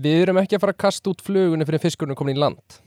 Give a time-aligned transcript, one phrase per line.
[0.00, 2.78] Við erum ekki að fara að kasta út flugunni fyrir fiskurinn komin í land.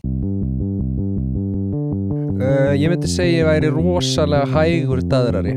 [2.43, 5.53] Uh, Ég myndi segja ég væri rosalega hægur daðrari.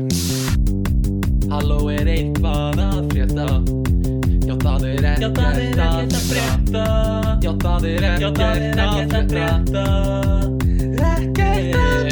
[1.51, 3.47] Halló er eitthvað að frétta?
[4.47, 6.85] Já það er ekkert að frétta.
[7.43, 8.41] Já það er ekkert
[9.17, 9.85] að frétta.
[11.07, 12.07] Ekkert að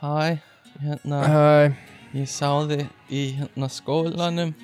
[0.00, 0.38] Hæ,
[0.80, 1.72] hérna, Hæ,
[2.16, 4.54] ég sá þig í hérna skólanum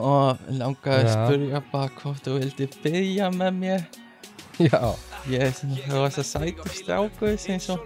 [0.00, 1.14] og langaði að Já.
[1.16, 3.86] spyrja bara hvort þú vildi byrja með mér.
[4.60, 4.80] Já.
[5.28, 7.76] Ég er svona rosa sætur strákur sem svo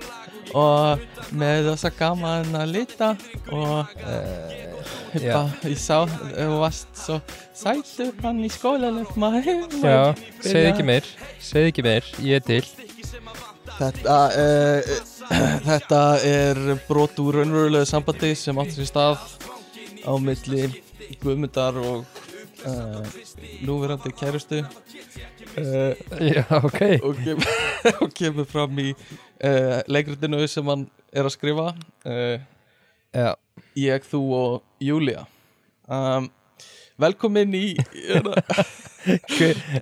[0.54, 1.02] og
[1.34, 3.08] með rosa gaman að lita
[3.50, 4.52] og uh,
[5.14, 5.32] ég, Já.
[5.32, 7.18] bara, ég sá þú varst svo
[7.56, 9.08] sætur hann í skólanum.
[9.18, 11.10] Maður Já, segð ekki meir
[11.42, 12.64] Segð ekki meir, ég er til
[13.74, 14.80] Þetta, uh,
[15.68, 19.24] þetta er brot úr raunverulegu sambandi sem átti sér stað
[20.06, 20.68] á milli
[21.22, 22.04] Guðmundar og
[22.68, 23.00] uh,
[23.66, 24.62] núverandi kærustu.
[25.54, 26.80] Uh, Já, ok.
[27.02, 27.42] og, kem,
[28.02, 31.68] og kemur fram í uh, leikritinu sem hann er að skrifa
[33.14, 33.28] Já,
[33.78, 35.28] Ég, þú og Júlia
[35.86, 36.26] um,
[36.98, 37.76] Velkomin í
[38.08, 38.34] hérna,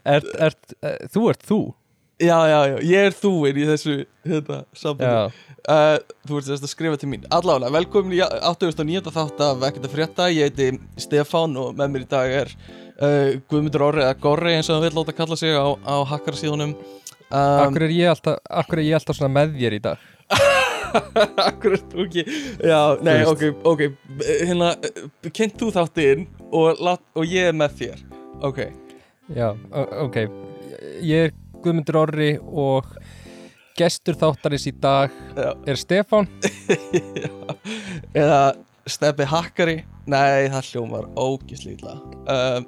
[0.04, 1.60] ert, uh, þú ert þú
[2.22, 3.94] Já, já, já, ég er þúinn í þessu
[4.28, 5.48] hérna, sambandi.
[5.62, 7.24] Uh, Þú ert þess að skrifa til mín.
[7.34, 9.10] Allána, velkomin í 89.
[9.14, 10.28] þátt af Ekkert að frétta.
[10.30, 10.68] Ég heiti
[11.02, 12.52] Stefán og með mér í dag er
[13.02, 16.76] uh, Guðmundur Orri eða Gorri eins og hann vil láta kalla sig á, á hakkarsíðunum
[16.76, 20.08] um, akkur er ég alltaf Akkur er ég alltaf svona með þér í dag?
[21.48, 22.24] Akkur er þú ekki?
[22.60, 23.84] Já, nei, ok, ok.
[24.28, 28.02] Hérna, uh, kynnt þú þáttinn og, og ég er með þér.
[28.44, 28.66] Ok.
[29.32, 29.52] Já,
[30.02, 30.18] ok.
[31.00, 32.88] Ég er Guðmundur Orri og
[33.78, 35.48] gestur þáttarins í dag Já.
[35.72, 36.26] er Stefán.
[38.22, 38.40] Eða
[38.90, 39.76] Steppi Hakkari.
[40.10, 41.92] Nei, það hljómar ógislítla
[42.26, 42.64] um,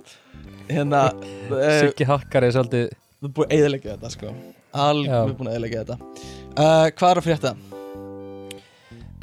[0.69, 1.01] Hérna
[1.81, 4.31] Siggi Hakkar er svolítið Við erum búin að eðalega þetta sko.
[4.31, 4.85] Já.
[4.95, 5.97] við erum búin að eðalega þetta.
[6.55, 7.53] Uh, Hvað er að frétta?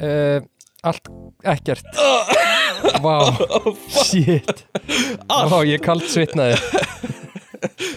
[0.02, 0.48] uh,
[0.82, 1.10] Allt
[1.54, 1.86] ekkert.
[3.04, 3.16] Vá,
[4.02, 4.64] shit.
[5.30, 6.56] Vá, ég kalt svitnaði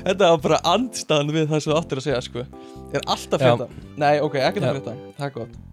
[0.06, 2.44] Þetta var bara andstaðan við það sem þú áttir að segja sko
[2.96, 3.46] Er alltaf Já.
[3.56, 3.68] frétta?
[4.02, 4.70] Nei, ok, ekkert Já.
[4.70, 5.64] að frétta Það er gott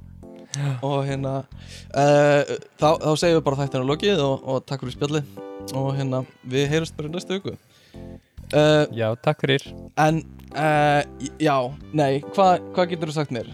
[0.84, 5.76] Og hérna uh, þá, þá segjum við bara þættinu lokið og, og takk fyrir spjallið
[5.78, 6.22] Og hérna,
[6.52, 9.64] við heyrjumst bara í næstu viku uh, Já, takk fyrir
[10.00, 10.20] En,
[10.52, 11.00] uh,
[11.40, 11.56] já,
[11.96, 13.48] nei, hvað hva getur þú sagt mér?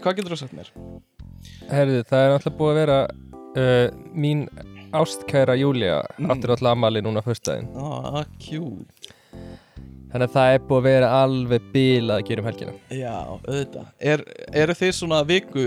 [0.00, 0.72] Hvað getur þú sagt mér?
[1.68, 3.00] Herðu, það er náttúrulega búið að vera
[4.14, 4.46] Mín
[4.94, 6.30] ástkæra Júlia Mm.
[6.32, 9.12] Áttur alltaf ammali núna fyrstæðin Ah, cute
[10.08, 12.74] Þannig að það er búið að vera alveg bilað að gera um helgina.
[12.96, 13.88] Já, auðvitað.
[14.12, 14.24] Er,
[14.62, 15.66] Eru þið svona viku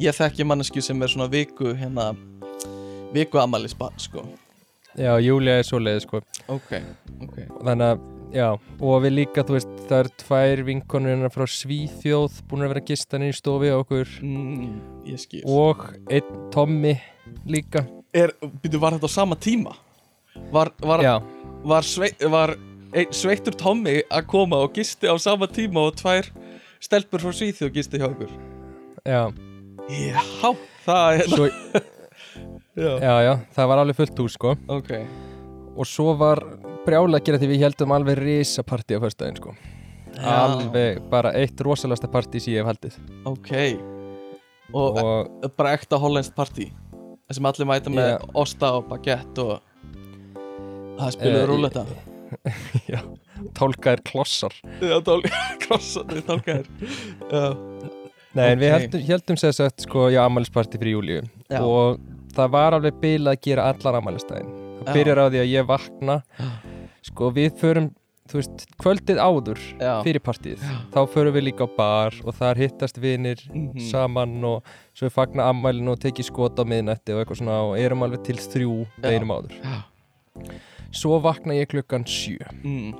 [0.00, 2.12] Ég þekki mannesku sem er svona viku hérna
[3.14, 4.24] Viku amælis barn, sko.
[4.98, 6.20] Já, Júlia er svoleiði sko.
[6.50, 6.72] Ok,
[7.22, 7.36] ok.
[7.66, 8.02] Þannig að,
[8.34, 8.46] já,
[8.78, 12.82] og við líka, þú veist, það er tvær vinkonur hennar frá Svíþjóð búin að vera
[12.90, 14.10] gistan í stofi á okkur.
[14.22, 14.76] Mm,
[15.10, 15.42] Ég skil.
[15.46, 16.96] Og einn Tommy
[17.46, 17.84] líka.
[18.14, 19.74] Er, Býtu, var þetta á sama tíma?
[20.54, 21.14] Var, var, Já,
[21.66, 22.56] var, svei, var
[22.94, 26.30] ein, sveittur Tommy að koma og gisti á sama tíma og tvær
[26.84, 28.32] stelpur frá Svíþjóð gisti hjá okkur.
[29.04, 29.28] Já,
[29.90, 30.22] Já,
[30.86, 31.48] það er svo,
[32.74, 34.54] Já, já, já, það var alveg fullt hús sko.
[34.72, 34.90] Ok.
[35.78, 36.40] Og svo var
[36.86, 39.54] brjála að gera því við heldum alveg risapartí á fyrstæðin sko.
[40.14, 40.30] Já.
[40.30, 42.98] alveg bara eitt rosalasta partí sem ég hef haldið.
[43.26, 43.52] Ok.
[44.74, 46.70] Og, og bara ekta hollenskt partí
[47.30, 48.18] sem allir mæta með Já.
[48.42, 49.54] osta og baguette og
[50.98, 51.86] það spiluður Eh, uh, rúleta
[52.92, 53.00] já,
[53.58, 55.22] tólkaðir klossar Já, tól,
[55.64, 56.68] krossandi tálkaðir
[57.30, 57.44] Já,
[58.34, 58.80] Nei, en við Ok.
[58.80, 61.20] heldum, heldum sér sett sko, já, ammælispartí fyrir júliu
[61.52, 61.60] Já.
[61.62, 62.00] og
[62.34, 64.48] það var alveg bilað að gera allar ammælistæðin
[64.80, 64.94] það Já.
[64.96, 66.16] byrjar á því að ég vakna
[67.06, 67.86] sko, við förum,
[68.26, 72.58] þú veist, kvöldið áður já fyrir partíð, þá förum við líka á bar og þar
[72.64, 73.78] hittast vinir Mhm.
[73.92, 74.64] saman og
[74.96, 78.24] svo við fagna ammælinu og tekið skot á miðnætti og eitthvað svona og erum alveg
[78.26, 79.02] til þrjú Já.
[79.06, 79.76] deginum áður Já.
[80.94, 82.38] Svo vakna ég klukkan sjö.
[82.64, 82.94] Mm.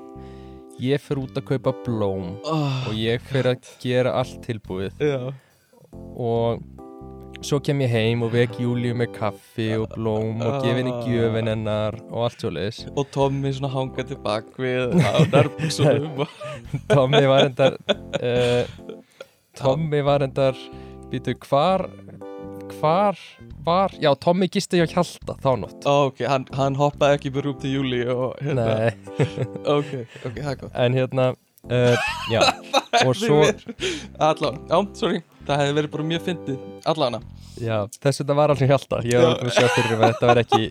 [0.83, 4.97] ég fer út að kaupa blóm oh, og ég fer að gera allt tilbúið.
[4.99, 5.31] Já,
[6.19, 6.65] og
[7.45, 11.51] svo kem ég heim og vek Júliu með kaffi og blóm og gef henni gjöfin
[11.53, 16.39] hennar og allt svo leiðis og Tommy svona hanga til bakvið á nærbuksunum og-
[16.95, 18.65] Tommy var endar uh,
[19.61, 20.59] Tommy var endar
[21.13, 21.85] býtu hvar
[22.79, 23.19] hvar
[23.65, 25.85] var já Tommy gisti hjá Hjalta þá nótt.
[25.89, 28.91] Ó, Ok, hann, hann hoppaði ekki bara upp til Júli og hérna Nei,
[29.77, 29.93] Ok,
[30.25, 30.75] ok, það er gott.
[30.85, 32.41] En hérna uh, já
[33.07, 33.41] og svo
[34.23, 36.61] Allan, já, sorry það hefði verið bara mjög fyndið
[36.93, 37.21] Allana
[37.61, 40.41] Já, þess að þetta var alveg hjálta Ég var að sjá fyrir að þetta var
[40.43, 40.63] ekki,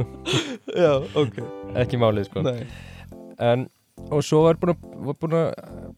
[0.84, 0.92] Já,
[1.22, 1.40] ok.
[1.82, 2.42] ekki málið sko.
[2.46, 2.62] Nei.
[3.42, 3.66] En,
[4.12, 5.54] Og svo var búin að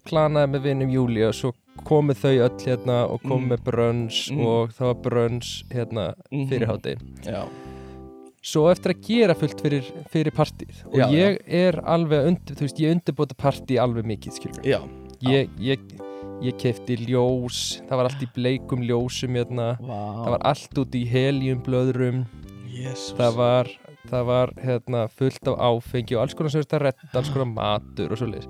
[0.07, 1.51] planaði með vinnum Júli og svo
[1.85, 3.65] komu þau öll hérna og komu Mm.
[3.65, 4.45] brönns Mm.
[4.47, 6.49] og það var brönns hérna Mhm.
[6.49, 7.45] fyrir hátti Já.
[8.43, 12.61] Svo eftir að gera fullt fyrir, fyrir partíð og Já, ég er alveg undir, þú
[12.65, 14.81] veist, ég undirbúta partí alveg mikið, skilur Já
[15.21, 15.79] ég, ég,
[16.41, 19.77] ég kefti ljós það var allt í bleikum ljósum hérna.
[19.81, 20.25] Vá.
[20.25, 22.27] Það var allt út í heliumblöðrum.
[22.69, 23.67] Jesus það var,
[24.09, 28.13] það var hérna, fullt af áfengi og alls konar sem þetta redda, alls konar matur
[28.13, 28.47] og svoleiðis.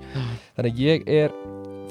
[0.55, 1.31] Þannig að ég er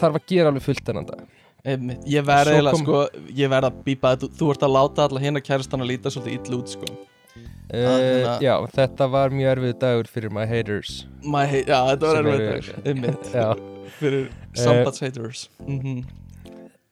[0.00, 1.26] þarf að gera alveg fullt þennan dag
[1.68, 2.04] Einmitt.
[2.06, 2.98] Ég verð Svo eiginlega sko
[3.34, 6.36] Ég verð að bípa þetta Þú ert að láta alla hérna kærastan að líta svolítið
[6.38, 10.92] ill út sko uh, já, þetta var mjög erfið dagur fyrir my haters
[11.26, 13.18] My hate Já, þetta var erfið dagur.
[13.42, 13.48] Já,
[13.98, 16.04] Fyrir sambands haters Mhm.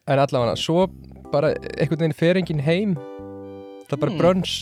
[0.07, 0.87] en allavega svo
[1.33, 1.49] bara
[1.79, 2.93] einhvern veginn fer enginn heim
[3.87, 4.19] það er bara Mm.
[4.21, 4.53] brönns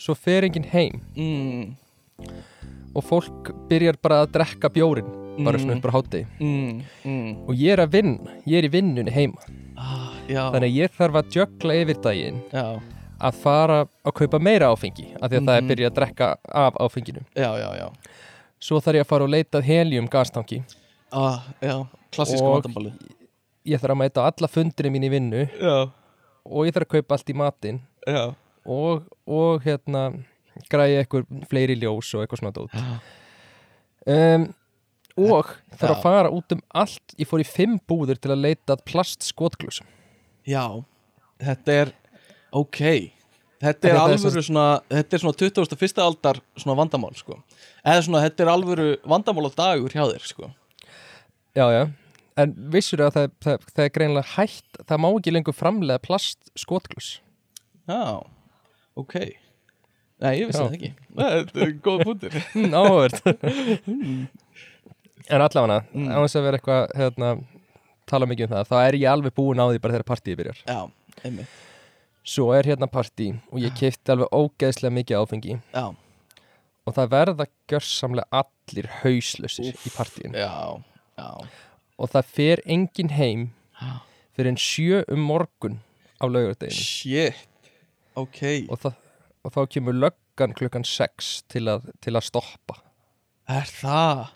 [0.00, 1.76] svo fer enginn heim mm.
[2.96, 5.08] og fólk byrjar bara að drekka bjórin
[5.38, 5.62] bara Mm.
[5.62, 6.82] svona upp á hátegi mm.
[7.04, 7.48] Mm.
[7.48, 9.38] og ég er að vinna, ég er í vinnunni heima.
[9.76, 12.80] Ah, þannig að ég þarf að jökla yfir daginn Já.
[13.20, 15.68] að fara að kaupa meira áfengi af því að það er Mhm.
[15.70, 17.22] byrjað að drekka af áfenginu.
[17.36, 17.90] Já, já,
[18.60, 20.62] svo þarf ég að fara og leita að helium gastangi
[21.12, 21.84] ah, Og-
[23.66, 25.90] ég þarf að mæta alla fundinni mín í vinnu Já,
[26.46, 28.34] og ég þarf að kaupa allt í matinn já.
[28.66, 30.24] og, og hérna
[30.70, 32.70] græja eitthvað fleiri ljós og eitthvað svona dót.
[34.06, 34.54] Um,
[35.28, 37.14] og þarf að fara út um allt.
[37.20, 39.88] Ég fór í fimm búður til að leita plastskotglösum.
[40.48, 40.64] Já,
[41.42, 41.94] þetta er
[42.56, 42.80] ok.
[42.80, 43.12] Þetta er
[43.60, 45.98] Þetta er alvöru svona Þetta er svona 21.
[46.00, 47.36] aldar svona vandamál sko.
[47.84, 50.52] Eða svona þetta er alvöru vandamál á dagur hjá þér sko.
[51.58, 51.82] Já já.
[52.40, 57.10] En vissur að það, það, það er greinlega hægt það má ekki lengur framlega plastskotglös?
[57.90, 58.22] Já,
[58.96, 59.16] ok.
[60.20, 60.90] Nei, ég vissi það ekki.
[61.16, 63.16] Nei, Þetta er góð punktur mm, áhverð
[65.28, 66.08] en allavega Mm.
[66.08, 67.30] á þess að vera eitthvað hérna,
[68.06, 70.60] tala mikið um það þá er ég alveg búin á því bara þegar partíið byrjar.
[70.66, 70.90] Já,
[71.24, 71.46] einmitt.
[72.24, 75.60] Svo er hérna partí og ég kefti alveg ógeðslega mikið áfengi.
[75.74, 75.84] Já,
[76.86, 80.34] og það verða gjörsamlega allir hauslausir í partíinu.
[80.34, 80.82] já,
[81.18, 81.30] já.
[82.00, 83.50] Og það fer engin heim
[83.80, 84.00] Já.
[84.36, 85.80] fyrir en sjö um morgun
[86.20, 87.34] á laugardeginu Shit.
[88.16, 88.66] Ok.
[88.70, 88.94] Og, það,
[89.44, 92.80] og þá kemur löggan klukkan 6 til að, til að stoppa.
[93.48, 94.30] Er það?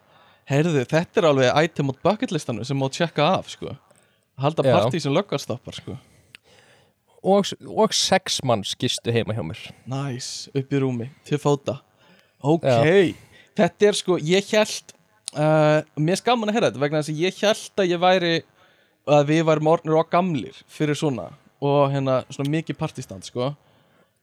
[0.50, 3.76] Heyrðu, þetta er alveg item út bucketlistanum sem má tjekka af sko.
[4.40, 4.72] Halda Já.
[4.76, 5.96] partí sem löggarstoppar sko.
[7.24, 9.62] Og, og sex mann skistu heima hjá mér.
[9.88, 11.78] Næs, upp í rúmi, til fóta.
[12.44, 12.66] Ok,
[13.56, 14.92] þetta er sko, ég held
[15.32, 18.34] uh, Mér skaman að heyra þetta vegna þess að ég held að ég væri
[19.14, 21.30] að við værum orðnir og gamlir fyrir svona
[21.64, 23.54] og hérna svona mikið partístand sko.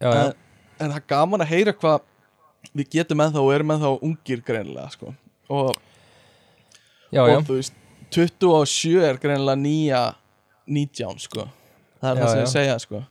[0.02, 0.36] Já, já, en,
[0.78, 2.06] en það er gaman að heyra hvað
[2.78, 5.16] við getum ennþá og erum ennþá ungir greinilega sko.
[5.50, 5.74] Og,
[7.12, 7.38] já, já.
[7.38, 7.78] og þú veist
[8.12, 10.02] 27 er greinilega nýja
[10.68, 11.48] 19 sko.
[12.02, 12.44] Það er Já, það sem já.
[12.46, 13.04] ég segja sko.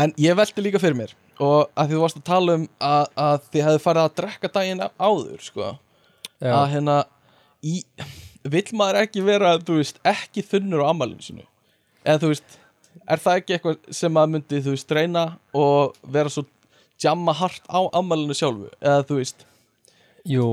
[0.00, 1.12] En ég velti líka fyrir mér.
[1.40, 4.82] Og að þú varst að tala um að, að þið hefði farið að drekka daginn
[4.98, 5.70] áður sko.
[6.40, 6.54] Já.
[6.56, 6.94] að hérna
[7.60, 7.82] í,
[8.48, 11.42] vill maður ekki vera þú veist ekki þunnur á ammælinu sinu
[12.00, 12.54] eða þú veist
[13.04, 16.46] er það ekki eitthvað sem maður myndi þú veist reyna og vera svo
[17.04, 18.70] jamma hart á ammælinu sjálfu?
[18.80, 19.44] Eða þú veist
[20.28, 20.46] Jú,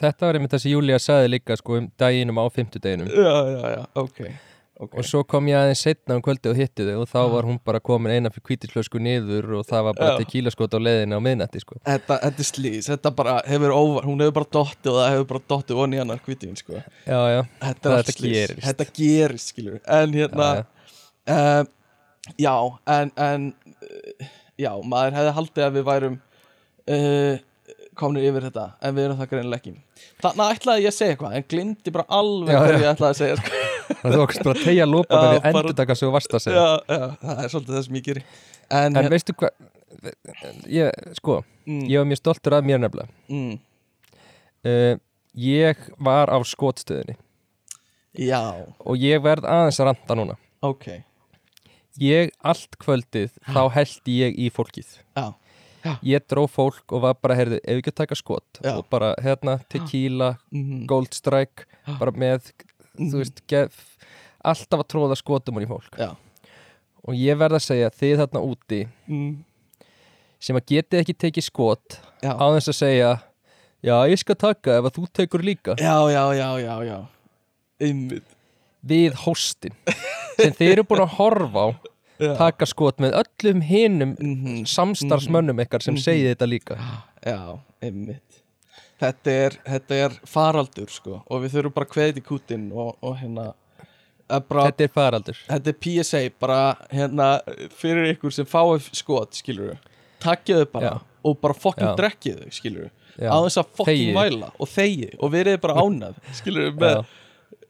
[0.00, 3.62] þetta var einmitt það sem Júlía sagði líka sko um daginum á fimmtudeginum já já
[3.76, 4.20] já ok,
[4.80, 4.98] okay.
[4.98, 7.58] og svo kom ég aðeins setna um kvöldi og hitti þau og þá var hún
[7.64, 10.18] bara komin eina fyrir kvítisflösku niður og það var bara Já.
[10.24, 11.78] tequila-skot á leiðinu á miðnætti sko.
[11.86, 15.28] þetta, þetta er slís, þetta bara hefur óvar hún hefur bara dottið og það hefur
[15.34, 18.60] bara dottið onni hennar kvítin sko Já, já, þetta er Þetta gerist.
[18.66, 20.64] þetta gerist skilur en hérna já,
[21.30, 21.38] já.
[21.38, 21.64] uh,
[22.38, 22.54] já,
[22.98, 23.50] en, en
[24.58, 26.18] já, maður hefði haldið að við værum
[26.90, 27.34] uh,
[27.98, 29.74] komnir yfir þetta en við erum það greinilega ekki.
[30.24, 33.36] Þannig ætlaði ég að segja eitthvað en glimti bara alveg hvað ég ætlaði að segja
[33.40, 33.62] sko.
[34.00, 36.44] Það þú okkur bara að tegja lópa með því bara- endur taka svo varst að
[36.44, 38.24] segja já, já, það er svolítið það sem ég geri.
[38.70, 39.50] En, En veistu hvað
[40.74, 43.08] ég, sko, mm, ég var mjög stoltur af mér nefnilega.
[43.28, 43.58] Mm,
[44.64, 44.94] uh,
[45.34, 47.16] Ég var á skotstöðinni.
[48.14, 48.38] Já,
[48.86, 50.36] og ég verð aðeins að ranta núna.
[50.62, 50.84] Ok.
[51.98, 54.92] Ég, allt kvöldið, þá held ég í fólkið.
[55.18, 55.34] Já,
[56.02, 58.60] Ég dró fólk og var bara, heyrðu, ef ekki að taka skot?
[58.64, 58.76] Já.
[58.78, 61.66] og bara, hérna, tequila, mm, gold strike
[61.98, 62.52] bara með,
[62.94, 63.10] Mhm.
[63.10, 63.96] þú veist gef,
[64.44, 65.98] alltaf að tróða skotum í fólk.
[65.98, 66.14] Já.
[67.08, 69.44] Og ég verð að segja, þið þarna úti mm,
[70.40, 72.32] sem að getið ekki tekið skot já.
[72.32, 73.10] á þess að segja
[73.84, 75.74] já, ég skal taka ef að þú tekur líka.
[75.76, 76.98] Já, já, já, já, já.
[77.80, 78.24] Einmitt.
[78.84, 79.72] Við hóstin
[80.38, 81.68] sem þið eru búin að horfa á
[82.20, 82.36] Já.
[82.38, 84.64] taka skot með öllum hinum Mhm.
[84.70, 86.02] samstarfsmönnum ykkar sem Mhm.
[86.02, 86.78] segi þetta líka
[87.26, 88.40] Já, einmitt
[89.00, 92.96] Þetta er, þetta er faraldur sko og við þurfum bara að kveðið í kútin og,
[93.02, 93.52] og hérna
[94.28, 97.40] bara, þetta, Þetta er faraldur er PSA bara hérna
[97.70, 99.78] fyrir ykkur sem fáið skot skilur við,
[100.20, 101.00] takkið þau bara Já.
[101.24, 101.96] og bara fokkin Já.
[101.96, 103.28] drekkið þau skilur við, Já.
[103.30, 107.04] á þess að fokkin væla og þegið og verið bara ánað skilur við með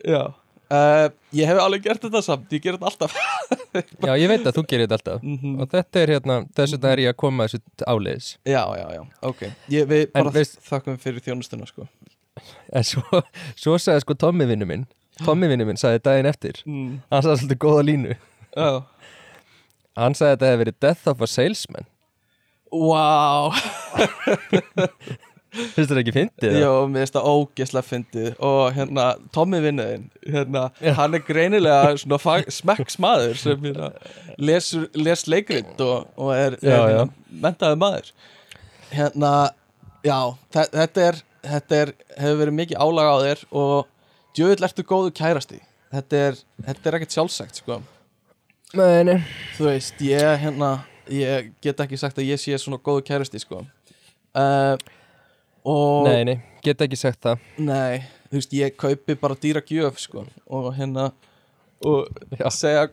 [0.04, 0.34] Já,
[0.74, 3.14] Uh, ég hef alveg gert þetta samt, ég ger þetta alltaf.
[4.08, 5.22] Já, ég veit að þú gerir þetta alltaf.
[5.26, 5.52] Mhm.
[5.62, 8.28] og þetta er hérna, þess vegna er ég að koma þessu áleiðis.
[8.48, 9.42] Já, já, já, ok.
[9.74, 11.86] Ég, Við En bara veist- þakkum fyrir þjónustuna sko.
[12.74, 13.22] En svo,
[13.54, 14.86] svo sagði sko Tommi vinnu minn
[15.22, 16.56] Tommi vinnu minn sagði daginn eftir.
[16.66, 16.96] Mm.
[17.12, 18.16] Hann sagði svolítið góða línu.
[18.56, 18.70] Já.
[20.00, 21.86] Hann sagði að þetta hefði verið death of a salesman.
[22.74, 23.52] Wow
[25.54, 26.54] Finnst þetta ekki fyndið?
[26.58, 29.04] Jó, mér finnst það ógeslega fyndið og hérna,
[29.36, 30.92] Tommy vinnuðinn hérna, Já.
[30.98, 33.90] hann er greinilega svona fag- smekksmaður sem hérna,
[34.38, 36.86] les, les leikrit og, og er, Já, er já.
[36.88, 38.10] hérna, mentaði maður
[38.94, 39.32] hérna,
[40.06, 40.18] já
[40.56, 41.20] þe- þetta er,
[41.52, 43.76] þetta er hefur verið mikið álag á þér og
[44.34, 45.60] djöfull ertu góðu kærasti
[45.94, 47.78] þetta er, þetta er ekkert sjálfsagt sko.
[48.74, 49.20] Nei, nei
[49.54, 50.72] þú veist, ég hérna
[51.14, 53.60] ég get ekki sagt að ég sé svona góðu kærasti sko
[54.34, 54.74] uh,
[55.64, 57.38] og Nei, nei, get ekki sagt það.
[57.58, 60.26] Nei, þú veist, ég kaupi bara dýra gjöf, sko.
[60.50, 61.10] Og hérna
[61.84, 62.08] og
[62.40, 62.48] Já.
[62.52, 62.86] segja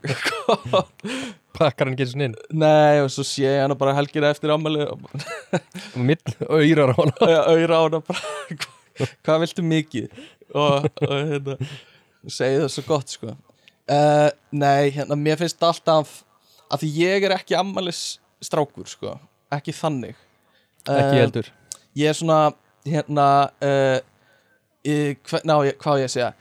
[1.56, 2.36] Pakkar hann ekki svona inn.
[2.56, 6.98] Nei, og svo sé ég hana bara helgina eftir ammali og Og mitt öyrar á
[6.98, 8.20] hann auðra á hana bara
[8.52, 10.10] "Hva- hvað viltu mikið?
[10.56, 11.58] Og, og hérna
[12.28, 13.36] segi það svo gott, sko.
[13.92, 16.22] Uh, Nei, hérna, mér finnst alltaf
[16.72, 19.18] að því ég er ekki ammalis strákur, sko,
[19.52, 20.16] ekki þannig.
[20.88, 21.48] Ekki Eh, heldur
[21.98, 22.40] ég er svona
[22.88, 23.28] hérna
[23.64, 24.00] uh,
[25.28, 26.32] hva, ná, hvað ég segja?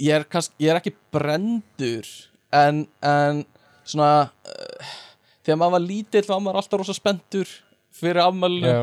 [0.00, 2.08] Ég er, kannski, ég er ekki brendur
[2.56, 3.42] en, en
[3.84, 4.94] svona uh,
[5.44, 7.50] þegar maður var lítill var maður alltaf rosa spenntur
[8.00, 8.82] fyrir afmælinu Já,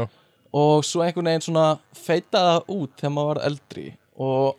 [0.57, 4.57] og svo einhvern veginn svona feitaði það út þegar maður var eldri og,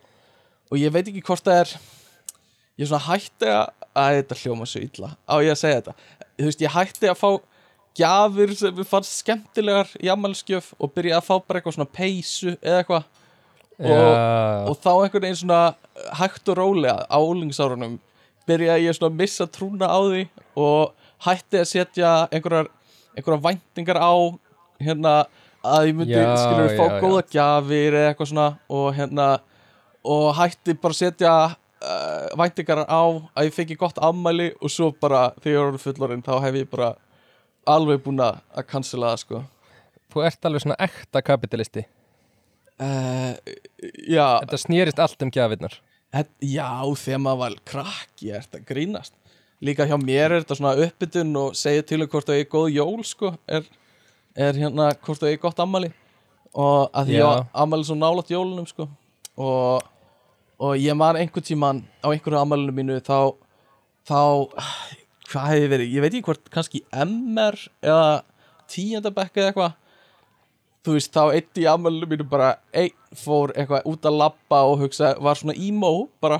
[0.68, 1.74] og ég veit ekki hvort það er
[2.78, 3.66] ég er svona hætti að
[3.98, 5.94] að þetta hljóma svo illa á ég að segja þetta?
[6.38, 7.30] Þú veist ég hætti að fá
[7.98, 12.54] gjafir sem við fannst skemmtilegar í ammælskjöf og byrja að fá bara eitthvað svona peysu
[12.56, 13.06] eða eitthvað
[13.78, 14.02] og, já,
[14.68, 15.62] og þá einhvern veginn svona
[16.18, 17.98] hægt og rólega á úlingsárunum
[18.48, 20.24] byrjaði ég svona að missa trúna á því
[20.58, 20.94] og
[21.26, 22.70] hætti að setja einhverjar,
[23.16, 24.14] einhverjar væntingar á
[24.82, 25.14] hérna
[25.66, 27.00] að ég myndi Já, skilur fá já, já.
[27.02, 29.28] góða gjafir eða eitthvað svona og hérna
[30.08, 31.32] og hætti bara að setja
[31.82, 33.02] uh, væntingar á
[33.34, 36.70] að ég fengi gott ammæli og svo bara þegar ég var fullorinn þá hef ég
[36.70, 36.94] bara
[37.74, 39.42] alveg búin að að cancela það sko.
[40.08, 41.84] Þú ert alveg svona ekta kapitalisti.
[42.78, 43.34] Uh,
[44.08, 45.74] Já, Þetta snýrist allt um gjafirnar.
[46.14, 49.14] Het, já, þegar maður var krakki er þetta grínast.
[49.64, 52.68] Líka hjá mér er þetta svona uppbytun og segja til um hvort það er góð
[52.76, 53.66] jól sko er,
[54.38, 55.90] er hérna hvort það er gott ammali
[56.54, 58.86] og að því að ammali svo nálat jólunum sko.
[59.38, 59.82] Og,
[60.62, 63.34] og ég man einhvern tíman á einhverju ammalinu mínu þá
[64.08, 64.20] þá,
[65.28, 65.92] hvað hefði verið?
[65.94, 68.08] Ég veit ekki hvort kannski MR eða
[68.72, 69.76] tíundabekk eða eitthvað.
[70.86, 74.84] Þú veist, þá eitt í ammælinu mínu bara einn fór eitthvað út að labba og
[74.84, 75.92] hugsa, var svona emo
[76.22, 76.38] bara,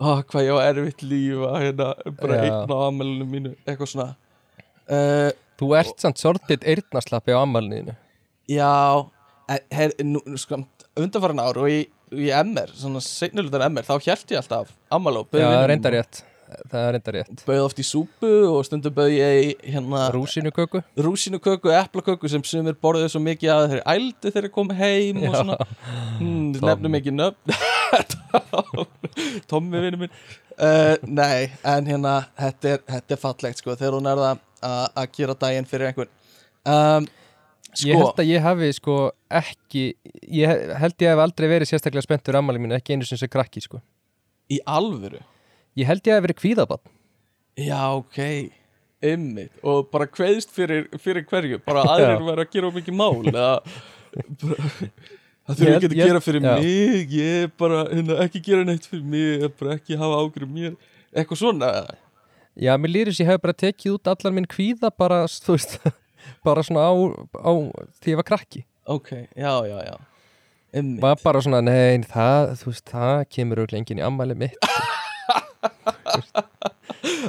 [0.00, 1.88] ó, hvað ég á erfitt líf að hérna,
[2.20, 2.44] bara Já.
[2.48, 4.10] einn á ammælinu mínu, eitthvað svona.
[4.90, 7.94] Uh, Þú ert samt sortið eyrnaslappi á ammálniðinu
[8.50, 9.06] já
[10.06, 10.60] nú, sko,
[10.98, 11.84] undanfæran ár og í,
[12.14, 16.22] í MR, svona seinnilutan MR þá hjælt ég alltaf ammælu Já, það er reyndar rétt
[16.70, 17.42] Það er reyndar rétt.
[17.46, 23.12] Bauð oft í súpu og stundum bauð ég hérna Rúsinuköku rúsinuköku, eplaköku sem sumir borðið
[23.14, 25.58] svo mikið að þeir ældi þegar þeir komu heim og svona.
[26.18, 27.54] Hmm, nefnum ekki nöfn.
[29.50, 30.14] Tommi vinnu minn.
[30.60, 34.42] Uh, Nei, en hérna þetta er, þetta er fallegt sko þegar hún er það
[35.00, 36.12] að- gera daginn fyrir einhvern.
[36.68, 37.08] Um,
[37.78, 38.94] Ég Sko, held að ég hafi sko
[39.30, 39.82] ekki
[40.26, 43.62] Ég held ég hef aldrei verið sérstaklega spenntur ammálið mínu Ekki einu sem sem krakki
[43.62, 43.78] sko.
[44.50, 45.20] Í alvöru
[45.78, 46.82] Ég held ég hef verið kvíðabann
[47.60, 48.18] Já, ok.
[49.00, 51.58] Ymmit, og bara kveðst fyrir, fyrir hverju?
[51.64, 53.52] Bara aðrir vera að gera mikið mál eða?
[55.50, 56.52] Það held- ekki að gera fyrir já.
[56.60, 57.14] mig.
[57.16, 59.46] Ég er bara, hérna, ekki gera neitt fyrir mig.
[59.60, 60.76] Bara ekki hafa ágrif mér.
[61.16, 61.70] Eitthvað svona.
[62.60, 65.78] Já, mér lýris ég hef bara tekið út allar minn kvíða bara, þú veist
[66.46, 66.92] bara svona á,
[67.40, 67.50] á
[68.02, 68.64] því ég var krakki.
[68.90, 69.96] Ok, já, já, já.
[71.02, 74.70] Var bara svona, nei, það, þú veist, það kemur auðvitað enginn í ammæli mitt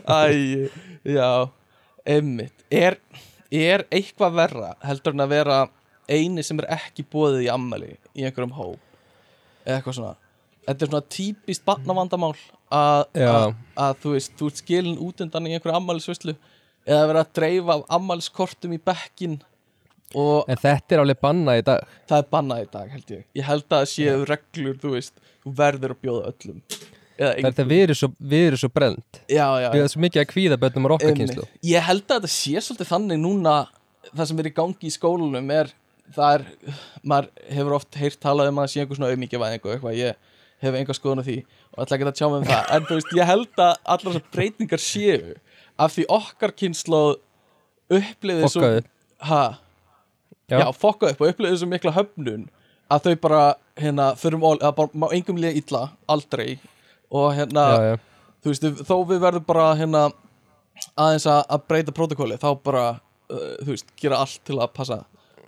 [0.07, 0.69] æ,
[1.03, 1.49] já.
[2.11, 2.97] Ymmit, er,
[3.53, 5.59] er eitthvað verra heldur en að vera
[6.09, 8.79] eini sem er ekki bóðið í ammæli í einhverjum hóp?
[9.65, 10.15] Eða eitthvað svona.
[10.65, 12.33] Þetta er svona típist barnavandamál
[12.71, 13.53] að,
[14.01, 16.35] þú veist, þú ert skilin út undan í einhverju ammælisvislu
[16.87, 19.39] eða verið að dreifa ammælskortum í bekkin
[20.17, 21.85] og En þetta er alveg banna í dag.
[22.09, 23.21] Það er bannað í dag held ég.
[23.37, 25.21] Ég held að það séu reglur, þú veist.
[25.45, 26.57] Þú verður að bjóða öllum
[27.21, 30.29] Þetta við erum svo, við erum svo brend já, já, Við erum svo mikið að
[30.31, 31.35] kvíða bönnum á okkar Einmitt.
[31.35, 33.55] kynslu Ég held að þetta sé svolítið þannig núna
[34.11, 35.71] það sem er í gangi í skólanum er
[36.15, 36.45] það er,
[37.07, 40.31] maður hefur oft heyrt talað um að sé einhver svona auðmikið væðingu eitthvað, ég
[40.65, 41.35] hef einhver skoðun á því
[41.71, 44.15] og ætla ekki að tjá mig um það, en þú veist, ég held að allar
[44.17, 45.35] þessar breytingar séu
[45.85, 47.13] af því okkar kynnslóð
[47.91, 48.71] upplifið svo
[49.29, 49.43] ha,
[50.51, 50.57] Já.
[50.59, 52.49] já, fokkaðu upp og upplifið svo mikla höfnun
[52.91, 53.41] að þau bara,
[53.79, 56.57] hérna, förum ól, að bara má engum liða illa, aldrei
[57.11, 57.95] og hérna, Já, já,
[58.41, 60.03] þú veist, þó við verðum bara hérna
[60.95, 62.85] aðeins að, að breyta protokóli þá bara,
[63.31, 65.01] uh, þú veist, gera allt til að passa.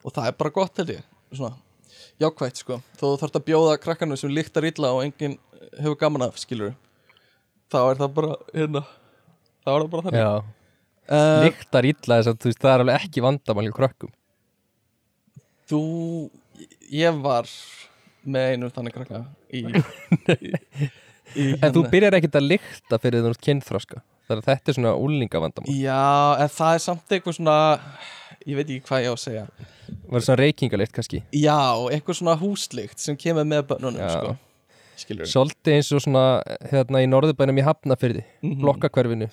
[0.04, 1.06] Og það er bara gott held ég.
[1.34, 1.56] Svona,
[2.22, 2.82] jákvætt sko.
[3.00, 5.40] Þó þú þarfst að bjóða krakkanum sem líktar illa og enginn
[5.80, 6.76] hefur gaman af, skilur
[7.74, 8.84] þá er það bara, hérna
[9.64, 10.52] þá er það bara þannig.
[11.04, 14.12] Uh, Lyktar illa þess að þú veist, það er alveg ekki vandamál í krökkum.
[15.72, 15.80] Þú,
[16.94, 17.50] ég var
[18.24, 19.64] með einu þannig krakka í,
[21.36, 24.02] í En þú hérna- byrjar ekkert að lykta fyrir þú ert kynþroska.
[24.28, 27.58] Þannig að þetta er svona úlingavandamál Já, en það er samt eitthvað svona
[28.48, 29.46] ég veit ekki hvað ég á að segja.
[30.14, 31.24] Var svona reykingalikt kannski?
[31.36, 31.58] Já,
[31.92, 34.38] eitthvað svona húslikt sem kemur með bönnunum sko.
[35.04, 36.24] Svolítið eins og svona
[36.72, 38.62] hérna í norðubænum í Hafnafyrði Mhm.
[38.62, 39.30] Blokkakverfinu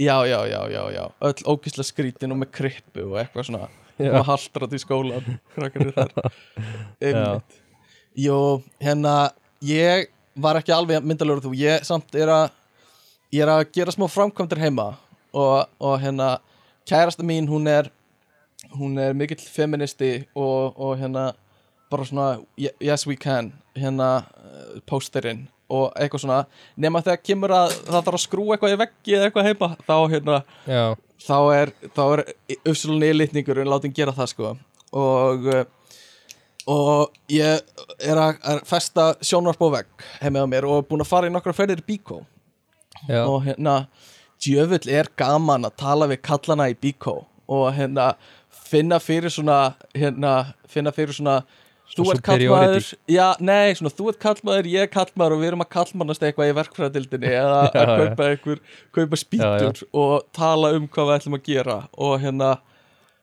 [0.00, 1.04] Já, já, já, já, já.
[1.20, 3.68] Öll ógislega skrítin og með krippu og eitthvað svona.
[4.00, 6.10] Og haldrat í skólan krakkarnir þar
[7.02, 7.58] Einmitt.
[8.16, 9.30] Jó, hérna
[9.62, 11.54] ég var ekki alveg myndalegur þú.
[11.58, 12.50] Ég samt er að
[13.32, 14.90] ég er að gera smá framkvæmdir heima
[15.32, 16.38] og, og hérna
[16.88, 17.90] kærasta mín hún er
[18.78, 21.32] hún er mikill feministi og, og hérna
[21.90, 24.24] bara svona ye- yes we can hérna
[24.88, 26.40] pósterinn og eitthvað svona.
[26.76, 29.94] Nema þegar kemur að það þarf að skrúa eitthvað í veggi eða eitthvað heima þá
[30.12, 30.82] hérna Já,
[31.24, 32.22] þá er, þá er
[32.68, 34.50] uppsölunni yllitningur en látum gera það sko.
[34.92, 35.48] Og
[36.70, 37.62] og ég
[37.98, 41.34] er að, festa sjónvarp á vegg heima á mér og er búin að fara í
[41.34, 42.22] nokkra ferðir í Bíkó
[43.08, 43.86] já, og hérna
[44.42, 48.12] djöfull er gaman að tala við kallana í Bíkó og hérna
[48.72, 51.42] finna fyrir svona hérna finna fyrir svona
[51.92, 55.64] þú ert kallmaður, já, nei, svona þú ert kallmaður, ég er kallmaður og við erum
[55.64, 58.62] að kallmannast eitthvað í verkfræðildinni eða að kaupa einhver,
[58.96, 62.54] kaupa spýtur og tala um hvað við ætlum að gera og hérna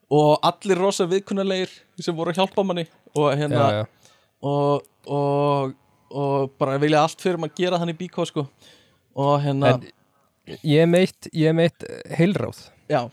[0.09, 3.85] og allir rosa viðkunnulegir sem voru að hjálpa manni og hérna já, já.
[4.41, 5.73] og, og,
[6.11, 8.47] og bara vilja allt fyrir maður að gera hann í bíkó sko.
[9.19, 11.83] Og hérna, En ég meitt, ég meitt
[12.17, 12.69] heilráð.
[12.89, 13.09] Já,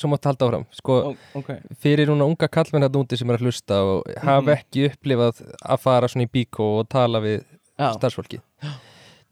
[0.00, 0.62] Svo máttu halda áfram.
[0.72, 1.50] Sko, ó- ok.
[1.82, 4.54] fyrir núna unga kallmenn hérna úti sem er að hlusta og hafa Mhm.
[4.56, 7.44] ekki upplifað að fara svona í bíkó og tala við
[7.78, 8.40] já, starfsfólki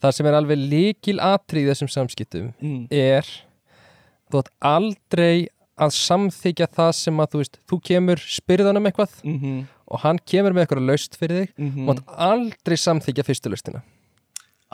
[0.03, 3.25] Það sem er alveg líkil atrið þessum samskiptum mm, er
[4.31, 9.65] þú átt aldrei að samþykja það sem að þú veist, þú kemur spyrðanum eitthvað mhm,
[9.91, 11.83] og hann kemur með eitthvað laust fyrir þig mhm.
[11.83, 13.83] þú átt aldrei samþykja fyrstu laustina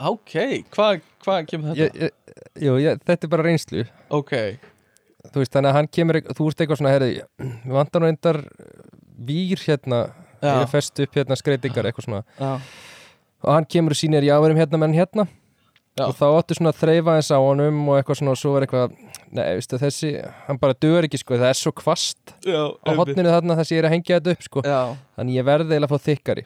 [0.09, 0.35] ok,
[0.73, 1.81] hvað hva kemur þetta?
[1.81, 3.83] ég, ég, jú, ég, þetta er bara reynslu.
[4.13, 4.33] Ok,
[5.29, 7.11] þú veist, þannig að hann kemur, þú veist eitthvað svona herri,
[7.41, 8.41] við vantar nú endar
[9.21, 10.01] vír hérna,
[10.41, 10.55] Já.
[10.55, 12.23] ég er fest upp hérna skreitingar eitthvað svona.
[12.39, 12.51] Já,
[13.45, 15.27] og hann kemur og sýnir já, við erum hérna menn hérna
[15.99, 16.05] Já.
[16.07, 18.63] og þá áttu svona að þreifa eins á honum og eitthvað svona og svo er
[18.63, 18.93] eitthvað
[19.35, 20.11] nei, veistu, þessi,
[20.47, 23.75] hann bara dögur ekki sko, það er svo kvast já, á hotninu þarna þess að
[23.75, 24.63] ég er að hengja þetta upp sko.
[24.63, 24.79] Já,
[25.19, 26.45] þannig ég verði eiginlega að fá þykkari.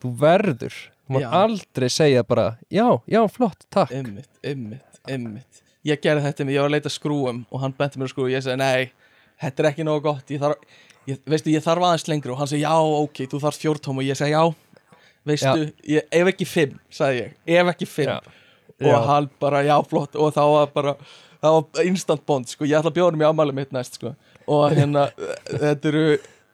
[0.00, 3.92] Þú verður, þú má aldrei segja bara, já, já, flott, takk.
[3.98, 8.08] Ymmit, ymmit, ymmit ég gerði þetta, ég var að leita skrúum og hann benti mér
[8.08, 9.12] að skrúum og ég segi, nei,
[9.44, 12.50] þetta er ekki nógu gott ég þarf, ég, veistu, ég þarf aðeins lengri og hann
[12.50, 12.74] segi, já,
[13.04, 14.00] ok, þú þarf fjórtóm.
[14.02, 14.98] Og ég segi, já,
[15.28, 18.34] veistu, ég, ef ekki fimm, sagði ég, ef ekki fimm
[18.78, 18.94] Já.
[18.94, 20.96] og hann bara, já, flott og þá var bara,
[21.42, 24.14] það var instant bond sko, ég ætla að bjóða hann í ámæli mitt næst sko.
[24.46, 25.08] og hérna,
[25.50, 26.04] þetta eru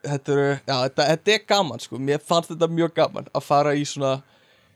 [0.05, 3.75] þetta eru, já, þetta, þetta er gaman sko, mér fannst þetta mjög gaman að fara
[3.77, 4.17] í svona,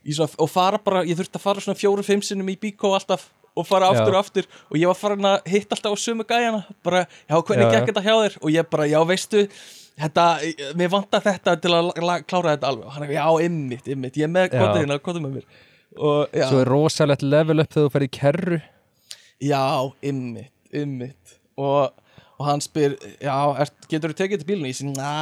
[0.05, 3.29] í svona og fara bara, ég þurfti að fara svona fjóru-fimm sinnum í bíkó alltaf
[3.59, 4.15] og fara aftur Já.
[4.15, 4.49] og aftur.
[4.71, 6.61] Og ég var farin að hitta alltaf á sömu gæjana.
[6.87, 8.37] Bara, já, hvernig gekk þetta hjá þér?
[8.39, 9.41] Og ég bara, já, veistu
[9.99, 10.27] þetta,
[10.79, 11.89] mér vantar þetta til að
[12.29, 12.85] klára þetta alveg.
[12.87, 15.49] Og hann er, já, ymmit, ymmit ég er með kodið hérna, kodið með mér
[15.97, 18.59] og, svo er rosalegt level upp þegar þú ferð í kerru.
[19.45, 19.63] Já,
[20.11, 21.95] ymmit, ymmit og,
[22.39, 25.13] og hann spyr já, er, getur þú tekið til bílunum ég sé, na,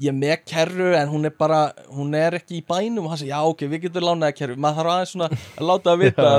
[0.00, 1.60] ég er með kerru en hún er bara,
[1.92, 3.04] hún er ekki í bænum.
[3.04, 4.58] Og hann segir, já, ok, við getum lánaði kerru.
[4.60, 6.34] Maður þarf aðeins svona að láta að vita.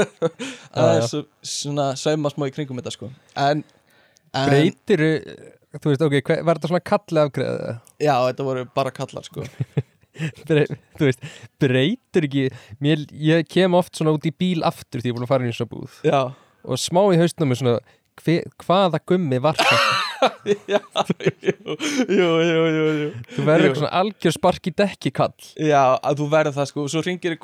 [0.82, 1.16] Aðeins
[1.54, 3.10] svona sauma smá í kringum þetta sko.
[3.38, 3.64] En,
[4.34, 5.06] en breytir
[5.80, 9.46] þú veist, ok, hver, var þetta svona kalli afgreða já, þetta voru bara kallar sko
[10.12, 11.24] þú veist,
[11.62, 12.44] breytir ekki
[12.84, 15.46] mér, ég kem oft svona út í bíl aftur því ég er búin að fara
[15.46, 15.98] inn í svona búð.
[16.06, 16.20] Já,
[16.62, 17.76] og smá í haustnum er svona
[18.20, 19.82] hve, hvaða gummi var þetta?
[20.70, 20.78] Já,
[21.42, 21.72] jú,
[22.06, 26.28] jú, jú, jú, þú verður eitthvað svona algjör spark í dekki kall Já, að þú
[26.30, 26.84] verður það sko.
[26.84, 27.34] Og svo ringir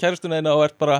[0.00, 0.96] kæristuna eina og ert bara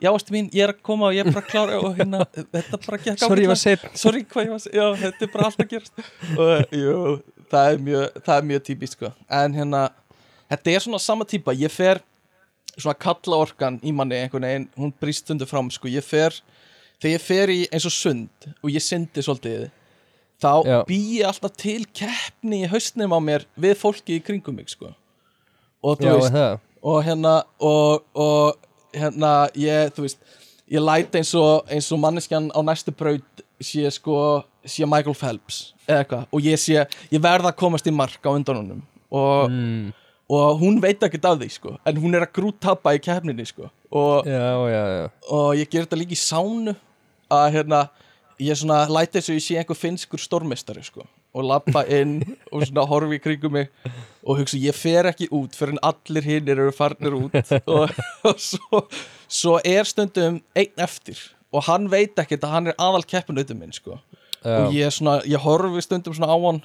[0.00, 2.22] Já, ástu mín, ég er að koma og ég er bara að klára og hérna,
[2.32, 5.32] þetta bara gekk sorry ég var seitt Sorry, hvað ég var að Já, þetta er
[5.34, 6.04] bara allt að gerast.
[6.38, 6.94] Og jú,
[7.50, 9.10] það er mjög, það er mjög típist sko.
[9.40, 9.82] En hérna,
[10.50, 12.02] þetta er svona sama típa Ég fer
[12.76, 15.90] svona kalla orkan í manni einhvern veginn, hún brýst stundu fram sko.
[15.90, 16.36] Ég fer,
[17.02, 19.68] þegar ég fer í eins og sund og ég syndi svolítið
[20.40, 20.78] þá Já.
[20.88, 24.94] bý ég alltaf til keppni í haustnum á mér við fólki í kringum mig sko.
[25.84, 26.58] Og þú já veist, það.
[26.82, 30.20] og hérna og, og hérna ég, þú veist
[30.70, 35.72] ég læt eins og, eins og manneskjan á næstu braut sé sko sé Michael Phelps
[35.86, 36.26] eða eitthvað.
[36.32, 38.82] Og ég sé, ég verð að komast í mark á undan honum.
[39.10, 39.90] Og, mm,
[40.30, 41.72] og hún veit ekkert af því sko.
[41.86, 43.70] En hún er að grúttappa í keppninni sko.
[43.90, 45.08] Og, já já já.
[45.30, 46.76] Og ég ger þetta líka í sánu
[47.30, 47.80] að hérna
[48.40, 51.06] ég svona læti þess að ég sé einhver finskur stórmestari sko.
[51.34, 53.68] Og lappa inn og svona horfi í kringum mig
[54.22, 57.36] og hugsa ég fer ekki út fyrir en allir hinnir eru farnir út.
[57.70, 57.92] Og,
[58.26, 58.82] og svo,
[59.30, 61.18] svo er stundum einn eftir
[61.50, 63.98] og hann veit ekkert að hann er aðal keppinautum minn sko.
[64.46, 66.62] Og ég, svona, ég horfi stundum svona á hann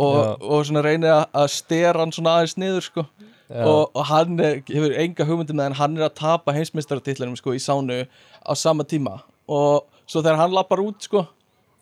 [0.00, 0.30] og, Já.
[0.40, 3.06] og svona reyni að stera hann svona aðeins niður sko.
[3.50, 3.64] Já.
[3.66, 7.56] og, og hann er, hefur enga hugmyndi með en hann er að tapa heimsmeistaratitlinum sko
[7.56, 9.16] í sánu á sama tíma.
[9.50, 11.24] Og svo þegar hann lappar út sko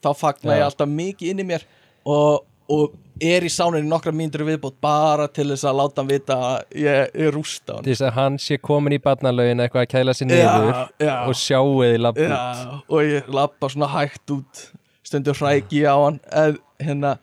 [0.05, 0.63] þá fagna Já.
[0.63, 1.67] ég alltaf mikið inn í mér.
[2.09, 6.11] Og, og er í sánunni nokkra mínútur í viðbót bara til þess að láta hann
[6.11, 7.85] vita að ég, ég rústa hann.
[7.85, 10.71] Til þess að hann sé komin í barnalögin eitthvað að kæla sér niður
[11.03, 14.69] já, og sjáuði lapp út já, og ég lappa svona hægt út.
[15.05, 17.19] Stundur hræki á hann en hérna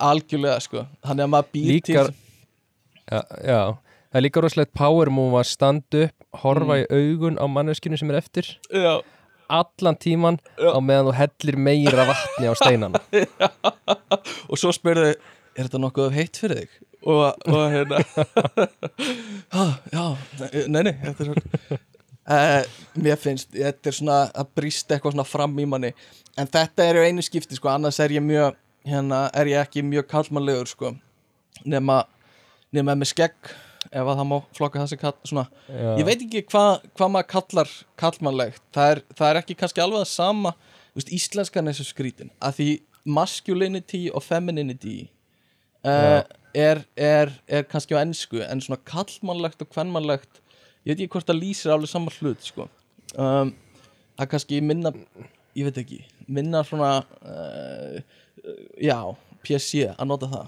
[0.00, 0.86] algjörlega sko.
[1.06, 2.12] Þannig að maður býr Líkar-
[3.10, 3.60] já, já,
[4.10, 6.84] það er líka rosalegt power move að standa upp, horfa Mm.
[6.84, 8.48] í augun á manneskinu sem er eftir.
[8.72, 9.00] Já,
[9.48, 13.00] allan tíman á meðan þú hellir meira vatni á steinana.
[14.48, 15.14] Og svo spurði
[15.54, 16.70] er þetta nokkuð heitt fyrir þig?
[17.04, 17.98] Og, og hérna
[19.52, 20.04] ah, já,
[20.72, 22.62] nei, nei þetta er uh,
[22.96, 25.90] mér finnst þetta er svona að brýst eitthvað svona fram í manni.
[26.40, 30.08] En þetta er einu skipti sko, annars er ég mjög hérna er ég ekki mjög
[30.10, 30.94] kallmannlegur sko.
[31.64, 32.02] Nema,
[32.74, 33.54] nema með skegg
[33.90, 35.44] ef að það má flokka sem kall svona.
[35.68, 35.90] Já.
[36.00, 40.04] ég veit ekki hvað hva maður kallar kallmannlegt, það er, það er ekki kannski alveg
[40.04, 40.54] það sama,
[40.96, 42.68] veist, íslenskan er svo skrítin, að því
[43.18, 44.96] masculinity og femininity
[45.84, 46.22] uh,
[46.56, 50.40] er, er, er kannski á ennsku, en svona kallmannlegt og kvennmannlegt,
[50.84, 52.68] ég veit ekki hvort það lýsir alveg sama hlut, sko.
[53.20, 53.54] Um,
[54.18, 54.94] er kannski minna
[55.54, 58.00] ég veit ekki, minna svona uh,
[58.80, 58.98] já,
[59.44, 60.46] PC að nota það,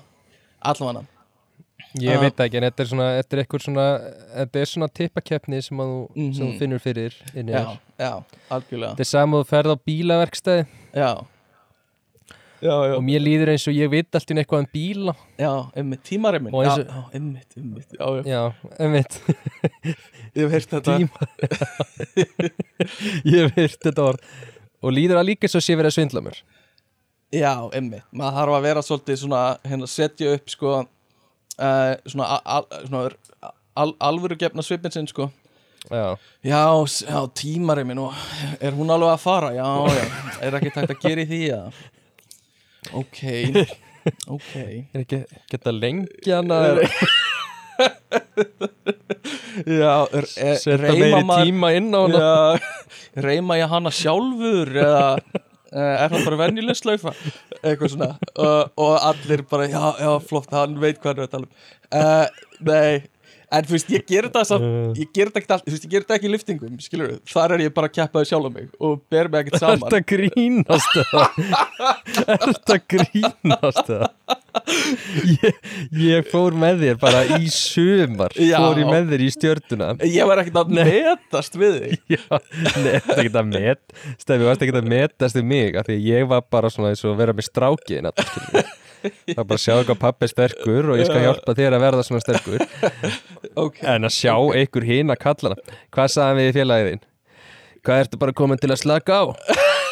[0.62, 1.04] allavega
[2.00, 2.20] ég Ah.
[2.20, 3.86] veit ekki en þetta er svona, þetta er eitthvað svona
[4.36, 6.00] þetta er svona tippakeppni sem, að þú,
[6.34, 6.58] sem þú Mhm.
[6.58, 8.90] finnur fyrir inni já, já, algjörlega.
[8.96, 10.66] Þetta er saman þú ferð á bílaverkstæði.
[10.94, 11.10] Já,
[12.60, 12.94] já, já.
[12.96, 15.14] Og mér líður eins og ég veit allt í eitthvað um bíla.
[15.38, 19.20] Já, einmitt, tímareimin Og Já, eins og- já, einmitt, einmitt Já, já, já, einmitt.
[20.36, 20.98] Ég hef heyrt þetta.
[20.98, 21.16] Tíma
[23.24, 24.20] ég hef heyrt þetta orð.
[24.84, 26.42] Og líður það líka svo sé verið að svindla mér
[27.34, 30.74] Já, einmitt, maður þarf að vera svolítið svona, hérna, setja upp sko,
[31.58, 33.02] uh, svona, al, svona
[33.82, 35.26] al, alvöru gefna svipin sinn sko.
[35.90, 36.62] Já, Já,
[37.06, 38.14] já, tímareimin og
[38.60, 39.50] er hún alveg að fara?
[39.54, 40.06] Já, já,
[40.48, 41.84] er ekki tægt að gera í því að
[42.96, 43.20] Ok,
[44.36, 44.50] ok.
[44.94, 46.58] Er ekki geta lengja hana
[49.66, 52.18] Já, er, er, reima meiri maður- tíma inn á hana?
[52.18, 52.32] Já,
[53.26, 55.06] reyma ég hana sjálfur eða
[55.76, 57.12] er það bara venjuleg slaufa
[57.60, 58.10] eitthvað svona.
[58.40, 61.52] Og, allir bara, já, já, flott hann veit hvað hann er að tala um.
[61.86, 62.90] Uh, nei,
[63.52, 65.92] en þú veist, ég ger þetta samt, ég ger þetta ekkert allt, þú veist, ég
[65.92, 68.50] ger þetta ekki í liftingum, skilur við, þar er ég bara að keppaði sjálf á
[68.56, 71.38] mig og ber mig ekkert Er saman þetta grínast það?
[72.26, 74.06] Er þetta grínast það?
[75.44, 75.58] Ég,
[76.00, 78.56] ég fór með þér bara í sumar Já.
[78.62, 79.90] Fór ég með þér í stjörnuna.
[80.08, 82.00] Ég var ekkert að metast við þig.
[82.16, 82.24] Já,
[82.80, 85.76] nei, þetta er ekki að met Stefi, varst ekki að metast við mig?
[85.76, 88.10] Af Því ég var bara svona eins og vera með strákin
[89.02, 91.26] Það er bara að sjá eitthvað pappi er sterkur Og ég skal Já.
[91.28, 92.64] hjálpa þér að verða svona sterkur.
[93.66, 97.02] Ok, En að sjá einhver hinn að kallana Hvað sagðan við í félagið þín?
[97.86, 99.24] Hvað ertu bara komin til að slaka á?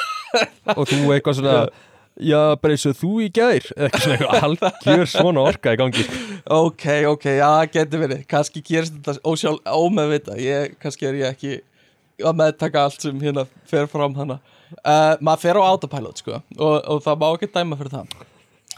[0.79, 1.59] Og þú eitthvað svona
[2.15, 6.05] Já, bara eins og þú í Eða eitthvað svona eitthvað algjör svona orka í gangi.
[6.55, 8.21] Ok, ok, já, getur verið.
[8.31, 11.57] Kannski gerist þetta ósjálf, ómeðvita ég, kannski er ég ekki
[12.23, 14.39] að meðtaka allt sem hérna fer fram hana.
[14.83, 18.15] Uh, maður fer á autopilot sko og, og það má ekki dæma fyrir það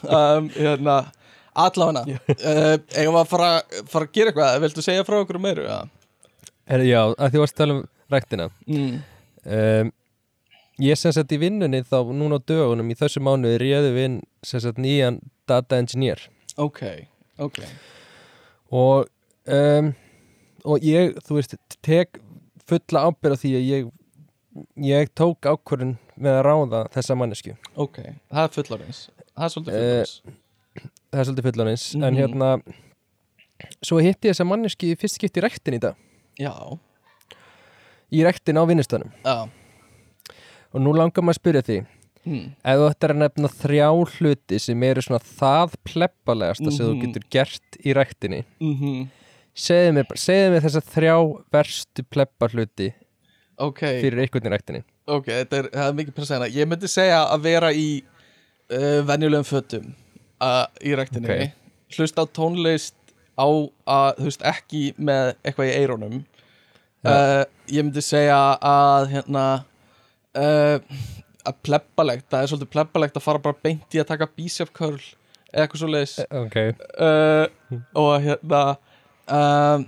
[0.04, 0.96] um, hérna
[1.56, 3.50] allavega, uh, eigum við að fara,
[3.88, 5.66] fara að gera eitthvað, viltu segja frá okkur meiru?
[5.68, 5.82] Ja?
[6.68, 7.82] Herri, já, að því varst að tala um
[8.12, 8.48] ræktina.
[8.68, 8.96] Mm.
[9.59, 9.92] um,
[10.85, 14.16] ég sem sagt í vinnunni þá núna á dögunum í þessu mánuði réðu við inn
[14.44, 16.20] sem sagt nýjan data engineer.
[16.61, 16.82] Ok,
[17.40, 17.62] ok.
[18.76, 19.06] Og
[19.46, 19.94] um,
[20.66, 21.54] og ég, þú veist,
[21.87, 22.20] tek
[22.66, 23.94] fulla ábyrð á því að ég
[24.80, 27.98] ég tók ákvörðun með að ráða þessa mannesku ok,
[28.32, 29.00] það er fullorins
[29.37, 30.22] það er svolítið Eh, fullorins
[31.12, 32.16] það er svolítið fullorins en Mhm.
[32.20, 32.62] hérna
[33.83, 35.94] svo hitti ég þessa mannesku í fyrst skipti í rektin í dag.
[36.38, 36.53] Já,
[38.12, 39.49] í rektin á vinnustanum já.
[40.75, 41.77] Og nú langar maður að spyrja því
[42.27, 42.51] hmm.
[42.64, 47.01] ef ættir að nefna þrjá hluti sem eru svona það plebbalegasta sem þú Mhm.
[47.07, 49.09] getur gert í rektinni Mm
[49.57, 50.05] segðu mér,
[50.53, 51.16] mér þessa þrjá
[51.51, 52.92] verstu plebba hluti
[53.59, 57.40] ok, fyrir einhvern í rektinni ok, þetta er, er mikið persæna ég myndi segja að
[57.40, 58.03] vera í
[58.72, 59.90] uh, venjulegum fötum
[60.42, 61.52] uh, í rektinni Ok.
[61.98, 62.94] hlusta á tónlist
[63.37, 66.16] á að, þú veist, ekki með eitthvað í eirónum
[67.05, 67.11] Já.
[67.12, 69.44] uh, ég myndi segja að hérna
[70.37, 70.79] uh,
[71.46, 74.98] að plebbalegt, það er svolítið plebbalegt að fara bara beint í að taka bicep curl
[75.52, 76.57] eða eitthvað svo leiðis ok.
[76.98, 77.44] Uh,
[78.02, 78.62] og hérna
[79.31, 79.85] um,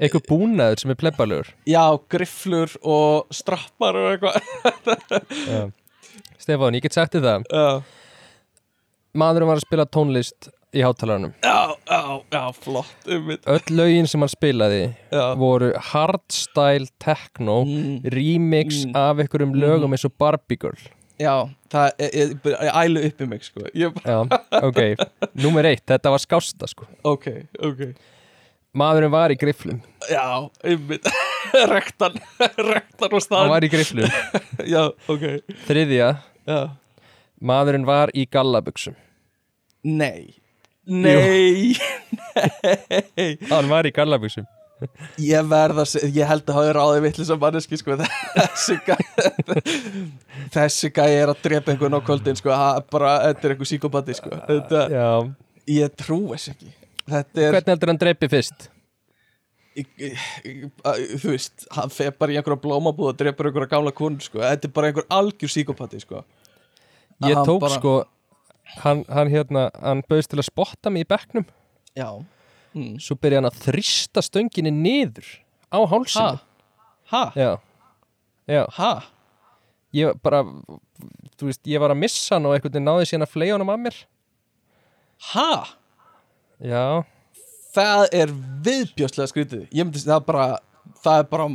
[0.00, 1.50] eitthvað búnaður sem er plebbalegur?
[1.68, 4.38] já, grifflur og strappar og eitthvað
[6.40, 7.44] Stefán, ég get sagt þér það.
[7.50, 7.82] Já,
[9.20, 11.32] maðurinn var að spila tónlist í hátalarnum.
[11.42, 18.04] Já, já, já, flott um öll lögin sem hann spilaði já, voru hardstyle techno Mm.
[18.14, 18.94] remix Mm.
[18.94, 20.78] af einhverjum lögum eins og Barbie Girl.
[21.20, 22.38] Já það er, ég,
[22.72, 23.60] ælu upp í mig sko.
[23.74, 24.22] Ég, Já,
[24.62, 24.96] ok,
[25.36, 26.86] númer eitt, þetta var skásta sko.
[27.04, 27.26] Ok,
[27.60, 27.94] ok.
[28.74, 31.02] Maðurinn var í griflum, já, um mitt
[31.74, 34.06] rektan, rektan og hann staðan var í griflum
[34.74, 35.26] já, ok,
[35.68, 36.12] Þriðja,
[36.48, 36.60] já.
[37.40, 38.96] Maðurinn var í gallabuxum.
[39.88, 40.36] Nei,
[40.84, 41.72] nei
[43.16, 43.28] nei.
[43.48, 44.44] Hann var í gallabuxum.
[45.20, 48.94] Ég verð að segja, ég held að hafa ráðið vittlis að manneski sko, þessi gæ
[50.54, 52.54] þessi gæ er að drepa einhvern á kvöldin sko,
[52.92, 55.08] bara, þetta er einhver síkopati sko, þetta, Já,
[55.76, 56.72] ég trú þess ekki.
[57.10, 58.70] Er, hvernig heldur hann dreipi fyrst?
[59.76, 64.68] Þú veist hann fer bara í einhverja blómabúð og drepar einhverja gamla konu sko, þetta
[64.68, 66.24] er bara einhver algjör síkopati sko
[67.20, 67.92] Ég Hann tók bara- sko
[68.82, 71.44] hann, hann hérna, hann bauðst til að spotta mig í bekknum
[71.96, 72.08] Já
[72.74, 72.96] mm.
[73.02, 75.26] Svo byrja hann að þrista stönginni niður
[75.70, 75.86] á Ha?
[75.86, 76.40] hálsinu
[77.10, 77.22] Ha?
[77.36, 77.58] Já,
[78.48, 78.92] já, Ha?
[79.92, 83.32] ég bara þú veist, ég var að missa hann og einhvern veginn náði síðan að
[83.34, 83.96] fleja honum að mér
[85.34, 85.76] Ha?
[86.60, 87.04] Já,
[87.76, 88.32] Það er
[88.66, 90.46] viðbjóslega skrítið Ég myndi það er bara
[91.04, 91.48] Það er bara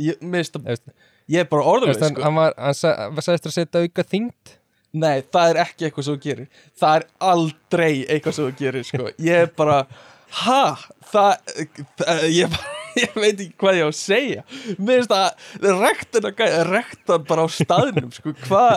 [0.00, 0.16] Ég,
[0.56, 0.86] það- Veist,
[1.30, 1.62] ég er bara
[2.04, 2.22] hann, sko.
[2.24, 4.56] hann var, hann sa- var sagðist að setja auka þyngd
[4.92, 6.48] Nei, það er ekki eitthvað sem þú gerir
[6.80, 9.10] Það er aldrei eitthvað sem þú gerir sko.
[9.22, 9.86] Ég er bara
[10.30, 10.76] Ha?
[11.10, 11.54] Það,
[11.98, 12.52] það ég,
[13.02, 14.42] ég veit ekki hvað ég á að segja
[14.78, 18.34] Mér finnst það Rektan að gæja Rektan bara á staðnum sko.
[18.46, 18.76] Hvað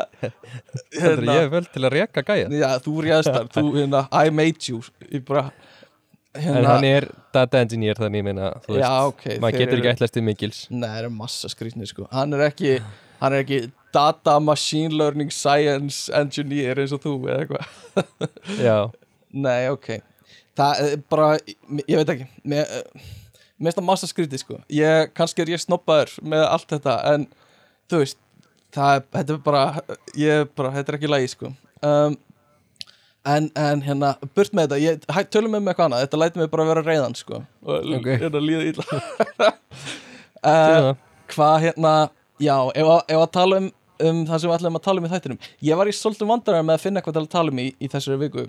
[0.97, 1.36] Hérna.
[1.38, 4.82] Ég er vel til að reka gæja Já, þú réðst Þú, hérna, I made you
[5.12, 5.52] Ég bara
[6.34, 9.91] En hérna, hann er data engineer þannig meina þú veist, Já, ok maður getur ekki
[9.91, 10.62] ætlast til mikils.
[10.74, 12.08] Nei, það er massa skrýtni sko.
[12.13, 12.78] Hann er ekki
[13.24, 13.60] Hann er ekki
[13.93, 18.32] data machine learning science engineer eins og þú eða eitthvað.
[18.60, 18.78] Já,
[19.46, 19.93] Nei, ok.
[20.58, 21.30] Það er bara,
[21.88, 22.28] ég veit ekki.
[22.50, 23.06] Mér eh,
[23.58, 24.60] finnst það massa skrítið sko.
[24.74, 27.26] Ég, kannski er ég snobbaður með allt þetta En,
[27.89, 28.19] þú veist
[28.74, 29.63] Það þetta er bara
[30.17, 31.54] Ég er bara, þetta er ekki lægi sko.
[31.86, 32.17] Um,
[33.26, 36.44] en, en hérna, burt með þetta ég, hæ, Tölum með mig eitthvað annað, þetta lætur
[36.44, 38.10] mig bara vera reyðan sko Og Ok.
[38.24, 38.74] hérna líða
[40.44, 40.90] Segðu uh.
[41.34, 41.94] Hvað hérna,
[42.44, 43.70] já Ef að, ef að tala um,
[44.10, 46.68] um það sem við ætlum að tala um í þættinum Ég var í svolítið vandræðar
[46.68, 48.48] með að finna eitthvað til að tala um í, í þessari viku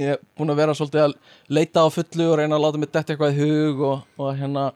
[0.00, 1.14] ég er búin að vera svolítið að
[1.52, 4.66] leita á fullu og reyna að láta mig detta eitthvað í hug og, og hérna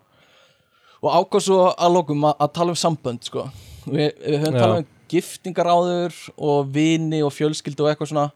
[1.05, 3.47] og ákvað svo að lokum að, að tala um sambönd sko.
[3.85, 4.61] við, við höfum Já.
[4.61, 6.17] talað um giftingar áður
[6.49, 8.27] og vini og fjölskyldu og eitthvað svona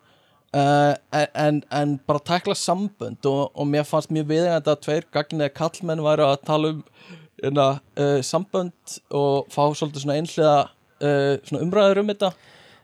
[0.56, 0.94] uh,
[1.34, 6.04] en, en bara tækla sambönd og, og mér fannst mjög viðeigandi að tveir gagniða kallmenn
[6.04, 6.84] væri að tala um
[7.42, 7.66] hérna,
[7.98, 12.32] uh, sambönd og fá svolítið svona einhliða uh, svona umræður um þetta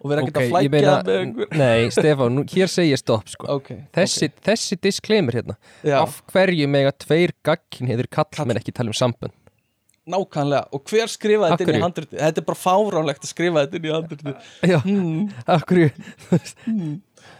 [0.05, 1.55] og vera ekkert að ég flækja með einhver.
[1.62, 3.48] Nei, Stefán, nú, hér segi ég stopp sko.
[3.57, 5.96] Ok, Þessi, þessi disclaimer hérna já.
[6.03, 9.33] Af hverju mega tveir gagkin hefur kall menn ekki tala um sambönd?
[10.05, 12.16] Nákvæmlega, og hver skrifaði þetta inn í handriti?
[12.20, 14.35] Þetta er bara fáránlegt að skrifa þetta inn í handriti
[14.68, 14.79] Já,
[15.55, 15.87] af hverju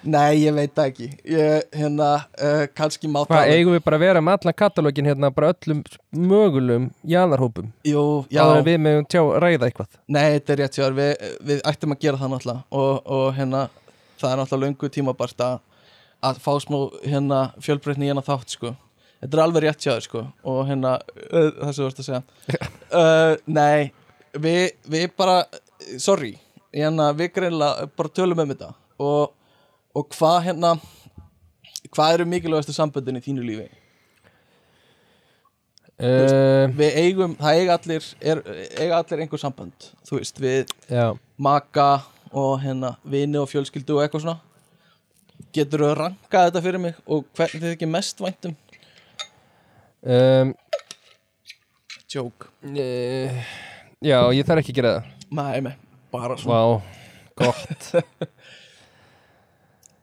[0.05, 1.07] Nei, ég veit það ekki.
[1.33, 5.31] Ég, Hérna, uh, kannski má Hvað, eigum við bara að vera með allan katalógin hérna
[5.33, 5.81] bara öllum
[6.13, 9.97] mögulegum jáðarhópum Jú, já, við meðum tjá ræða eitthvað.
[10.07, 10.97] Nei, þetta er rétt þér.
[10.99, 11.13] Við,
[11.51, 12.65] við ættum að gera það náttúrulega.
[12.81, 13.63] Og, og hérna,
[14.21, 15.59] það er náttúrulega löngu tímabart að,
[16.31, 18.75] að fá smá hérna, fjölbreytni í hérna þátt sko.
[19.25, 20.27] Þetta er alveg rétt þér sko.
[20.53, 20.99] Og hérna,
[21.31, 22.25] uh, það sem þú vorst að segja.
[22.93, 23.93] Uh, Nei,
[24.37, 25.41] við, við bara
[25.97, 26.35] sorry.
[26.75, 28.69] Hérna, við greinlega bara tölum um þetta.
[29.01, 29.33] Og,
[29.95, 30.75] og hvað hérna
[31.95, 33.69] hvað eru mikilvægastu samböndin í þínu lífi?
[35.95, 38.41] Uh, við eigum, það eiga allir er,
[38.83, 39.93] eiga allir einhver sambönd.
[40.03, 42.03] Þú veist, við Já, maka
[42.35, 44.41] og hérna vini og fjölskyldu og eitthvað svona.
[45.55, 48.57] Getur þú að ranka þetta fyrir mig og hvernig þið ekki mest væntum
[50.05, 50.55] um,
[52.11, 53.47] joke, uh,
[54.05, 55.31] já, ég þarf ekki að gera það.
[55.35, 55.75] Nei, nei,
[56.15, 56.59] bara svona.
[56.59, 56.83] Vá,
[57.41, 57.91] gott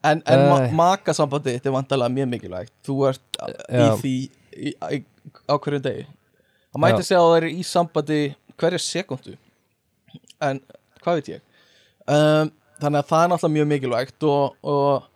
[0.02, 0.72] en, en Æ.
[0.76, 3.92] makasambandi þetta er vantarlega mjög mikilvægt þú ert í Já.
[4.00, 4.14] því
[4.52, 5.00] í, í,
[5.48, 7.08] á hverjum degi það mætti Já.
[7.08, 8.20] segja að það er í sambandi
[8.60, 9.36] hverja sekundu
[10.42, 10.60] en
[11.02, 11.44] hvað veit ég
[12.06, 12.50] um,
[12.82, 15.06] þannig að það er náttúrulega mjög mikilvægt og, og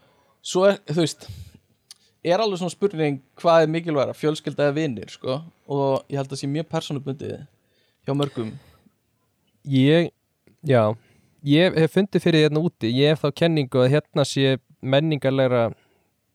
[0.46, 1.28] svo er, þú veist
[2.26, 5.40] er alveg svona spurning hvað er mikilvægra, fjölskylda eða vinir sko?
[5.66, 7.36] og ég held að það sé mjög persónubundið
[8.06, 8.54] hjá mörgum
[9.66, 10.12] Ég,
[10.62, 10.94] já
[11.46, 15.70] Ég hef fundið fyrir hérna úti Ég hef þá kenningu að hérna sé menningarlegra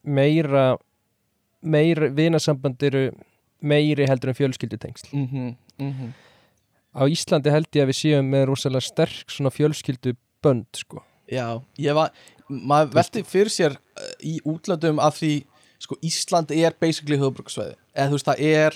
[0.04, 0.66] meira
[1.62, 3.06] meira vinasamband eru
[3.62, 5.10] meiri heldur en fjölskyldutengsl.
[5.14, 6.12] Mm -hmm, mm -hmm.
[6.96, 11.04] Á Íslandi held ég að við séum með rosalega sterk svona fjölskyldubönd sko.
[11.32, 12.12] Já, ég var
[12.50, 15.34] maður velti fyrir sér uh, í útlöndum að því
[15.80, 18.76] sko Ísland er basically höfbruksveði eða þú veist það er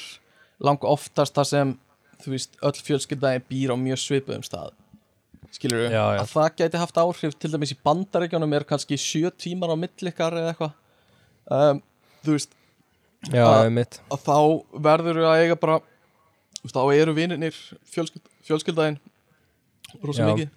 [0.59, 1.73] langa oftast það sem
[2.23, 4.71] þú veist öll fjölskyldaði býr á mjög svipuðum stað
[5.55, 9.73] skilur við, að það gæti haft áhrif til dæmis í bandaríkjónum er kannski sjö tímar
[9.73, 10.75] á millikar eða eitthvað.
[11.45, 11.81] Um,
[12.25, 12.55] þú veist
[13.33, 14.37] Já, mitt að þá
[14.85, 15.79] verður við að eiga bara
[16.65, 17.57] þá eru vininir
[17.89, 18.99] fjölskyld, fjölskyldaðin
[20.03, 20.29] rosa Já.
[20.31, 20.53] mikið.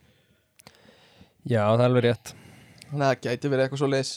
[1.49, 2.33] Já, það er alveg rétt.
[2.89, 4.11] Þannig að það gæti verið eitthvað svo leis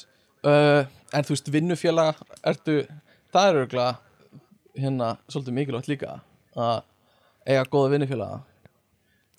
[0.47, 2.75] uh, En þú veist, vinnufélaga ertu,
[3.31, 3.91] Það er örgulega
[4.79, 6.17] hérna, svolítið mikilvægt líka
[6.55, 6.81] að
[7.47, 8.39] eiga góða vinnufélaga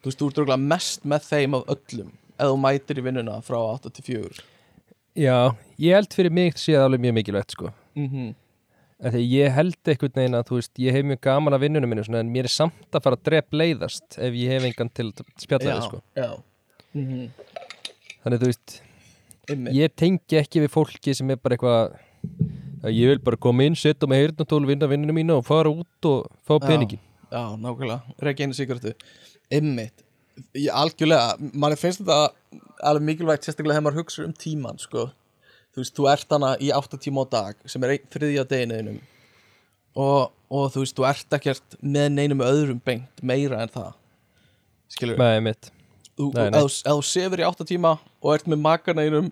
[0.02, 2.10] Þú veist, þú ert örgulega mest með þeim af öllum
[2.42, 4.44] ef þú mætir í vinnuna frá 8 til 4
[5.22, 8.34] Já, ég held fyrir mig sé það alveg mjög mikilvægt sko mm -hmm.
[9.02, 11.88] Af Því ég held einhvern veginn að þú veist ég hef mjög gaman að vinnunum
[11.88, 14.90] minni svona, en mér er samt að fara að drep leiðast ef ég hef engan
[14.94, 16.42] til að spjalla við sko Já
[16.94, 17.30] mm -hmm.
[18.24, 18.82] Þannig þú veist,
[19.50, 19.74] Einmitt.
[19.74, 21.98] ég tengi ekki við fólki sem er bara eitthvað
[22.82, 26.04] að ég vil bara koma inn, setja mig heyrnatól vinna vinnunum mína og fara út
[26.04, 26.66] og fá Já.
[26.66, 27.00] peningin
[27.32, 28.92] Já, nákvæmlega, reykja einu sigartu
[30.56, 32.32] Ég algjörlega, mann finnst þetta
[32.88, 35.10] alveg mikilvægt sérstaklega þegar maður hugsa um tíman sko.
[35.72, 38.98] þú veist, þú ert hana í 8 tíma á dag sem er þriðja deginuðinum
[39.96, 43.92] og, og þú veist, þú ert ekkert með neinum öðrum bengt meira en það.
[44.92, 45.70] Skilur Nei, mitt
[46.18, 46.58] þú, nei, nei.
[46.60, 49.30] ef þú- ef þú sefur í 8 tíma og ert með makaneinum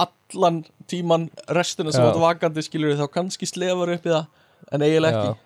[0.00, 4.26] allan tíman restina sem ert vakandi skilur þá kannski slefar upp í það
[4.72, 5.38] en eiginlega ekki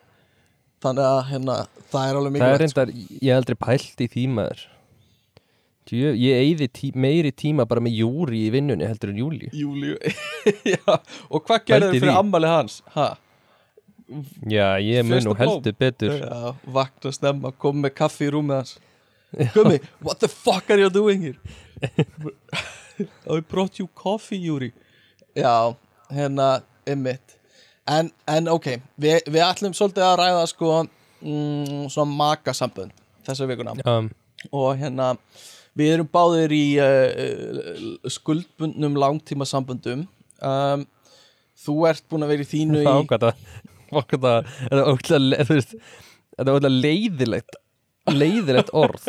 [0.84, 1.56] þannig að hérna,
[1.92, 2.84] það er alveg Það er mikilvægt sko.
[2.84, 4.62] reyndar, ég aldrei pælt í því maður
[5.84, 9.98] Tjö, Ég eyði tí, meiri tíma bara með Júri í vinnunni heldur en Júli Júliu
[10.74, 10.94] Já,
[11.28, 12.78] og hvað gerður Pældi fyrir ammali hans?
[12.94, 13.10] Ha?
[14.48, 15.36] Já, ég mun blóm.
[15.42, 18.74] heldur betur Já, vakna snemma, kom með kaffi í rúmið hans
[19.52, 21.38] Gummi, what the fuck are you doing here?
[23.28, 24.72] I brought you coffee, Júri
[25.36, 25.74] Já,
[26.14, 27.33] hérna, ymmit
[27.90, 30.70] En, en ok, Vi, við ætlum svolítið að ræða sko
[31.20, 32.94] mm, svona makasambönd
[33.26, 33.74] þessa vikuna.
[33.88, 34.08] Um,
[34.52, 35.10] og hérna
[35.76, 40.06] við erum báðir í uh, skuldbundnum langtíma samböndum
[40.40, 40.86] um,
[41.64, 43.34] þú ert búin að vera í þínu í Þetta.
[44.72, 45.76] Er veist,
[46.34, 47.60] Þetta er ógæðlega leiðilegt
[48.10, 49.06] leiðilegt orð.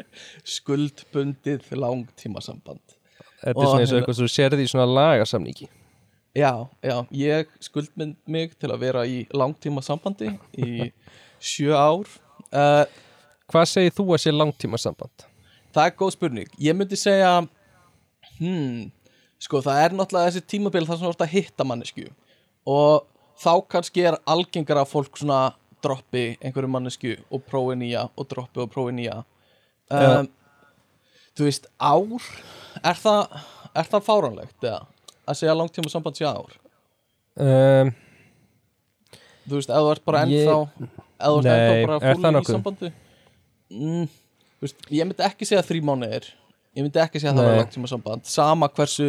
[0.56, 2.82] Skuldbundið langtíma samband
[3.42, 5.70] Þetta er svona eins og hérna- eitthvað sem þú sérði í svona lagasamningi
[6.36, 6.52] já,
[6.84, 10.90] já, ég skuldbund mig til að vera í langtíma sambandi í
[11.40, 12.10] sjö ár.
[12.52, 12.84] Uh,
[13.50, 15.26] Hvað segir þú að sé langtíma samband?
[15.76, 16.52] það er góð spurning.
[16.62, 17.32] Ég myndi segja
[18.38, 18.86] hmm,
[19.42, 22.06] sko það er náttúrulega þessi tímabil þar sem þú ert að hitta mannesku
[22.66, 23.04] og
[23.42, 25.52] þá kannski er algengara fólk svona
[25.84, 29.20] droppi einhverju mannesku og prófi nýja og droppi og prófi nýja.
[29.92, 30.30] Um,
[31.36, 32.30] þú veist ár
[32.82, 33.36] er það,
[33.76, 34.80] er það fáránlegt eða
[35.26, 36.56] að segja langtíma samband sé ár?
[37.36, 37.92] Um,
[39.46, 42.20] þú veist ef þú ert bara Ég- ennþá ef þú ert ennþá bara er það
[42.20, 42.92] fúli í sambandi?
[43.70, 44.08] Mm,
[44.62, 46.28] veist, ég myndi ekki segja þrý mánuðir.
[46.76, 47.50] Ég myndi ekki segja það Nei.
[47.50, 49.08] var langtíma samband sama hversu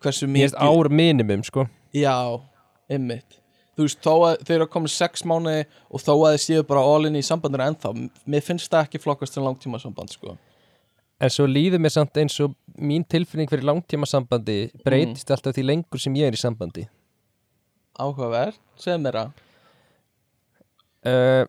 [0.00, 1.66] hversu mikið ár minimum sko.
[1.92, 2.16] Já,
[2.90, 3.36] einmitt.
[3.76, 6.62] Þú veist, þó að þeir eru að koma sex mánuði og þó að þeir séu
[6.68, 7.92] bara all in í sambandinu ennþá
[8.26, 10.36] Mér finnst það ekki flokkast sem langtíma samband, sko
[11.20, 15.66] En svo líður mér samt eins og mín tilfinning fyrir langtíma sambandi breytist alltaf því
[15.68, 16.86] lengur sem ég er í sambandi.
[18.00, 19.32] Áhugaverð, segð mér að
[21.10, 21.44] uh,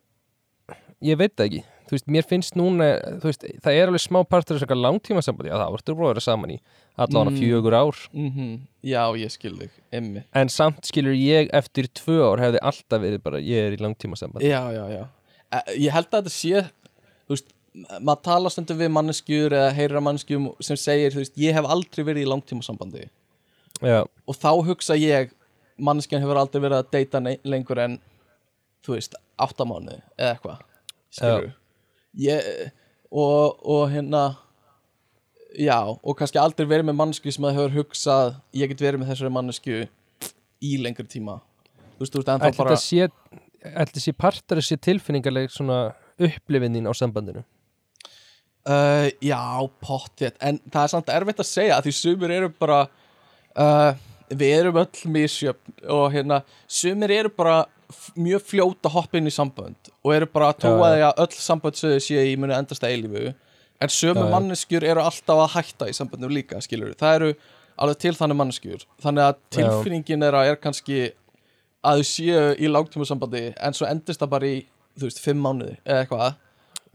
[1.01, 1.61] Ég veit það ekki.
[1.89, 2.85] Þú veist, mér finnst núna
[3.19, 6.05] þú veist, það er alveg smá partur þess að langtíma sambandi, já það vortur búið
[6.05, 6.57] að vera saman í
[7.03, 7.39] allan Mm.
[7.41, 7.97] fjögur ár.
[8.13, 8.51] Mm
[8.85, 13.23] Já, ég skil þig, emmi en samt skilur ég eftir tvö ár hefði alltaf verið
[13.25, 15.03] bara, ég er í langtíma sambandi Já, já, já.
[15.51, 16.63] Eh, Ég held að þetta sé
[17.27, 21.55] Þú veist, maður tala stundum við manneskjur eða heyrir að manneskjum sem segir, veist, ég
[21.55, 23.05] hef aldrei verið í langtíma sambandi
[23.79, 25.31] já, og þá hugsa ég
[25.81, 27.97] manneskjan hefur aldrei verið að deyta lengur en
[28.85, 30.57] þú veist, áttamánu eða eitthvað
[33.11, 34.23] og, og hérna
[35.55, 39.13] já, og kannski aldrei verið með mannesku sem að hefur hugsað ég get verið með
[39.13, 39.79] þessari mannesku
[40.61, 41.39] í lengri tíma.
[41.95, 45.81] Þú veist, þú veist, en þá bara þetta sé sé partur þessi tilfinningarleg svona
[46.21, 47.43] upplifinnin á sambandinu
[48.61, 49.41] Uh, já,
[49.81, 52.83] pottið En það er samt erfitt að segja Því sumir eru bara
[53.57, 53.95] uh,
[54.29, 57.63] Við erum öll misjöfn Og hérna, sumir eru bara
[58.13, 60.93] Mjög fljóta að hoppa inn í sambönd Og eru bara að já.
[60.93, 63.33] því að öll sambönd Söðu sé í muni endast að eilífu.
[63.81, 63.89] En
[64.21, 64.29] já.
[64.35, 67.31] manneskjur eru alltaf að hætta Í samböndum líka, skilur Það eru
[67.81, 68.85] alveg til þannig manneskjur.
[69.01, 71.01] Þannig að tilfinningin er að er kannski
[71.81, 74.63] Að þau séu í langtíma sambandi En svo endist það bara í,
[75.01, 76.29] þú veist, fimm mánuði Eða eitthvað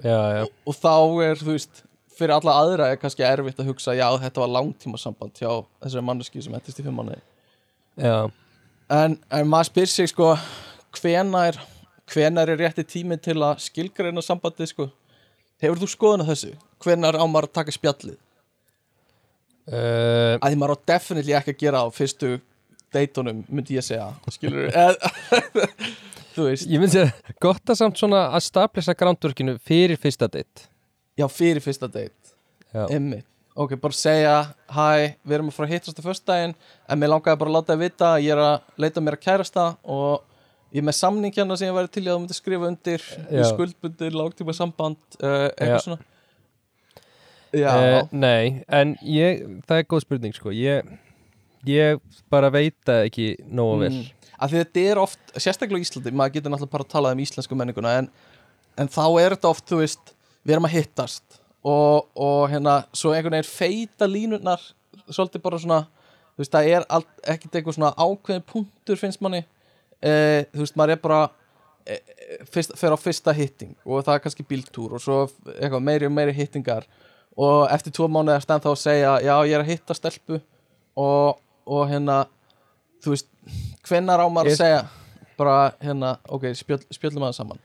[0.05, 0.95] já, og þá
[1.27, 1.83] er, þú veist,
[2.17, 5.51] fyrir alla aðra er kannski erfitt að hugsa, já, þetta var langtíma samband hjá
[5.85, 7.01] þessari manneski sem ettist í fimm
[7.97, 8.29] já.
[8.93, 10.35] en, en maður spyr sig, sko
[10.97, 11.59] hvenar,
[12.13, 14.91] hvenar er rétti tími til að skilgreina sambandið, sko
[15.63, 16.55] hefur þú skoðun á þessu?
[16.85, 18.19] hvenar á maður að taka spjallið?
[19.67, 22.37] Uh, að því maður á definitely ekki að gera á fyrstu
[22.95, 24.95] deitunum, myndi ég segja skilur, eð,
[26.37, 26.67] þú veist.
[26.71, 30.69] Ég myndi að gott að samt svona að stablisa groundworkinu fyrir fyrsta date.
[31.17, 32.35] Já, fyrir fyrsta deit
[32.75, 33.25] já, Einmitt.
[33.57, 34.33] Ok, bara segja
[34.69, 36.53] Hæ, við erum að fara að hittast á föstudaginn
[36.93, 39.23] En mér langaði bara að láta þið vita að Ég er að leita mér að
[39.25, 40.27] kærasta Og
[40.77, 43.07] ég er með samning hérna sem ég væri til í að þú myndir skrifa undir.
[43.49, 45.81] Skuldbundir, langtíma samband uh, Eitthvað Já.
[45.87, 45.99] svona.
[47.57, 50.53] Já, Eh, nei, en ég það er góð spurning sko.
[50.53, 50.85] Ég,
[51.65, 53.93] ég bara veit það ekki nógu vel.
[53.95, 57.13] mm, Af því þetta er oft Sérstaklega á Íslandi, maður getur náttúrulega bara að tala
[57.15, 58.09] um íslensku menninguna En,
[58.77, 60.13] en þá er þetta oft, þú veist
[60.47, 61.41] Við erum að hittast.
[61.67, 64.63] Og, og hérna, svo einhvern veginn feita línurnar
[65.09, 65.81] Svolítið bara svona
[66.37, 66.85] Þú veist, það er
[67.33, 69.41] ekkert eitthvað svona ákveðin punktur finnst manni.
[70.05, 71.21] Eh, Þú veist, maður er bara
[71.89, 72.03] eh,
[72.53, 75.23] fyrst, Fer á fyrsta hitting Og það er kannski bíltúr Og svo
[75.57, 76.85] eitthvað meiri og meiri hittingar.
[77.37, 80.43] Og eftir tvo mánuði er stend þá að segja Já, ég er að hitta stelpu.
[81.01, 82.27] Og, og hérna
[83.05, 83.29] Þú veist,
[84.35, 84.85] maður Ég- að segja
[85.37, 87.59] Bara hérna, ok, spjöll, spjöllum aðeins saman?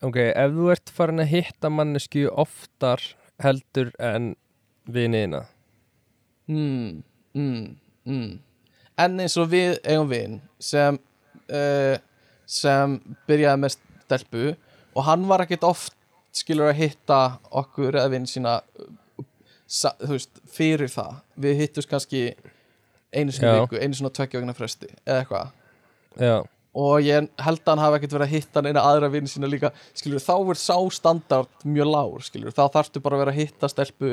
[0.00, 3.02] Ok, ef þú ert farin að hitta mannesku oftar
[3.42, 4.34] heldur en
[4.88, 5.42] viniðina
[6.48, 7.02] mm,
[7.36, 7.66] mm,
[8.08, 8.30] mm.
[9.00, 10.96] En eins og við eigum vin sem
[11.52, 11.96] uh,
[12.48, 12.96] sem
[13.28, 14.46] byrjaði með stelpu
[14.96, 15.94] og hann var ekkert oft
[16.34, 17.20] skilur að hitta
[17.60, 18.58] okkur eða vinn sína
[19.70, 21.20] sa, þú veist, fyrir það.
[21.40, 22.22] Við hittust kannski
[23.14, 23.60] einu sinni Já.
[23.64, 25.52] viku, einu á tveggja vegna fresti eða eitthvað.
[26.20, 26.36] Já,
[26.80, 29.72] og ég held að hann hafi ekkert verið að hitta neina aðra vinn sína líka.
[29.94, 33.70] Skilur, þá er sá standard mjög lágur skilur, þá þarftu bara að vera að hitta
[33.72, 34.12] stelpu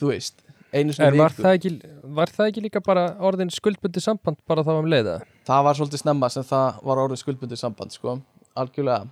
[0.00, 0.42] þú veist,
[0.74, 1.42] einu sinni en var viku.
[1.42, 1.70] það, ekki,
[2.18, 6.02] var það ekki líka bara orðin skuldbundi samband bara þá um leiða það var svolítið
[6.02, 8.16] snemma sem það var orðið skuldbundið samband sko,
[8.58, 9.06] algjörlega.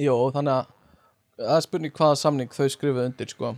[0.00, 0.72] Jó, þannig að
[1.42, 3.52] það er spurning hvaða samning þau skrifuð undir sko.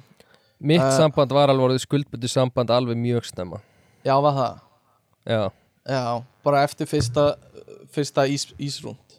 [0.65, 0.91] Mitt Eh.
[0.99, 3.61] samband var alveg orðið skuldbundi samband alveg mjög snemma
[4.05, 4.63] Já, var það?
[5.25, 5.43] já,
[5.85, 7.35] Já, bara eftir fyrsta
[7.95, 9.19] fyrsta ís, ísrúnd.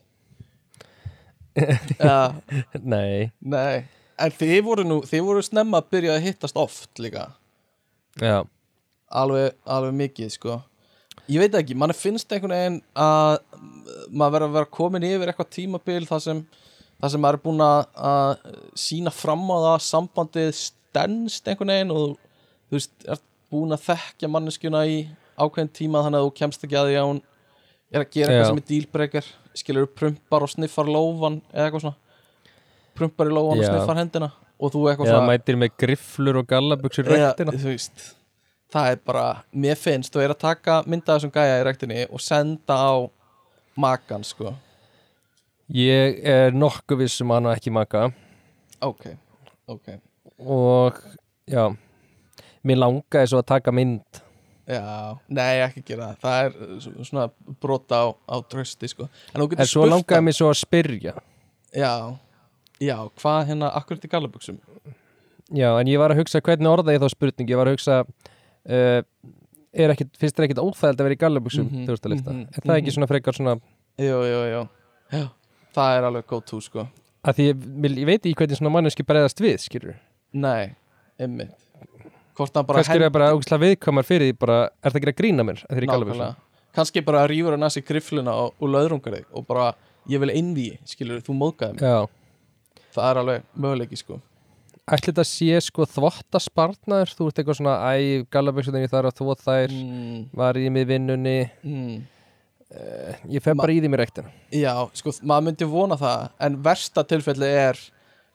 [1.99, 2.35] Já,
[2.83, 3.31] nei.
[3.39, 3.85] Nei.
[4.19, 7.29] En þið voru nú, þið voru snemma að byrja að hittast oft líka.
[8.19, 8.43] Já,
[9.11, 10.59] alveg, alveg mikið sko.
[11.31, 13.39] Ég veit ekki, mann finnst einhvern veginn að
[14.11, 16.41] maður verður að vera komin yfir eitthvað tímabil þar sem,
[17.01, 17.79] þar sem maður er búin að,
[18.11, 18.33] að
[18.85, 23.85] sína fram á það að sambandið stennst einhvern veginn og þú veist, er búin að
[23.89, 24.97] þekkja manneskjuna í
[25.35, 27.21] ákveðin tíma þannig að þú kemst ekki að því að hún
[27.91, 28.35] er að gera Já.
[28.35, 31.97] eitthvað sem er dílbreykar skilur prumpar og sniffar lófan eða eitthvað svona.
[32.95, 33.71] Prumpar í lófan og Já.
[33.71, 37.55] sniffar hendina og þú eitthvað eða svona mætir með grifflur og gallabuxur Já, rektina.
[37.55, 38.05] þú veist
[38.75, 39.25] það er bara,
[39.55, 42.93] mér finnst þú er að taka mynda þessum gæja í rektinni og senda á
[43.79, 44.55] makan sko.
[45.75, 48.03] Ég er nokkuð viss um að hann á ekki maka.
[48.85, 49.07] Ok,
[49.71, 49.95] ok.
[50.39, 50.99] Og
[51.49, 51.65] já
[52.65, 54.21] mér langaði svo að taka mynd.
[54.65, 56.21] Já, nei ekki gera það.
[56.23, 57.27] Það er svona
[57.61, 59.09] brota á, á trösti sko.
[59.33, 61.15] En en svo langaði mér svo að spyrja.
[61.75, 61.93] Já,
[62.81, 64.61] já, hvað hérna akkurat í gallabuxum?
[65.53, 67.51] Já, en ég var að hugsa hvernig orða ég þá spurning.
[67.51, 69.01] Ég var að hugsa uh,
[69.75, 72.31] er ekkit, finnst þér ekkit óþægild að vera í gallabuxum Mhm, þú veist að lifta,
[72.31, 72.95] mhm, er það ekki mhm.
[72.95, 73.55] svona frekar svona
[73.99, 74.61] jú, jú, jú,
[75.11, 75.25] já,
[75.75, 76.87] það er alveg go to sko.
[77.25, 77.67] Að því ég,
[77.99, 79.95] ég veit ekki hvernig svona manneski bregðast við, skilur
[80.31, 80.75] nei,
[81.19, 81.64] einmitt
[82.35, 85.13] hvort hann bara kannski er það bara ógæslega viðkvæmar fyrir því bara, er það ekki
[85.13, 86.35] að grína mér að
[86.75, 89.73] kannski bara rýfur hann að sér griffluna og, og löðrungar þig og bara
[90.11, 91.83] ég vil innví skilur þú móðgæði mig.
[91.85, 94.19] Já, það er alveg möguleiki sko.
[94.85, 99.41] Ætli þetta sé sko þvottaspartnaður, þú ert eitthvað svona æ, galaböksunum ég þarf að þvot
[99.41, 99.73] þær.
[99.73, 101.37] Mm, var í mig vinnunni?
[101.65, 101.95] Mm.
[103.33, 104.33] ég fer Ma- bara í því mér rektina.
[104.53, 107.79] Já, sko, maður myndi vona það en versta tilfelli er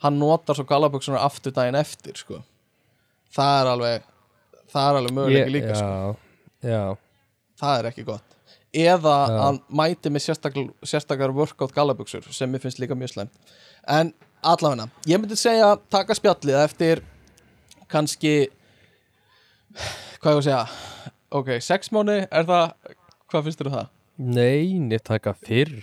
[0.02, 2.40] hann notar svo galaböksunar aftur daginn eftir sko
[3.34, 4.08] það er alveg
[4.70, 6.16] það er alveg möguleiki líka sko.
[6.62, 6.82] Já, já,
[7.62, 8.26] það er ekki gott.
[8.70, 9.36] Eða Já.
[9.42, 13.54] hann mæti með sérstakar, sérstakar workout gallabuxur sem mér finnst líka mjög slæmt.
[13.90, 14.12] En
[14.46, 17.02] allavegna, ég myndi segja taka spjallið eftir
[17.90, 18.34] kannski
[20.22, 20.62] hvað ég að segja?
[21.34, 22.94] Ok, sex mánu, er það
[23.30, 23.90] hvað finnst þér um það?
[24.20, 25.78] nei, nýtt taka fyrr.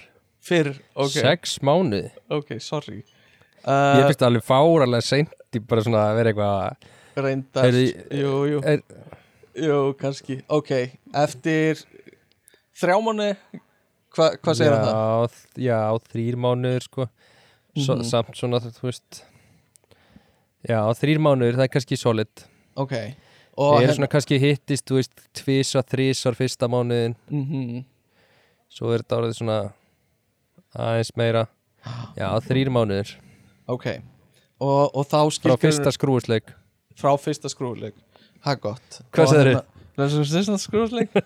[0.47, 2.11] Fyrr, ok, sex mánuði?
[2.31, 3.01] Ok, sorry.
[3.01, 6.91] Ég uh, finnst það alveg fáralega seint í bara svona að vera eitthvað
[7.25, 7.85] reyndar, Heyrðu,
[8.21, 8.81] jú, jú, er,
[9.57, 10.39] jú, kannski.
[10.53, 10.71] Ok,
[11.13, 11.81] eftir
[12.77, 13.29] þrjá mánu
[14.17, 15.39] hva, hvað segir það?
[15.61, 15.79] já,
[16.11, 17.07] þrýr mánuður sko.
[17.77, 18.03] Svo, Mhm.
[18.09, 19.23] samt svona þú veist
[20.67, 22.43] já, þrýr mánuður, það er kannski solid.
[22.77, 22.93] Ok,
[23.57, 27.85] og og er svona kannski hittist, þú veist tvisar, þrísar fyrsta mánuðin mm
[28.69, 29.59] svo er þetta orðið svona
[30.75, 31.47] aðeins meira.
[32.17, 33.13] Já, þrýr mánuður
[33.69, 33.85] Ok,
[34.59, 36.51] og, og þá frá skilgreinir fyrsta skrúisleik
[36.97, 37.95] frá fyrsta skrúðleik.
[38.43, 38.89] Það er gott.
[39.13, 39.53] Hvað Og sagðirðu?
[39.57, 41.11] hérna- er fyrsta skrúðleik?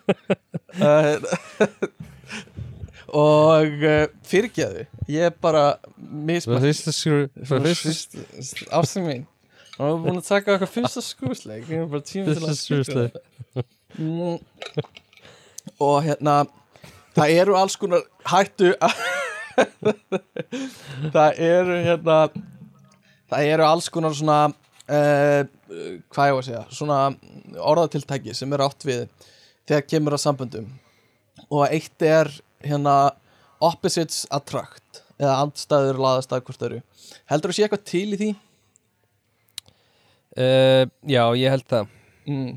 [3.12, 5.64] Og uh, fyrirgeðu Ég er bara
[6.00, 7.28] mismætt fyrsta skrú
[8.72, 9.26] Ásting mín.
[9.76, 12.56] Hún er búin að taka eitthvað fyrsta skrúðleik Ég er bara tíma til Fyrsta að
[12.62, 13.12] skilja skrúðsleik.
[14.00, 14.40] mm.
[15.84, 16.36] Og hérna
[17.18, 18.00] Það eru alls konar
[18.32, 18.72] hættu
[21.16, 22.18] Það eru hérna
[23.32, 24.40] Það eru alls konar svona
[24.92, 25.42] uh,
[26.12, 26.64] Hvað ég var að segja?
[26.76, 27.00] Svona
[27.72, 29.08] orðatiltæki sem er átt við
[29.70, 30.70] Þegar kemur að samböndum.
[31.48, 32.32] Og eitt er
[32.66, 32.96] hérna
[33.64, 36.82] Opposites attract Eða andstæður laðast að hvort öru
[37.30, 38.32] Heldur þú sé eitthvað til í því?
[40.38, 41.98] uh, já, ég held það.
[42.30, 42.52] Mm.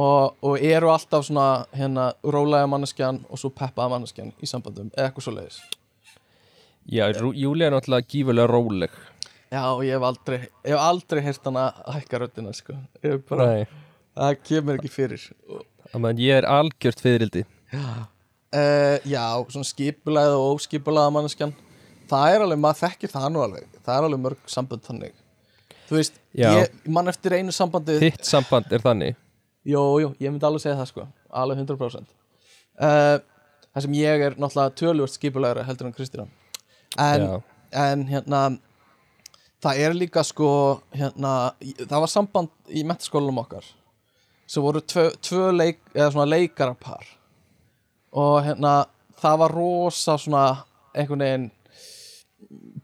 [0.00, 5.08] Og, og eru alltaf svona hérna rólega manneskjan og svo peppaða manneskjan í sambandum eða
[5.08, 5.58] eitthvað svo leiðis
[6.86, 8.94] já, Júlía er náttúrulega gífulega róleg
[9.50, 11.64] Já, ég hef aldrei, ég hef aldrei heyrt hana
[11.96, 12.76] hækka röddina, sko.
[13.02, 13.64] Ég hef bara, Nei.
[14.18, 15.24] það kemur ekki fyrir.
[15.50, 17.42] Uh, Þannig að ég er algjört fyririldi
[19.10, 21.52] Já, svona skipulega og óskipulega manneskjan
[22.10, 23.66] Það er alveg, maður þekkir það nú alveg.
[23.86, 25.12] Það er alveg mörg samband þannig.
[25.86, 26.48] Þú veist, Já.
[26.58, 29.18] ég mann eftir einu sambandi Þitt samband er þannig.
[29.66, 31.04] Jú, jú, ég myndi alveg segja það sko.
[31.42, 32.10] Alveg 100%
[32.82, 33.20] uh,
[33.70, 36.26] Það sem ég er náttúrulega tölvört skipulegra heldur en Kristina
[36.98, 37.34] en, Já.
[37.84, 38.40] en hérna
[39.60, 40.50] Það er líka sko
[40.96, 43.66] hérna, Það var samband í metaskólanum okkar
[44.50, 47.04] sem voru tvö, tvö leik, leikarapar.
[48.10, 48.88] Og hérna
[49.20, 50.44] það var rosa svona
[50.90, 51.44] einhvern veginn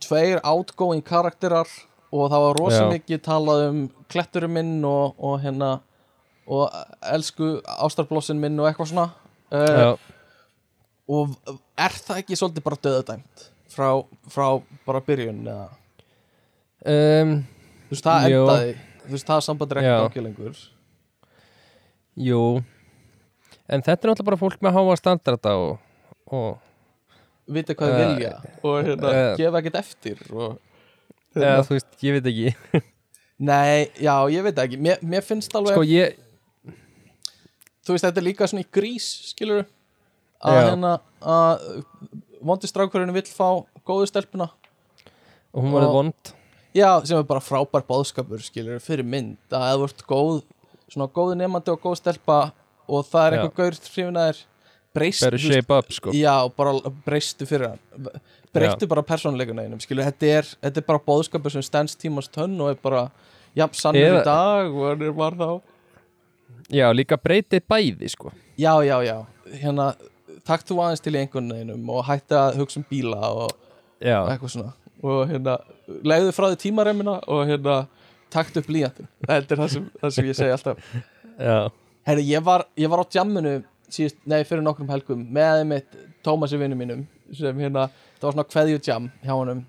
[0.04, 1.66] tveir outgoing karakterar
[2.14, 2.90] og það var rosa Já.
[2.92, 3.80] mikið talað um
[4.12, 5.80] kletturinn minn og, og hérna
[6.46, 6.70] og
[7.02, 9.08] elsku ástarblossin minn og eitthvað svona.
[9.50, 9.96] Uh,
[11.10, 11.34] og
[11.78, 13.90] er það ekki svolítið bara döðadæmt frá,
[14.30, 14.46] frá
[14.86, 15.66] bara byrjun eða
[16.86, 17.30] Um,
[17.88, 18.40] þú veist það Jú.
[18.44, 18.74] endaði
[19.06, 19.96] þú veist það samband ekki Já.
[20.04, 20.58] gangi lengur
[22.28, 22.40] jú
[23.66, 25.80] En þetta er náttúrulega bara fólk með háa standarda og,
[26.30, 26.60] og
[27.50, 28.30] vita hvað þið Eh, vilja
[28.62, 29.32] og hérna, eh.
[29.40, 30.60] gefa ekkert eftir og,
[31.34, 32.82] eða, þú veist, ég veit ekki
[33.50, 36.14] nei, já, ég veit það ekki mér, mér finnst alveg, Sko ég,
[37.82, 39.66] þú veist, þetta er líka svona í grís skilur
[40.46, 40.62] að Já.
[40.70, 40.94] hérna
[41.26, 41.66] að
[42.46, 43.48] vondi strákurinn vill fá
[43.86, 44.46] góðu stelpuna
[45.50, 46.34] og hún varði Og- vond
[46.76, 50.36] já, sem er bara frábær bóðskapur skilur, fyrir mynd, að þú ert góð
[50.92, 52.38] svona góðu nefandi og góð stelpa
[52.86, 53.38] og það er Já.
[53.40, 54.42] eitthvað gaur þrifin að þér
[54.96, 56.12] breyst, Better shape up, sko.
[56.16, 56.74] Já, bara
[57.06, 58.10] breystu fyrir hann.
[58.56, 62.54] Breystu bara persónleikunna einum skilur, þetta er, þetta er bara bóðskapur sem stends tímast tönn
[62.62, 63.08] og er bara
[63.76, 65.50] sannur Eða- í dag og hann er var þá.
[66.72, 68.32] Já, líka breytið bæði, sko.
[68.56, 69.26] Já, já, já,
[69.60, 69.94] hérna
[70.46, 73.50] takt þú aðeins til í einhvern veginn og hætti að hugsa um bíla og
[74.00, 74.72] Já, eitthvað svona
[75.04, 75.58] og hérna,
[76.06, 77.80] legðu frá því tímaremina og hérna,
[78.32, 80.94] takt upp blíjantin þetta er það sem, það sem ég segi alltaf.
[82.06, 83.58] Herri, ég var, ég var á jamminu
[83.92, 87.86] síðust, nei, fyrir nokkrum helgum með einmitt Tómasi vinnu mínum sem hérna,
[88.18, 89.60] það var svona kveðju jam hjá honum.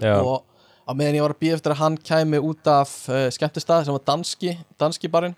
[0.00, 0.16] Já.
[0.18, 0.42] Og
[0.86, 3.96] á meðan ég var að býða eftir að hann kæmi út af uh, skemmtistað sem
[3.96, 5.36] var danski, danski barinn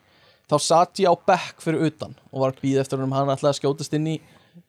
[0.51, 3.15] þá satt ég á bekk fyrir utan og var að býða eftir honum.
[3.17, 4.17] Hann ætlaði að skjótast inn í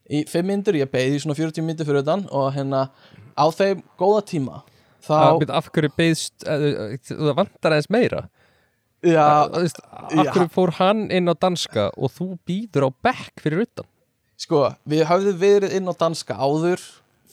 [0.09, 2.88] í 5 myndur, ég beði í svona 40 myndur fyrir utan og hérna
[3.36, 4.61] á þeim góða tíma
[5.05, 8.25] þá, Að, byrja, af hverju beðst uh, það vantar aðeins meira?
[9.05, 13.43] Já, þú veist, af hverju fór hann inn á danska og þú býður á bekk
[13.43, 13.89] fyrir utan?
[14.41, 16.81] Sko, við höfðum verið inn á danska áður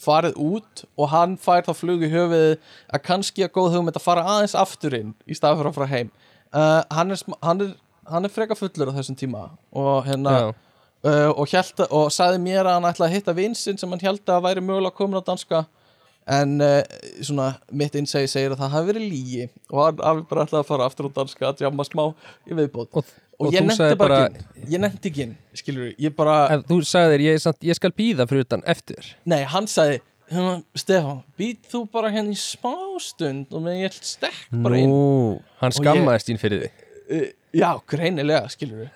[0.03, 2.53] farið út og hann fær þá flug í höfuðið
[2.93, 5.91] að kannski að góð hugmynd að fara aðeins aftur inn í staði fyrir að fara
[5.91, 6.11] heim.
[6.53, 7.73] Uh, hann, er, er,
[8.11, 10.47] hann er freka fullur á þessum tíma og hérna Já.
[11.05, 14.35] Uh, og, hjælta, og sagði mér að hann ætlaði að hitta vinsinn sem hann held
[14.35, 15.65] að væri mögulega komin á danska.
[16.33, 16.79] En uh,
[17.19, 20.69] svona mitt innsegi segir að það hafi verið lígi og hann hafi bara ætlaði að
[20.69, 22.05] fara aftur á danska að jamma smá
[22.47, 22.93] í viðbót.
[22.95, 25.27] Og, og, og ég nefndi bara, ekki ég nefndi ekki
[25.59, 29.11] skilur ég bara, en þú sagði þér, ég, ég skal býða fyrir utan eftir.
[29.27, 29.99] Nei, hann sagði
[30.31, 34.91] hérna, Stefán, být þú bara hérna í smástund og með ég stekk bara inn.
[34.93, 36.85] Nú, hann skammaðist þín fyrir þig.
[37.03, 38.89] Uh, já, greinilega, skilur við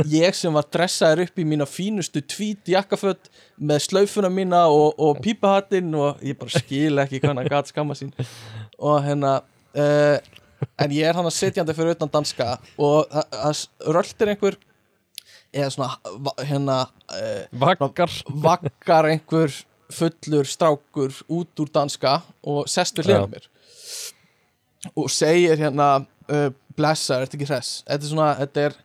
[0.00, 3.28] og ég sem var dressaður upp í mína fínustu tvít jakkaföt
[3.60, 7.96] með slaufuna mína og, og pípahattinn og ég bara skil ekki hvað hann gæt skamma
[7.98, 8.12] sín.
[8.80, 9.34] Og hérna
[9.76, 10.16] uh,
[10.80, 14.56] en ég er hann að sitjandi fyrir utan danska og það- röltir einhver
[15.52, 16.78] eða svona hérna
[17.12, 18.14] uh, Vakkar
[18.46, 19.52] vakkar einhver
[19.92, 23.18] fullur strákur út úr danska og sest við Já.
[23.18, 23.48] hliðum mér.
[24.96, 25.88] Og segir hérna
[26.32, 27.82] uh, blessa, ertu ekki hress?
[27.88, 28.78] Þetta er svona, þetta er,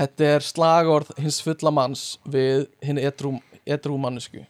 [0.00, 4.44] þetta er slagorð hins fulla manns við hinn edrú, edrú mannesku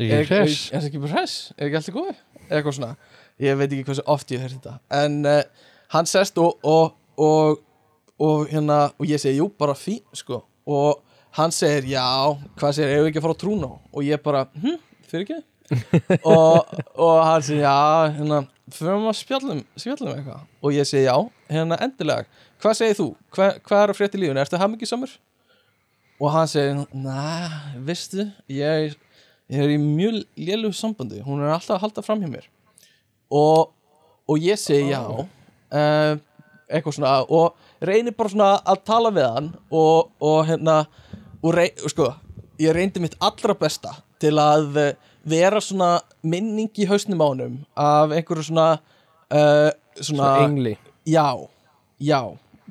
[0.00, 0.70] Ég er hress?
[0.70, 2.16] er þetta ekki hress, er ekki alltaf góði
[2.50, 2.94] eitthvað svona,
[3.40, 4.78] ég veit ekki hversu oft ég hef þetta.
[4.96, 7.60] En uh, hann sest og, og, og,
[8.20, 11.04] og hérna, og ég segi jú, bara fín sko, og
[11.38, 12.06] hann segir já,
[12.58, 14.80] hvað segir, ef ekki að fara á trúna og ég bara, hm,
[15.10, 15.38] fyrir ekki
[16.32, 17.76] og, og hann segir já,
[18.16, 18.40] hérna,
[18.74, 21.16] fyrir maður spjallum spjallum eitthvað, og ég segi já
[21.50, 22.26] hérna endilega,
[22.62, 23.08] hvað segir þú?
[23.34, 25.16] Hva, hvað er að frétta í lífunu, ertu hamingisamur
[26.20, 27.26] og hann segir, næ,
[27.86, 28.96] veistu ég,
[29.50, 32.48] ég er í mjög lélugu sambandi, hún er alltaf að halda fram hjá mér.
[33.32, 33.70] Og,
[34.28, 36.14] og ég segi já uh,
[36.70, 40.82] eitthvað svona og reynir bara svona að tala við hann og, og hérna
[41.40, 42.12] og rey, sko,
[42.60, 47.56] ég reyndi mitt allra besta til að eh, vera svona minning í hausnum á honum
[47.76, 50.76] af einhverju svona uh, svona, Svona engli.
[51.06, 51.28] Já,
[52.00, 52.20] já.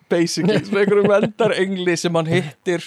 [0.09, 2.85] Basically, svona einhverju vendar engli sem hann hittir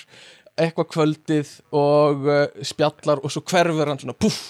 [0.59, 4.41] eitthvað kvöldið og uh, spjallar og svo hverfur hann svona puff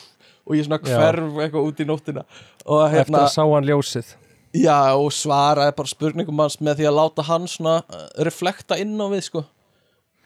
[0.43, 0.97] og ég svona Já.
[0.99, 2.25] hverf eitthvað út í nóttina
[2.67, 4.09] og Eftir hérna, að sá hann ljósið.
[4.59, 8.97] Já og svaraði bara spurningum hans með því að láta hann svona uh, reflekta inn
[8.99, 9.45] á við sko.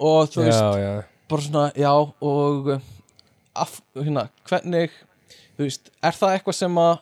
[0.01, 0.95] Og þú veist, Já, já.
[1.31, 2.81] bara svona, já og uh,
[3.65, 4.91] af, hérna, hvernig
[5.59, 6.97] veist, er það eitthvað sem að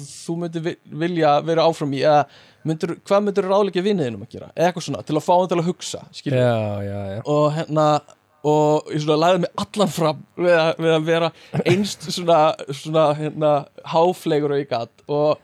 [0.00, 2.00] þú myndir vi- vilja vera áfram í?
[2.06, 2.24] Eða
[2.68, 5.58] myndir, hvað myndir ráðleika vinniðinum að gera, eða eitthvað svona, til að fá hann til
[5.60, 7.20] að hugsa Já, já, já.
[7.26, 7.86] Og hérna
[8.50, 11.32] og ég svona lagði mig allan fram við að, við að vera
[11.68, 12.36] einst svona,
[12.72, 13.50] svona hérna
[13.92, 15.02] háflegur og gat.
[15.12, 15.42] Og,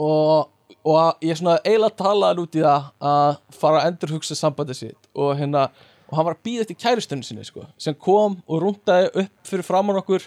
[0.00, 0.48] og,
[0.86, 5.10] og ég svona eiginlega talaði út í það að fara að endur hugsa sambandið sitt
[5.14, 5.66] og hérna
[6.06, 9.66] og hann var að býða eftir kærustunni sinni sko, sem kom og rúndaði upp fyrir
[9.66, 10.26] framann okkur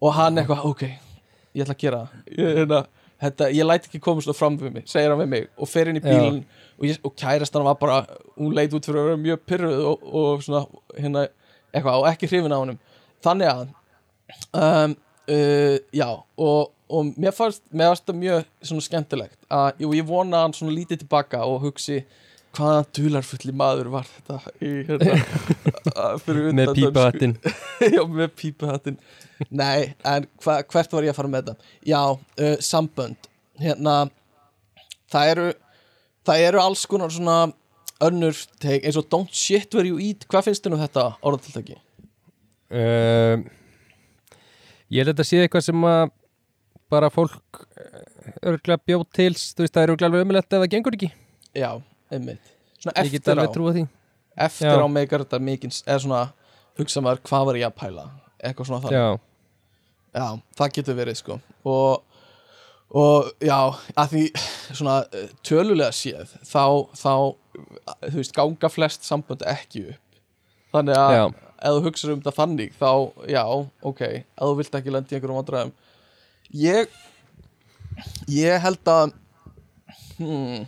[0.00, 0.84] og hann eitthvað, ok
[1.54, 2.80] ég ætla að gera ég, hérna,
[3.22, 5.90] þetta, ég læt ekki koma svona fram við mig segir hann við mig og fer
[5.90, 8.02] inn í bílun og, og kærastan var bara
[8.34, 10.64] hún leit út fyrir að vera mjög pyrruð og, og svona
[10.98, 11.26] hérna
[11.74, 12.78] eitthvað og ekki hrifin á honum.
[13.24, 13.62] Þannig að
[14.54, 14.96] um,
[15.30, 20.08] uh, já og, og mér fannst mér fannst það mjög svona skemmtilegt að jú, ég
[20.08, 22.02] vona hann svona lítið tilbaka og hugsi
[22.56, 25.16] hvaða dularfulli maður var þetta í hérna
[26.58, 27.34] Með pípahattin
[27.96, 28.98] já, með pípahattin
[29.50, 31.72] Nei, en hva, hvert var ég að fara með þetta?
[31.90, 33.26] Já, uh, sambönd.
[33.58, 33.96] Hérna
[35.10, 35.46] Það eru
[36.24, 37.38] Það eru alls konar svona
[38.04, 40.24] önnur teik, eins og don't shit where you eat.
[40.30, 41.76] Hvað finnst þér nú þetta orðatiltæki?
[42.74, 43.44] um,
[44.92, 46.02] Ég held að þetta sé eitthvað sem að
[46.92, 47.62] bara fólk
[48.44, 51.10] örglega bjóð til, þú veist, það er örglega alveg ömulegt ef það gengur ekki.
[51.56, 51.70] Já,
[52.12, 52.50] einmitt.
[52.80, 53.40] Svona Ég get eftir á.
[53.40, 53.84] alveg trúa því.
[54.46, 54.82] Eftir Já.
[54.82, 56.22] á meikar þetta mikið eða svona
[56.78, 58.04] hugsa maður hvað var ég að pæla?
[58.44, 58.98] Eitthvað svona þannig.
[58.98, 59.20] Já,
[60.14, 60.26] Já,
[60.58, 61.36] það getur verið sko.
[61.66, 62.02] Og,
[62.94, 63.56] og já,
[63.98, 64.24] að því
[64.78, 67.14] svona eh, tölulega séð þá, þá
[68.04, 70.20] þú veist, ganga flest sambönd ekki upp.
[70.74, 71.24] Þannig að já,
[71.64, 72.92] ef þú hugsaður um þetta þannig þá,
[73.30, 73.42] já,
[73.90, 75.74] ok ef þú vilt ekki lenda í einhverjum vandræðum.
[76.62, 76.94] Ég
[78.30, 79.12] ég held að
[80.18, 80.64] hmm,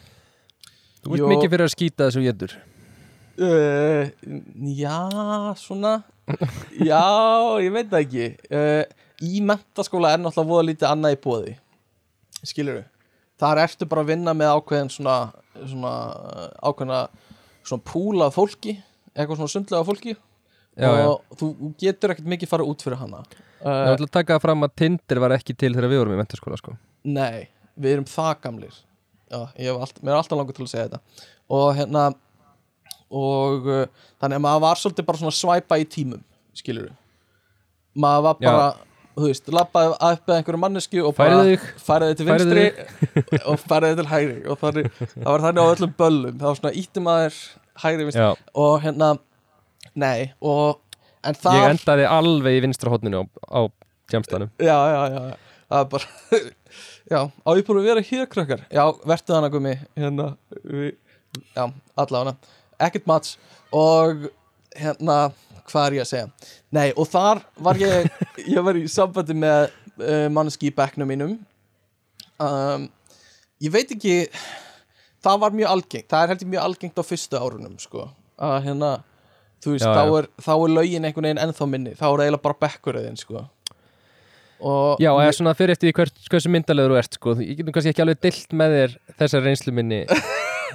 [1.07, 1.28] þú Jó.
[1.30, 2.57] mikið fyrir að skýta þessu jættur
[3.36, 4.11] uh,
[4.74, 4.98] já,
[5.61, 5.94] svona.
[6.80, 7.04] Já,
[7.62, 8.28] ég veit það ekki.
[8.50, 8.82] Uh,
[9.22, 11.57] í mentaskóla er náttúrulega voða lítið annað í bóði
[12.46, 12.86] skilur við
[13.40, 15.16] þar ertu bara að vinna með ákveðin svona,
[15.61, 15.92] svona
[16.64, 17.00] ákveðina
[17.66, 18.76] svona púla af fólki
[19.16, 20.14] eitthvað svona sundlega fólki.
[20.76, 21.07] Já, já.
[21.09, 23.22] og þú þú getur ekkert mikið fara út fyrir hana.
[23.64, 26.18] Uh, ætla að taka það fram að Tinder var ekki til þegar við vorum í
[26.20, 26.76] mentaskóla sko.
[27.07, 27.48] nei,
[27.80, 28.76] við erum það gamlir
[29.32, 31.26] já, allt, mér er alltaf langur til að segja þetta.
[31.56, 32.06] Og hérna
[33.06, 33.82] og uh,
[34.18, 36.22] þannig að maður var svolítið bara svona svæpa í tímum
[36.56, 36.88] skilur
[37.96, 38.48] maður var Já.
[38.48, 38.66] bara,
[39.16, 41.44] þú veist, labbaði upp eða einhverju mannesku og bara
[41.86, 42.66] færði til vinstri
[43.50, 44.36] og færði til hægri.
[44.50, 46.34] Og þannig, það var þannig á öllum böllum.
[46.36, 47.40] Það var svona ítti maður
[47.84, 48.26] hægri vinstri.
[48.26, 49.10] Já, og hérna,
[49.96, 53.60] nei og, en það ég endaði alveg í vinstra hotninu á, á
[54.12, 54.52] jamstanum.
[54.60, 55.22] Já, já, já,
[55.70, 56.06] er bara
[57.12, 58.62] já, á ég búin að vera hér krakkar?
[58.70, 59.74] Já, vertu hana gummi.
[59.98, 60.28] Hérna,
[60.62, 60.92] við,
[61.56, 61.64] já,
[61.98, 62.36] allavega.
[62.86, 63.34] Ekkert mats.
[63.74, 64.28] Og
[64.76, 65.16] hérna,
[65.66, 66.52] hvað er ég að segja?
[66.76, 68.06] Nei, og þar var ég
[68.54, 71.34] ég var í sambandi með uh, manneski í bekknum mínum.
[72.42, 72.86] Um,
[73.62, 74.28] ég veit ekki
[75.24, 78.06] það var mjög algengt, það er heldur mjög algengt á fyrstu árunum, sko.
[78.36, 78.90] Að hérna,
[79.64, 82.44] þú veist, Já, þá, er, þá er lögin einhvern veginn ennþá minni, þá er eiginlega
[82.44, 83.46] bara bekkuröðin, sko
[84.57, 87.34] Já, eða svona fyrir eftir því hvers, hversu myndalegur þú ert sko.
[87.42, 90.04] Ég getum kannski ekki alveg dilt með þér þessar reynslu minni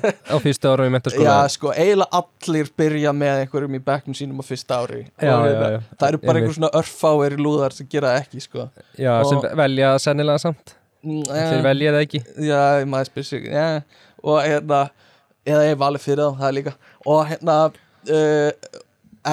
[0.02, 4.42] á fyrstu ára í mentaskóla Já, sko, eiginlega allir byrja með einhverjum í bekknum sínum
[4.42, 5.02] á fyrsta ári.
[5.22, 5.80] Já, Og já, hérna, já.
[5.98, 8.68] Það eru bara einhver svona örfáir lúðar sem gera ekki, sko.
[8.98, 10.76] Já, sem og- velja það sennilega samt.
[11.02, 12.22] Mm, Þeir eh, velja það ekki.
[12.46, 13.66] Já, maður spyr sig já.
[14.22, 14.84] Og hérna,
[15.50, 16.76] eða ég valið fyrir það, það er líka.
[17.10, 18.52] Og hérna uh,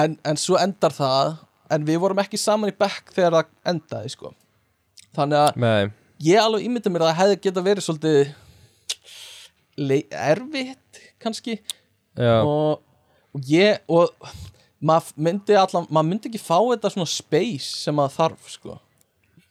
[0.01, 1.37] en, en svo endar það
[1.69, 4.31] En við vorum ekki saman í bekk þegar það endaði, sko
[5.17, 5.89] Þannig að Nei,
[6.25, 8.19] ég alveg ímynda mér að það hefði geta verið svolítið
[10.19, 11.59] erfitt, kannski.
[12.19, 12.81] Og,
[13.33, 14.11] og ég og
[14.79, 18.77] maður myndi allan maður myndi ekki fá þetta svona space sem maður þarf sko.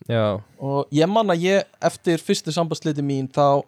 [0.09, 0.40] Já.
[0.64, 3.61] Og ég man að ég eftir fyrstu sambandsliti mín þá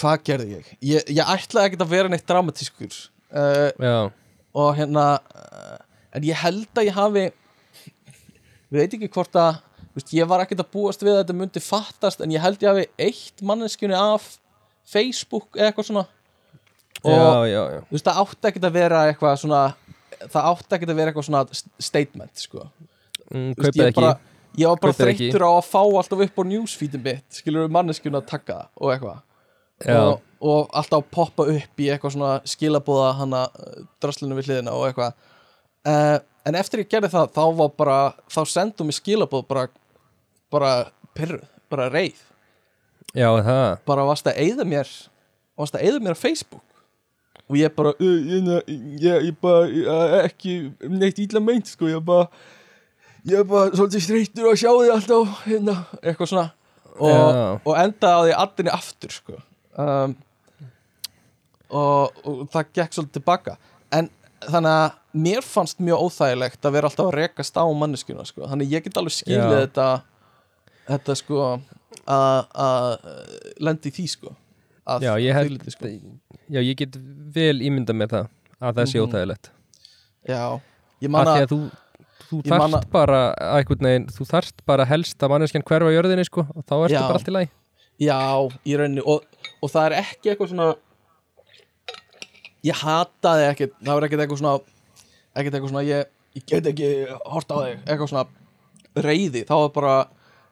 [0.00, 0.70] hvað gerði ég?
[0.80, 2.94] Ég, ég ætlaði ekkert að vera neitt dramatískur
[3.36, 4.08] uh,
[4.56, 5.76] og hérna uh,
[6.16, 7.26] en ég held að ég hafi
[8.72, 9.60] við veit ekki hvort að
[9.96, 12.72] veist, ég var ekkert að búast við að þetta myndi fattast en ég held ég
[12.72, 14.28] hafi eitt manneskjunni af
[14.92, 16.04] Facebook eða eitthvað svona.
[17.02, 17.80] Og já, já, já.
[17.90, 19.62] veist, það átti ekkert að vera eitthvað svona
[20.30, 22.66] það átti ekkert að vera eitthvað svona st- statement, sko.
[23.32, 24.12] Mm, veist, ég, bara,
[24.58, 28.22] ég var bara þreyttur á að fá alltaf upp á newsfeedin mitt skilur við manneskjuna
[28.22, 29.22] að taka það og eitthvað.
[29.92, 30.20] Og,
[30.52, 33.46] og alltaf poppa upp í eitthvað svona skilabóða hana
[34.02, 35.16] draslinu við hliðina og eitthvað.
[35.82, 37.96] Uh, en eftir ég gerði það þá var bara,
[38.30, 39.66] þá sendum við skilabóð bara,
[40.52, 40.72] bara
[41.16, 42.20] pyrruð, bara reið.
[43.12, 43.70] Já, það?
[43.88, 44.92] Bara varst að eyða mér
[45.58, 46.64] varst að eyða mér á Facebook.
[47.50, 48.50] Og ég bara uh, ég,
[49.02, 50.56] ég, ég bara ég, ekki
[50.88, 52.28] neitt ítla meint sko ég bara
[53.28, 56.48] ég bara svolítið streittur að sjá þig alltaf hérna, eitthvað svona.
[56.92, 59.38] Og, og enda á því allinni aftur sko.
[59.80, 60.16] Um,
[61.72, 63.56] og, og það gekk svolítið tilbaka.
[63.92, 64.10] En
[64.42, 68.48] þannig að mér fannst mjög óþægilegt að vera alltaf að rekast á manneskjuna sko.
[68.48, 69.60] þannig ég get alveg skilið Já.
[69.66, 69.86] þetta
[70.88, 71.40] þetta sko
[72.06, 72.86] að að
[73.62, 74.34] lendi í því sko
[74.92, 75.90] að Já, ég held sko.
[76.50, 76.96] Já, ég get
[77.34, 78.26] vel ímynda með það
[78.62, 79.06] að það sé Mhm.
[79.06, 79.50] óþægilegt
[80.28, 80.42] já,
[81.02, 81.60] ég Af man því að að þú
[82.32, 86.24] Þú þarft bara að einhvern veginn, þú þarft bara helst að manneskjan hverfa á jörðinni
[86.24, 87.00] sko og þá ertu Já.
[87.04, 87.48] bara allt í læg
[88.00, 88.20] já,
[88.64, 89.26] í rauninni og,
[89.62, 90.68] og það er ekki eitthvað svona
[92.64, 94.54] ég hataði ekkert það var ekkert eitthvað svona
[95.36, 96.06] ekkert eitthvað svona, ég,
[96.38, 96.88] ég get ekki
[97.34, 98.24] hort á þig, eitthvað svona
[99.06, 99.94] reyði, þá var bara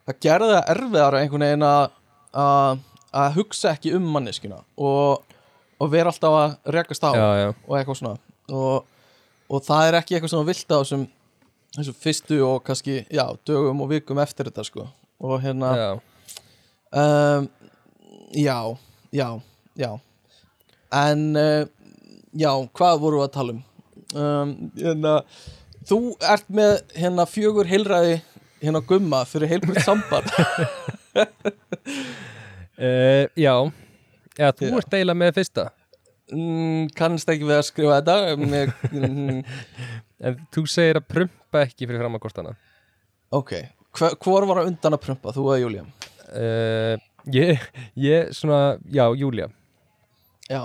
[0.09, 1.83] það gerði það erfiðara einhvern veginn að
[2.31, 2.79] að
[3.11, 5.23] að hugsa ekki um manneskjuna og,
[5.81, 8.21] og vera alltaf að rekast á Já, já, og eitthvað svona.
[8.51, 8.85] Og,
[9.51, 11.07] og það er ekki eitthvað sem þú vilt á þessum,
[11.79, 14.87] þessum fyrstu og kannski, já, dögum og vikum eftir þetta sko.
[15.21, 15.91] Og hérna já.
[17.03, 17.51] um,
[18.39, 18.59] já,
[19.15, 19.29] já,
[19.79, 19.91] já.
[21.01, 21.67] En uh,
[22.31, 23.65] já, hvað vorum við að tala um?
[24.11, 25.19] Um, hérna
[25.87, 28.21] þú ert með hérna fjögur heilræði
[28.63, 30.31] hérna gumma fyrir heilbrið samband.
[32.79, 33.55] Uh, já,
[34.39, 34.79] eða þú Já.
[34.81, 35.67] ert eiginlega með fyrsta.
[36.31, 39.39] Mm, kannst ekki við að skrifa þetta með, mm,
[40.27, 42.53] En þú segir að prumpa ekki fyrir fram að kostana
[43.35, 43.55] ok,
[43.99, 45.83] Hva, hvor var að undan að prumpa, þú eða Júlía?
[46.31, 46.95] Uh,
[47.35, 47.65] Ég,
[47.99, 49.49] ég svona, já, Júlia
[50.47, 50.63] já,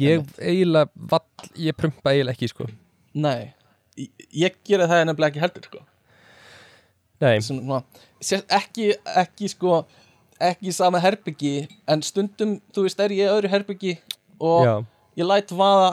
[0.00, 2.68] Ég eiginlega, vall, ég prumpa eiginlega ekki sko.
[3.20, 3.50] Nei.
[4.00, 4.12] Ég,
[4.44, 5.82] ég gera það nefnilega ekki heldur sko
[7.44, 7.82] svona,
[8.56, 8.92] ekki,
[9.22, 9.82] ekki sko
[10.40, 13.98] ekki í sama herbyggi en stundum, þú veist, er ég öðru herbyggi
[14.40, 14.74] og já,
[15.20, 15.90] ég læt vaða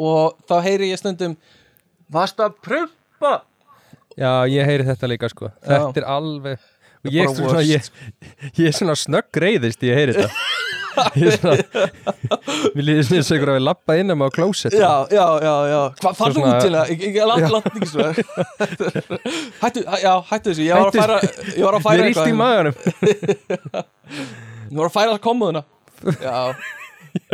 [0.00, 1.36] og þá heyri ég stundum
[2.12, 3.34] varst að prumpa?
[4.16, 5.50] Já, ég heyri þetta líka sko.
[5.60, 5.90] Já.
[5.90, 6.64] Þetta er alveg
[7.12, 7.90] ég, svona, ég,
[8.56, 10.30] ég er svona snögg reyðist ég heyri þetta.
[11.20, 11.56] Ég er svona
[12.72, 14.72] Mér líður sem þess að við lappa inn um á klósett.
[14.72, 15.80] Já, já, já, já.
[16.00, 16.92] Hvað svona- út til það?
[16.92, 18.06] Ég, ég, ég langt ekki svo
[19.62, 20.64] hættu, já, hættu þessu.
[20.64, 21.18] Ég var að færa,
[21.52, 22.74] ég var að færa Mér er illt í maðanum
[24.70, 25.66] Nú var að færa komuðuna
[26.24, 26.40] Já.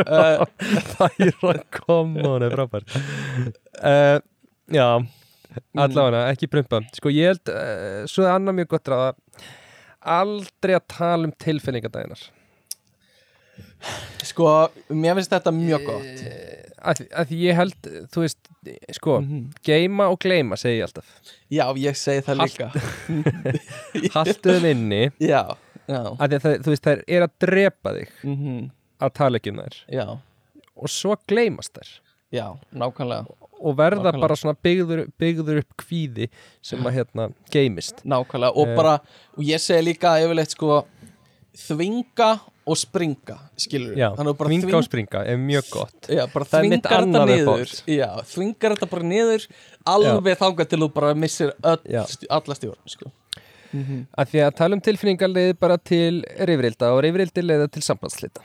[0.03, 0.43] Uh,
[0.99, 2.95] Færa common er frábært.
[3.79, 4.19] Uh,
[4.75, 4.87] Já
[5.77, 6.81] allavega, ekki prumpa.
[6.97, 9.11] Sko ég held, uh, svo er annað mjög gott ráða
[10.05, 12.23] aldrei að tala um tilfinningadæginar
[14.23, 14.47] Sko,
[14.95, 16.21] mér finnst þetta mjög gott.
[16.87, 18.39] að, að ég held, þú veist
[18.95, 19.41] sko, Mhm.
[19.67, 21.09] geima og gleyma segi ég alltaf.
[21.51, 22.69] Já, ég segi það Halt- líka.
[24.15, 25.01] Haltu þeim inni.
[25.21, 25.57] Já,
[25.89, 26.03] já.
[26.17, 28.71] Það, þú veist, þær er að drepa þig mm
[29.03, 29.77] að tala ekki um þær.
[29.91, 30.07] Já,
[30.79, 31.91] og svo gleymast þær.
[32.33, 33.27] Já, nákvæmlega
[33.63, 34.21] og verða Nákvæmlega.
[34.27, 36.29] bara svona byggður, byggður upp kvíði
[36.63, 38.77] sem að hérna geimist Nákvæmlega, og Eh.
[38.77, 38.95] bara
[39.39, 40.85] og ég segi líka yfirleitt sko
[41.57, 42.31] þvinga
[42.65, 46.45] og springa skilur Já, þannig að bara vinga og springa er mjög gott Já, bara
[46.47, 47.83] Það er mitt uppáhalds.
[47.91, 49.47] Já, þvingar þetta bara niður
[49.93, 51.53] alveg þangað til þú bara missir
[52.07, 53.11] sti- alla stjórn sko.
[53.73, 58.41] að því að tala um tilfinningar leiði bara til rifrilda og rifrildi leiða til sambandslita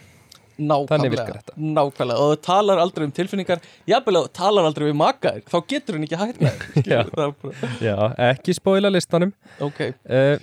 [0.57, 2.17] Nákvæmlega, nákvæmlega.
[2.17, 5.97] Og þú talar aldrei um tilfinningar jafnvel að þú talar aldrei við makaðir þá getur
[5.97, 7.95] hann ekki hægt með Já.
[8.31, 9.33] ekki spóila listanum.
[9.63, 10.37] Ok, uh,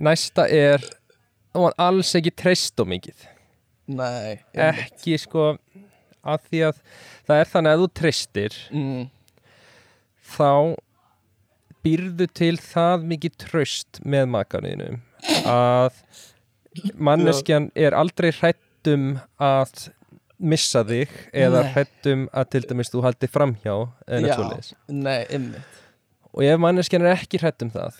[0.00, 0.84] Næsta er
[1.56, 3.24] og hann alls ekki treyst og mikið.
[3.90, 5.54] Nei ekki sko
[6.20, 6.80] að því að
[7.26, 9.04] það er þannig að þú treystir mm,
[10.36, 10.52] þá
[11.80, 14.90] býrðu til það mikið tröst með makaninu
[15.48, 15.96] að
[17.00, 18.30] manneskjan er aldrei
[18.80, 19.90] hrættum að
[20.40, 21.72] missa þig eða Nei.
[21.74, 23.74] hrættum að til dæmis þú haldi framhjá
[24.08, 24.70] eða svoleiðis.
[24.88, 25.80] nei, ymmit
[26.32, 27.98] og ef manneskjan er ekki hrættum það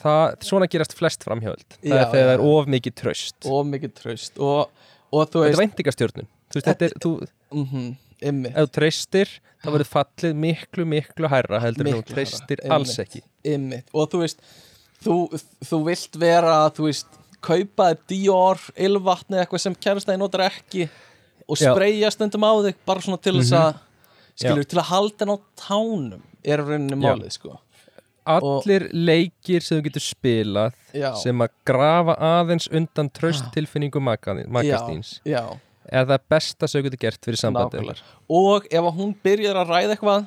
[0.00, 3.66] það, svona gerast flest framhjöld það Já, er þegar það er of mikið tröst og
[3.70, 4.72] mikið tröst og,
[5.12, 6.30] og þú þetta er veist væntingastjórnun.
[6.50, 7.12] Þú veist, þetta er, þú,
[7.54, 7.90] mm
[8.20, 9.30] ymmit, ef þú treystir
[9.62, 13.22] þá verður fallið miklu, miklu hærra heldur en þú Miklu treystir alls ekki.
[13.48, 14.42] ymmit og þú veist
[15.00, 15.14] þú,
[15.64, 21.56] þú vilt vera þú veist, kaupa þér Dior ylvatni eitthvað sem kærastæði notar ekki og.
[21.56, 21.74] Mhm.
[21.74, 23.80] spreyja stundum á þig bara svona til þess að
[24.36, 27.58] skilur, til að halda henn á tánum er rauninni málið sko.
[28.30, 31.14] Allir leikir sem þú getur spilað Já.
[31.16, 35.58] sem að grafa aðeins undan trösttilfinningu makastíns já,
[35.90, 38.02] er það besta sem þú getur gert fyrir nákvæmlega.
[38.28, 40.26] Og ef hún byrjar að ræða eitthvað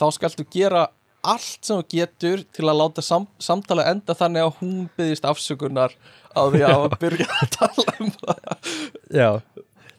[0.00, 0.88] þá skaltu gera
[1.34, 5.94] allt sem þú getur til að láta sam samtala enda þannig að hún byggðist afsökunar
[6.36, 8.42] á því að byrja að tala um það.
[9.16, 9.30] Já,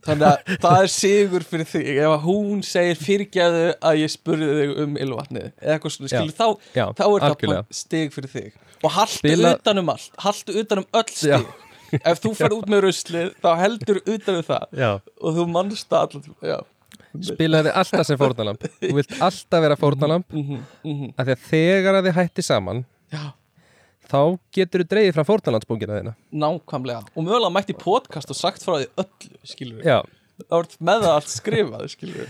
[0.08, 4.74] þannig að það er sigur fyrir þig ef hún segir fyrirgæðu að ég spurði þig
[4.86, 6.18] um ylvatnið eða eitthvað svona, Já.
[6.22, 6.48] skilur, þá,
[6.80, 7.64] já, þá er það algjörlega.
[7.68, 8.52] bara stig fyrir þig.
[8.84, 11.40] Og haltu Spila- utan um allt haltu utan um öll Já.
[11.42, 11.64] stig.
[12.04, 14.66] Ef þú fer út með ruslið þá heldur utan um það.
[14.76, 14.90] Já,
[15.24, 16.58] og þú mannst það já.
[17.32, 21.96] Spilaði alltaf sem fórnalamb þú vilt alltaf vera fórnalamb Mm -hmm, af því að þegar
[22.00, 23.24] að þið hætti saman já,
[24.10, 26.14] þá getur þú dreigið fram fórnalandsbókina þína.
[26.32, 27.02] Nákvæmlega.
[27.16, 30.02] Og mögulega mætti podcast og sagt frá því öllu skilur við, já,
[30.50, 32.28] þá ert með það allt skrifað skilur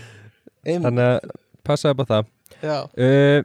[0.64, 1.30] við þannig að
[1.64, 2.24] passaði upp á það.
[2.62, 3.42] Já, uh,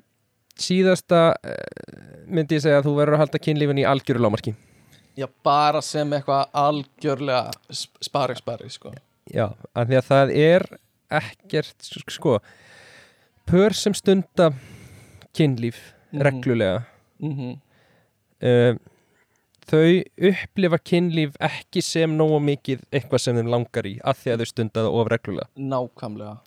[0.58, 4.56] síðasta uh, myndi ég segja að þú verður að halda kynlífin í algjöru lámarki
[5.18, 8.94] já, bara sem eitthvað algjörlega sp- spari spari sko.
[9.30, 10.66] Já, af því að það er
[11.20, 12.40] ekkert, sko
[13.50, 14.52] pör sem stunda
[15.36, 16.22] kynlíf Mhm.
[16.22, 16.84] reglulega.
[17.22, 17.56] Mm
[18.44, 18.76] uh,
[19.64, 24.42] þau upplifa kynlíf ekki sem nógu mikið eitthvað sem þeim langar í af því að
[24.44, 25.48] þau stunda það of reglulega.
[25.58, 26.38] Nákvæmlega.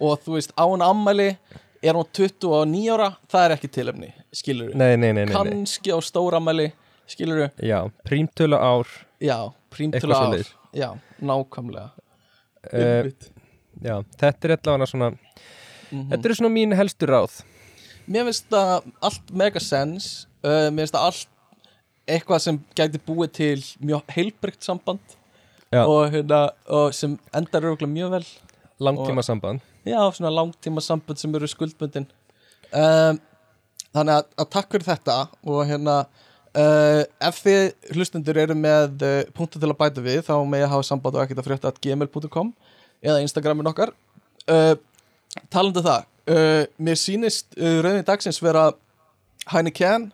[0.00, 1.30] Og þú veist, á hann ammæli
[1.82, 5.34] er hún 29 ára, það er ekki tilefni skilur við, Nei, nei, nei, nei, nei.
[5.34, 6.68] kannski á stóra ammæli
[7.08, 8.86] skilur við, Já, prímtölu ár
[9.20, 9.38] já,
[9.72, 10.46] Eitthvað ár.
[10.74, 10.88] Já,
[11.22, 11.90] nákvæmlega.
[12.72, 13.10] Uh.
[13.84, 15.12] Já, þetta er allavega svona
[15.88, 16.10] Mhm.
[16.10, 17.38] Þetta eru svona mín helstu ráð.
[18.08, 21.28] Mér finnst það allt mega sens uh, Mér finnst það allt
[22.08, 25.00] eitthvað sem gæti búið til mjög heilbrygt samband
[25.84, 28.26] og, hérna, og sem endar örgulega mjög vel.
[28.80, 29.60] Langtíma samband.
[29.84, 32.06] Já, svona langtíma sambönd sem eru skuldbundin.
[32.72, 33.18] Um,
[33.92, 35.14] Þannig að, að takk fyrir þetta
[35.48, 40.34] og hérna uh, ef þið hlustendur eru með uh, punktu til að bæta við þá
[40.44, 41.40] með að hafa samband og ekkert
[43.02, 43.92] að eða Instagramin okkar.
[44.48, 44.74] Uh,
[45.52, 48.70] Talandi um það uh, Mér sýnist uh, rauðin dagsins vera
[49.52, 50.08] Heineken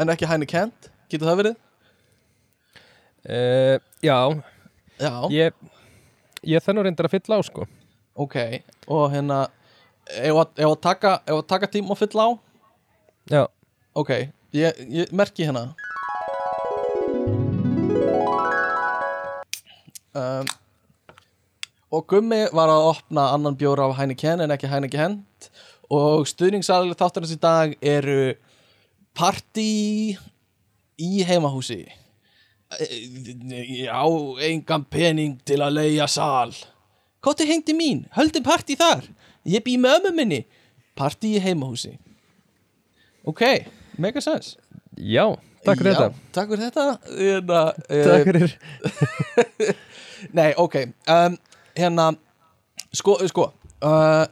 [0.00, 1.58] en ekki Heinekent, getur það verið?
[4.00, 4.16] Já,
[4.96, 5.56] Já, ég
[6.48, 7.66] ég þennu reyndar að fylla á sko.
[8.16, 8.36] Ok
[8.88, 9.42] og hérna
[10.08, 12.30] ef að, að taka, að taka tíma og fylla á?
[13.30, 13.42] Já,
[13.92, 14.10] Ok,
[14.54, 15.74] ég, ég merki hérna.
[20.14, 20.46] Um,
[21.90, 25.16] Og Gummi var að opna annan bjóra af Heineken en ekki Heineken
[25.90, 28.34] og stuðningsaðlega þáttarins í dag eru
[29.18, 30.14] partí
[31.00, 31.80] í heimahúsi.
[32.78, 34.06] Ég á
[34.46, 36.54] engan pening til að leia sal.
[37.20, 39.02] Kottu hengdi mín, höldum partí þar.
[39.42, 40.40] Ég bý með ömmu minni.
[40.94, 41.96] Partí í heimahúsi.
[43.26, 43.42] Ok,
[44.00, 44.54] mega sens
[44.96, 45.26] Já,
[45.64, 46.08] takk fyrir þetta.
[46.32, 46.86] Takk fyrir þetta.
[47.18, 48.54] Hérna, eh, Takk fyrir.
[50.36, 50.76] Nei, ok
[51.08, 51.36] um,
[51.78, 52.10] Hérna
[52.96, 53.46] Sko, sko
[53.86, 54.24] uh,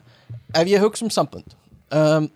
[0.57, 1.55] Ef ég hugsa um sambönd
[1.95, 2.26] um,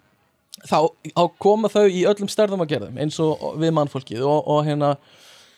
[0.69, 0.79] þá,
[1.11, 4.95] þá koma þau í öllum stærðum að gerðum eins og við mannfólkið og, og hérna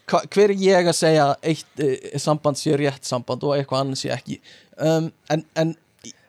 [0.08, 1.90] hva, hver er ég að segja eitt e,
[2.20, 4.40] samband sé rétt samband og eitthvað annað sé ekki
[4.78, 5.74] um, en, en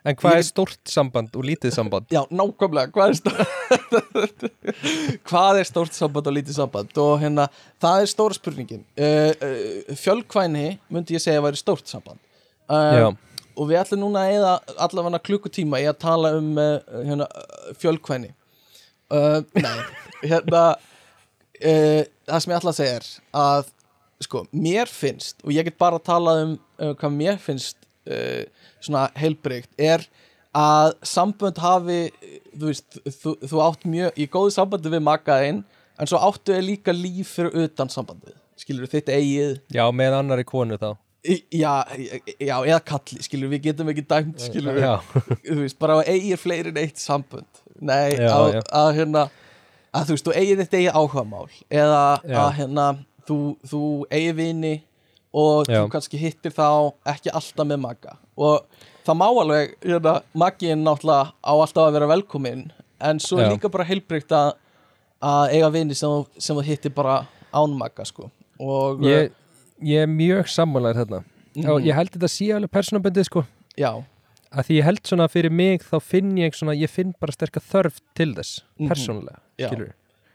[0.05, 2.05] En hvað Ég- er stórt samband og lítið samband?
[2.13, 4.43] Já, nákvæmlega, hvað er stórt
[5.29, 7.47] Hvað er stórt samband og lítið samband og hérna,
[7.81, 12.21] það er stóra spurningin uh, uh, Fjölkvæni myndi ég segja að væri stórt samband.
[12.69, 13.11] Uh,
[13.55, 14.55] og við ætlum núna að eða
[14.87, 17.29] allavega klukkutíma í að tala um uh, hérna,
[17.81, 18.33] fjölkvæni.
[19.13, 19.77] Uh, Nei,
[20.31, 20.65] hérna
[21.55, 23.05] það sem ég ætla að segja er
[23.39, 23.69] að
[24.25, 26.57] sko, mér finnst og ég get bara að tala um
[26.99, 27.77] hvað mér finnst
[28.83, 30.03] svona heilbreykt er
[30.55, 32.01] að sambönd hafi
[32.51, 35.63] þú veist, þú, þú átt mjög í góðu sambandi við makaðinn
[35.95, 38.35] en svo áttu er líka líf fyrir utan sambandið.
[38.59, 39.57] Skilur þitt eigið.
[39.75, 40.95] Já, með annari konu þá
[41.51, 41.71] já,
[42.39, 44.93] já, eða kalli skilur við getum ekki dæmt skilur Já,
[45.45, 47.61] þú veist, bara að eigir fleiri en eitt sambönd.
[47.81, 48.61] Nei, Já, að, já.
[48.81, 49.23] að hérna
[49.95, 52.01] að þú veist, þú eigir þitt eigið áhugamál eða
[52.43, 52.87] að hérna
[53.27, 54.73] þú, þú eigir vini
[55.35, 56.67] og þú kannski hittir þá
[57.15, 58.63] ekki alltaf með maga og
[59.05, 62.67] það má alveg, hérna, maginn náttúrulega á alltaf að vera velkominn
[63.03, 64.53] en svo er líka bara heilbreykt að
[65.25, 67.23] að eiga vini sem, sem þú hittir bara
[67.55, 68.29] án maga sko.
[68.61, 69.31] Og ég,
[69.83, 71.23] ég er mjög sammálaður þarna
[71.55, 71.69] Mhm.
[71.71, 73.45] og ég held þetta sé alveg persónaböndið sko
[73.77, 74.03] já,
[74.51, 77.59] að því ég held svona fyrir mig þá finn ég svona, ég finn bara sterka
[77.63, 78.89] þörf til þess Mhm.
[78.89, 79.69] persónulega, Já.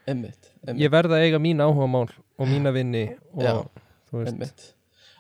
[0.09, 0.51] einmitt.
[0.67, 3.69] ég verða að eiga mín áhugamál og mína vinni og Já.
[4.11, 4.73] þú veist, Einmitt.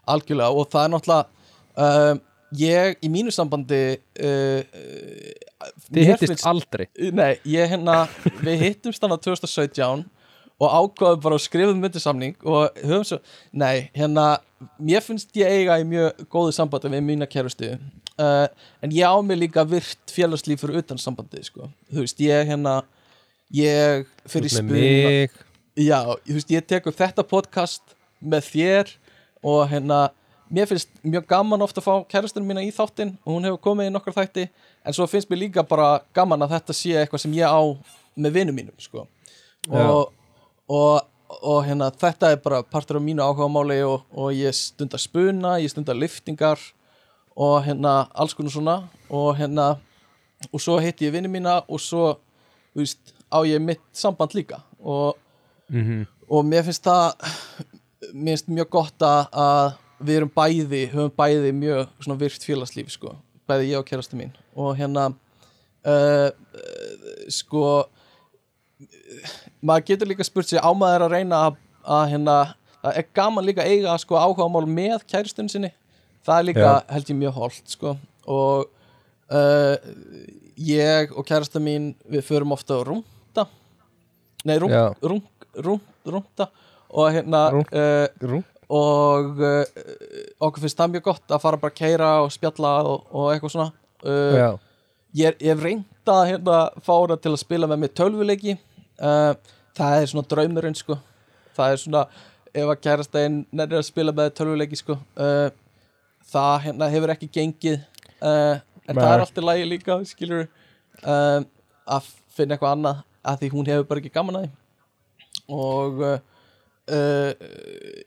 [0.08, 1.26] algjörlega og það er náttúrulega
[2.12, 2.20] um,
[2.54, 4.62] ég í mínu sambandi uh,
[5.92, 8.08] þið hittist aldrei nei, ég hérna
[8.40, 10.04] við hittumst þannig 2017
[10.60, 13.20] og ákvaðum bara að skrifa um myndisamning og höfum svo,
[13.52, 14.26] nei, hérna
[14.76, 17.72] mér finnst ég eiga í mjög góðu sambandi við mína kærustu
[18.20, 18.46] uh,
[18.84, 22.80] en ég á mig líka virt félagslíf fyrir utan sambandi, sko, þú veist, ég hérna
[23.54, 25.36] ég fyrir mig.
[25.80, 28.94] Já, þú veist, ég tek upp þetta podcast með þér
[29.46, 30.00] og hérna,
[30.52, 33.88] mér finnst mjög gaman ofta að fá kærastunum mína í þáttinn og hún hefur komið
[33.88, 34.48] í nokkar þætti
[34.84, 37.62] en svo finnst mér líka bara gaman að þetta sé eitthvað sem ég á
[38.20, 39.06] með vinum mínum, sko.
[39.70, 40.10] Og,
[40.70, 41.08] og,
[41.40, 45.72] og hérna, þetta er bara partur af mínu áhugamáli og, og ég stundar spuna, ég
[45.72, 46.62] stundar liftingar
[47.34, 48.76] og hérna, alls konar svona.
[49.10, 49.72] Og hérna,
[50.50, 52.14] og svo hitti ég vinum mína og svo,
[52.78, 54.62] veist, á ég mitt samband líka.
[54.80, 55.18] Og
[55.68, 57.16] mm og mér finnst það
[58.14, 63.16] mér finnst mjög gott að, við erum bæði, höfum bæði mjög svona virkt félagslíf sko,
[63.50, 64.30] bæði ég og kærastu mín.
[64.56, 65.10] Og hérna
[65.84, 66.30] uh,
[67.32, 67.64] sko
[69.60, 72.36] maður getur líka spurt sig á maður að reyna að, að hérna,
[72.80, 75.72] það er gaman líka að eiga sko áhugamál með kærastun sinni.
[76.26, 76.74] Það er líka Já.
[76.94, 77.96] held ég mjög holdt sko.
[78.30, 78.68] Og
[79.32, 79.74] uh,
[80.60, 83.46] ég og kærasta mín við förum ofta að rúnta.
[84.44, 84.84] Nei, Já.
[85.00, 86.48] rúnt, rúnt, rúnta.
[86.90, 88.40] Og hérna uh,
[88.70, 89.62] og uh,
[90.42, 93.54] okkur finnst það mjög gott að fara bara að keira og spjalla og, og eitthvað
[93.56, 93.72] svona.
[94.00, 94.58] Uh,
[95.16, 98.56] ég, ég hef reynd að hérna, fá hana til að spila með mér tölvuleiki
[99.00, 99.32] uh,
[99.76, 100.96] það er svona draumurinn sko.
[101.56, 102.04] það er svona
[102.50, 104.96] ef að kærast einn nærið að spila með tölvuleiki sko.
[105.16, 105.50] uh,
[106.30, 107.78] það hérna, hefur ekki gengið
[108.20, 109.12] uh, en það Nei.
[109.12, 110.48] er alltaf lægi líka skilur
[111.00, 112.98] að finna eitthvað annað
[113.30, 114.56] að því hún hefur bara ekki gaman að því
[115.54, 116.02] og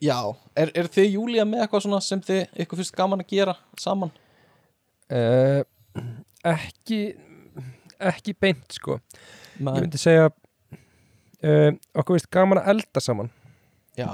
[0.04, 0.18] já
[0.60, 4.12] er, er þið Júlía með eitthvað svona sem þið ykkur finnst gaman að gera saman
[5.14, 5.64] uh,
[6.44, 7.02] ekki
[8.04, 8.98] ekki beint sko
[9.60, 9.76] Nei.
[9.78, 10.30] ég myndi segja
[11.44, 13.30] uh, okkur veist gaman að elda saman.
[13.98, 14.10] Já,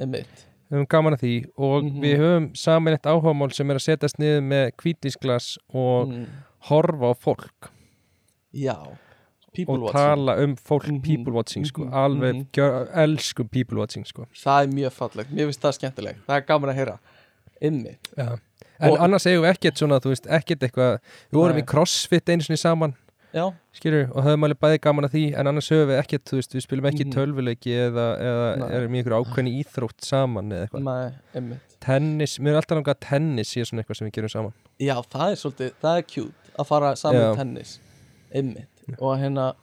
[0.00, 0.44] einmitt.
[0.70, 2.00] Við höfum gaman að því og Mhm.
[2.02, 6.26] við höfum saman eitt áhugamál sem er að setjast niður með kvítisglas og mm.
[6.68, 7.70] horfa á fólk.
[8.54, 8.74] Já,
[9.54, 10.00] people og watching.
[10.00, 11.02] tala um fólk Mhm.
[11.02, 12.46] people watching sko, Mhm, alveg mhm.
[12.52, 14.26] gjör, elskum people watching sko.
[14.34, 16.18] Það er mjög fallegt, mér finnst það skemmtilegt.
[16.26, 16.98] Það er gaman að heyra.
[17.62, 18.38] Ymmi Já.
[18.80, 20.98] en Og- annars eigum við ekkert svona þú veist, ekkert eitthvað,
[21.32, 21.62] við vorum Nei.
[21.62, 22.96] í crossfit einu sinni saman, Já,
[23.76, 26.54] skilur og höfum alveg bæði gaman að því, en annars höfum við ekkert þú veist,
[26.56, 27.12] við spilum ekki Mhm.
[27.16, 32.78] tölvuleiki eða, eða erum í ykkur ákveðni íþrótt saman eða eitthvað, tennis mér er alltaf
[32.78, 34.54] langað að tennis sé svona eitthvað sem við gerum saman.
[34.80, 37.78] Já, það er svolítið, það er cute Að fara saman í tennis.
[38.34, 38.66] Ymmi
[39.00, 39.54] Og hérna,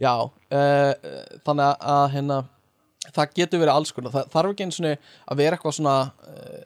[0.00, 0.94] já uh,
[1.46, 2.40] Þannig að hérna
[3.12, 4.12] það getur verið alls konar.
[4.12, 4.96] Það þarf ekki einu svona
[5.28, 5.94] að vera eitthvað svona
[6.26, 6.60] uh,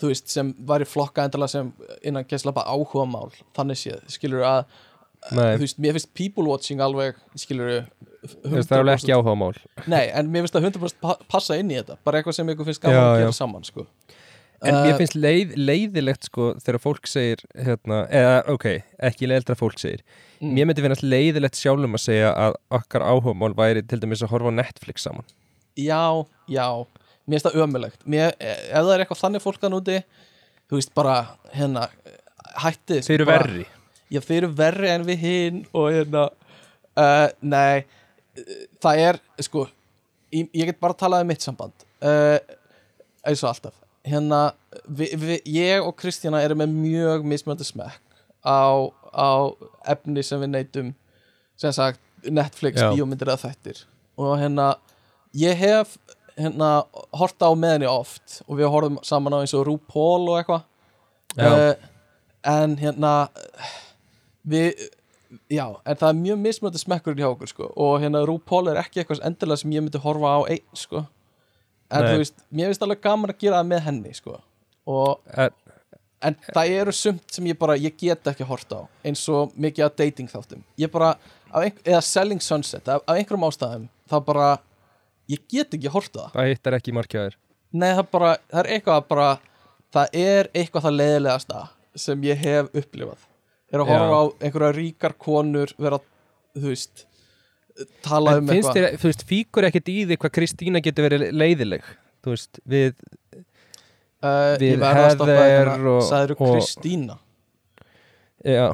[0.00, 1.72] þú veist, sem væri flokka endilega sem
[2.04, 4.64] innan gæslapa áhuga mál þannig séð, skilur að
[5.34, 7.86] Nei, þú veist, mér finnst people watching alveg skilur
[8.26, 9.56] það er alveg ekki áhuga mál
[9.90, 11.96] Nei, en mér finnst það 100% pa- passa inn í þetta.
[12.06, 13.38] Bara eitthvað sem ykkur finnst gaman Já, að gera já.
[13.40, 13.86] saman sko.
[14.64, 18.64] En Uh, mér finnst leið, leiðilegt sko þegar fólk segir hérna, eða ok,
[19.04, 20.00] ekki leiðilegt að fólk segir.
[20.40, 20.54] Mm.
[20.56, 24.48] Mér myndi finnast leiðilegt sjálfum að segja að okkar áhugamál væri til dæmis að horfa
[24.48, 25.28] á Netflix saman.
[25.76, 26.64] Já, já,
[27.28, 29.98] mér finnst það ömulegt mér, ef það er eitthvað þannig fólk að núti
[30.70, 31.16] þú veist, bara
[31.52, 31.84] hérna
[32.64, 33.66] hætti Þeir eru verri
[34.10, 36.28] Þeir eru verri en við hinn og hérna
[36.96, 37.84] uh, Nei,
[38.82, 39.66] það er sko,
[40.34, 41.86] ég, ég get bara að tala um mitt samband.
[42.02, 42.38] Uh,
[43.26, 43.76] eins og alltaf.
[44.06, 44.40] Hérna,
[44.86, 48.02] vi, vi, ég og Kristjana erum með mjög mismöndu smekk
[48.46, 49.30] á, á
[49.90, 50.92] efni sem við neytum
[51.58, 52.92] sem sagt Netflix, Já.
[52.94, 53.82] bíómyndir eða þættir.
[54.20, 54.76] Og hérna,
[55.36, 55.96] ég hef
[56.36, 56.86] hérna,
[57.16, 60.64] hort á með henni oft og við horfum saman á eins og RuPaul og eitthvað.
[61.36, 61.74] Uh,
[62.46, 63.12] en hérna
[64.48, 64.88] við
[65.50, 67.70] já, en það er mjög mismöndi smekkurinn hjá okkur sko.
[67.76, 71.04] og hérna RuPaul er ekki eitthvað endilega sem ég myndi horfa á einn sko.
[71.90, 72.10] en Nei.
[72.10, 74.40] þú veist, mér finnst alveg gaman að gera það með henni sko.
[74.86, 75.52] og, er,
[76.26, 79.88] en það eru sumt sem ég bara, ég get ekki hort á eins og mikið
[79.88, 81.16] af dating þáttum ég bara,
[81.52, 84.48] ein, eða Selling Sunset af, af einhverjum ástæðum, það bara
[85.30, 87.38] ég get ekki hort á það hittar ekki markjaður
[87.76, 89.30] Nei, það, bara, það er eitthvað bara
[89.92, 91.64] það er eitthvað það leiðilegasta
[91.96, 93.24] sem ég hef upplifað
[93.72, 95.98] er að horfa á einhverja ríkar konur vera,
[96.56, 97.06] þú veist
[98.06, 98.76] tala En um eitthvað?
[98.78, 101.82] þér, þú veist, fíkur ekkert í því hvað Kristína getur verið leiðileg?
[102.24, 102.92] Þú veist, við
[104.24, 107.18] uh, við hérna og- sagður og- Kristína?
[108.46, 108.68] Já,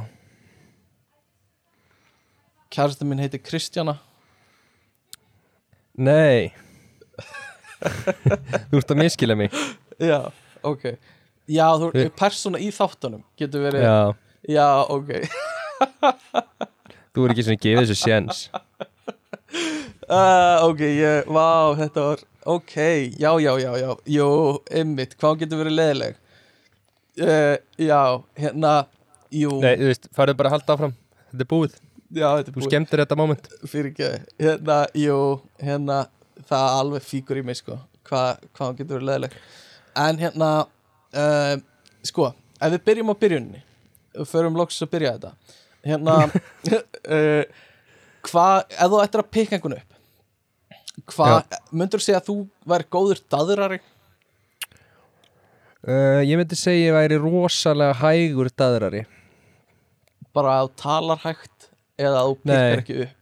[2.73, 3.99] kærasta minn heiti Kristjana.
[5.97, 6.53] Nei.
[7.83, 9.53] Þú ert að miskila mig.
[10.11, 10.21] Já,
[10.65, 10.87] ok.
[11.53, 13.97] Já, þú, Við- persóna í þáttunum getur verið, Já,
[14.49, 15.11] já, ok.
[17.13, 18.47] Þú er ekki svona gefið þessu séns.
[20.13, 21.47] Uh, ok, ég, vá,
[21.79, 22.23] þetta var
[22.55, 22.75] ok,
[23.21, 24.27] já, já, já, já jú,
[24.81, 26.19] ymmit, hvað getur verið leiðileg?
[27.21, 28.01] Uh, já,
[28.41, 28.73] hérna
[29.33, 30.95] jú, Nei, þú veist, farðu bara að halda áfram.
[31.31, 31.77] Þetta er búið,
[32.09, 32.69] já, þetta er þú búið.
[32.71, 33.51] skemmtir þetta moment.
[33.69, 34.11] Fyrir ekki,
[34.43, 35.19] hérna, jú
[35.63, 35.99] hérna,
[36.49, 37.79] það alveg fíkur í mig sko,
[38.09, 39.37] hvað hva hún getur verið leiðileg?
[40.03, 41.55] En hérna uh,
[42.09, 43.63] sko, ef við byrjum á byrjunni
[44.29, 45.33] förum loksins að byrja þetta.
[45.87, 47.65] Hérna uh,
[48.29, 49.93] hvað, ef þú ættir að pikka einhvern upp
[51.09, 52.37] hvað, myndur segja að þú
[52.69, 53.81] væri góður daðrari?
[55.83, 59.03] Uh, Ég myndi segja ég væri rosalega hægur daðrari.
[60.33, 61.69] Bara að þú talar hægt
[62.01, 63.19] eða að þú pikkar ekki upp?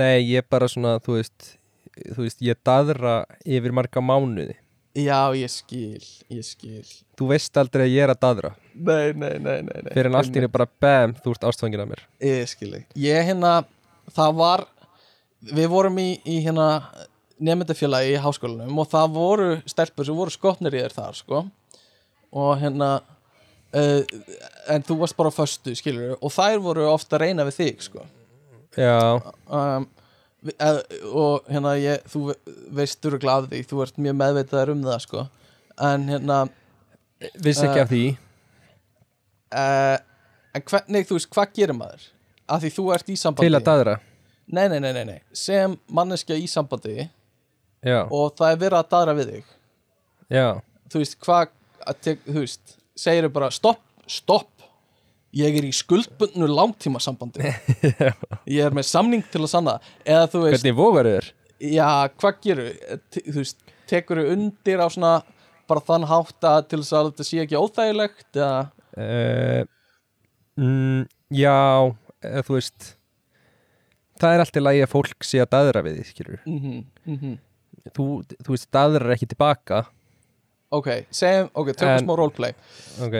[0.00, 1.56] Nei, ég bara svona, þú veist
[2.00, 4.54] Þú veist, ég daðra yfir marga mánuði
[4.96, 6.86] já, ég skil, ég skil
[7.18, 9.92] Þú veist aldrei að ég er að daðra nei, nei, nei, nei, nei.
[9.92, 12.88] Fyrir en allt í henni bara bam, þú ert ástfangin af mér Ég skil þig.
[13.04, 13.52] Ég hérna,
[14.16, 14.64] það var,
[15.52, 16.68] við vorum í, í hérna
[17.40, 21.44] nefndafélagi í háskólanum og það voru stelpur sem voru skotnir í þér þar, sko.
[22.36, 22.90] Og hérna,
[23.72, 24.02] uh,
[24.70, 27.86] en þú varst bara á föstu, skilur og þær voru ofta að reyna við þig,
[27.88, 28.04] sko.
[28.78, 28.98] Já,
[29.50, 29.88] Um,
[31.12, 32.38] og hérna, ég, þú ve-
[32.80, 35.24] veist duruglega af því, þú ert mjög meðveitaður um það, sko.
[35.90, 36.38] En hérna,
[37.44, 38.04] vissi ekki Uh, af því
[39.54, 39.98] uh,
[40.56, 42.06] en hvernig, þú veist, hvað gerir maður?
[42.50, 43.50] Af því þú ert í sambandi.
[43.50, 43.96] Til að daðra
[44.50, 47.04] Nei, nei, nei, nei, nei, sem manneskja í sambandi
[47.86, 49.52] Já, og það er verið að daðra við þig
[50.34, 50.46] já,
[50.90, 51.52] þú veist, hvað
[52.26, 53.78] þú veist, segir bara stopp,
[54.10, 54.49] stopp
[55.36, 57.44] ég er í skuldbundnu langtíma sambandi
[58.56, 59.76] ég er með samning til að sanna.
[60.04, 61.30] Eða þú veist, hvernig vogar þér?
[61.60, 61.90] já,
[62.20, 62.72] hvað gerur
[63.14, 65.14] þú veist, tekur þú undir á svona
[65.70, 69.62] bara þann hátt að til þess að þetta sé ekki óþægilegt eða, Uh,
[70.58, 71.54] mm, já,
[72.26, 72.88] eða þú veist
[74.20, 77.36] Það er alltaf lægi að fólk sé að daðra við því, skilur mhm, mhm.
[77.96, 79.78] Þú, þú veist, daðrar ekki tilbaka.
[80.74, 82.52] Ok, segjum, ok, tökum smá roleplay.
[83.06, 83.14] Ok,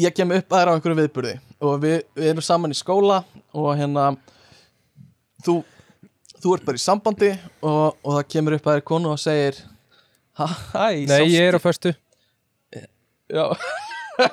[0.00, 3.20] ég kem upp að þér á einhverju viðburði og við, við erum saman í skóla
[3.52, 4.06] og hérna
[5.44, 5.58] þú,
[6.38, 9.60] þú ert bara í sambandi og, og það kemur upp að þér konu og segir
[10.38, 10.46] hæ,
[11.10, 11.92] nei, ég er á föstu.
[13.32, 13.46] Já.
[14.12, 14.28] Sko,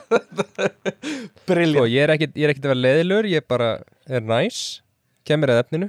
[1.47, 3.69] briljant ég er ekkit, ég er ekkit að vera leiðilur Ég bara
[4.11, 4.81] er næs
[5.23, 5.87] Kemur að efninu.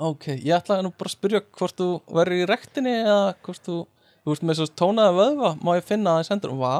[0.00, 3.76] Ok, ég ætlaði nú bara að spyrja hvort þú verður í rektinni eða hvort þú
[4.20, 6.74] þú veist með svo tónaða vöðva má ég finna aðeins hendur vá,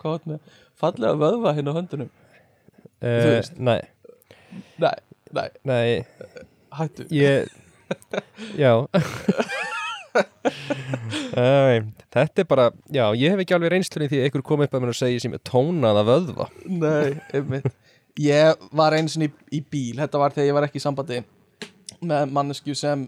[0.00, 2.12] hvað er með fallega vöðva hérna á höndunum.
[3.02, 3.40] Uh.
[3.58, 3.80] Nei,
[4.82, 4.94] nei,
[5.34, 5.86] nei, nei,
[6.76, 7.08] hættu.
[7.14, 7.50] Ég
[8.56, 8.86] Já.
[11.32, 11.82] Æ,
[12.12, 14.84] Þetta er bara, já, ég hef ekki alveg reynslunni því að ykkur kom upp að
[14.84, 16.48] mér og segi sem er tónaða vöðva.
[16.68, 17.68] Nei, einmitt.
[18.20, 21.22] Ég var einu sinni í, í bíl Þetta var þegar ég var ekki í sambandi
[22.04, 23.06] með mannesku sem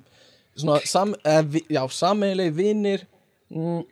[0.57, 3.05] svona, sam, eh, vi, já, sammeilegi vinir
[3.53, 3.83] mm,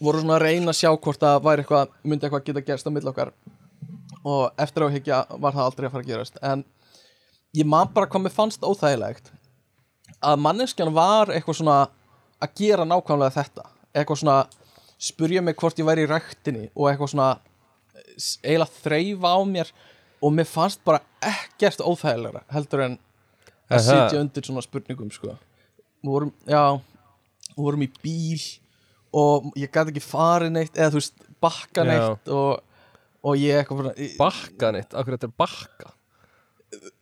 [0.00, 2.90] voru svona að reyna að sjá hvort það væri eitthvað, myndi eitthvað geta gerst á
[2.94, 3.32] milli okkar.
[4.28, 6.38] Og eftir áhyggja var það aldrei að fara að gerast.
[6.42, 6.64] En
[7.56, 9.32] ég man bara mér fannst óþægilegt
[10.18, 11.78] að manneskjan var eitthvað svona
[12.42, 13.66] að gera nákvæmlega þetta.
[13.94, 14.38] Eitthvað svona
[14.98, 17.30] spurja mig hvort ég væri í ræktinni og eitthvað svona
[18.42, 19.72] eiginlega þreyfa á mér.
[20.18, 22.96] Og mér fannst bara ekkert óþægilegra heldur en
[23.70, 25.36] að sitja undir svona spurningum sko.
[26.02, 26.78] Við vorum, já
[27.52, 28.42] við vorum í bíl
[29.12, 31.88] og ég gæti ekki farið neitt eða þú veist, bakka Já.
[31.92, 32.60] neitt og,
[33.24, 35.94] og ég eitthvað bara, Bakka neitt, akkur þetta er bakka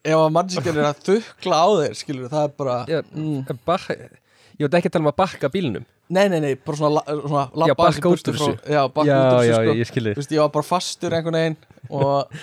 [0.07, 3.97] ef að mannsikinn er að þukla á þeir skilur það er bara ég, mm, bakka,
[3.99, 5.87] ég veit ekki að tala um að bakka bílnum.
[6.07, 8.47] Nei, nei, nei, bara svona, la- svona labba bakka aðeins í burtu út úr frá-
[8.47, 8.77] þessu.
[8.77, 9.75] já, bakka út úr þessu sko.
[9.81, 11.57] ég skilði Þú veist, ég var bara fastur einhvern veginn
[11.91, 12.39] og,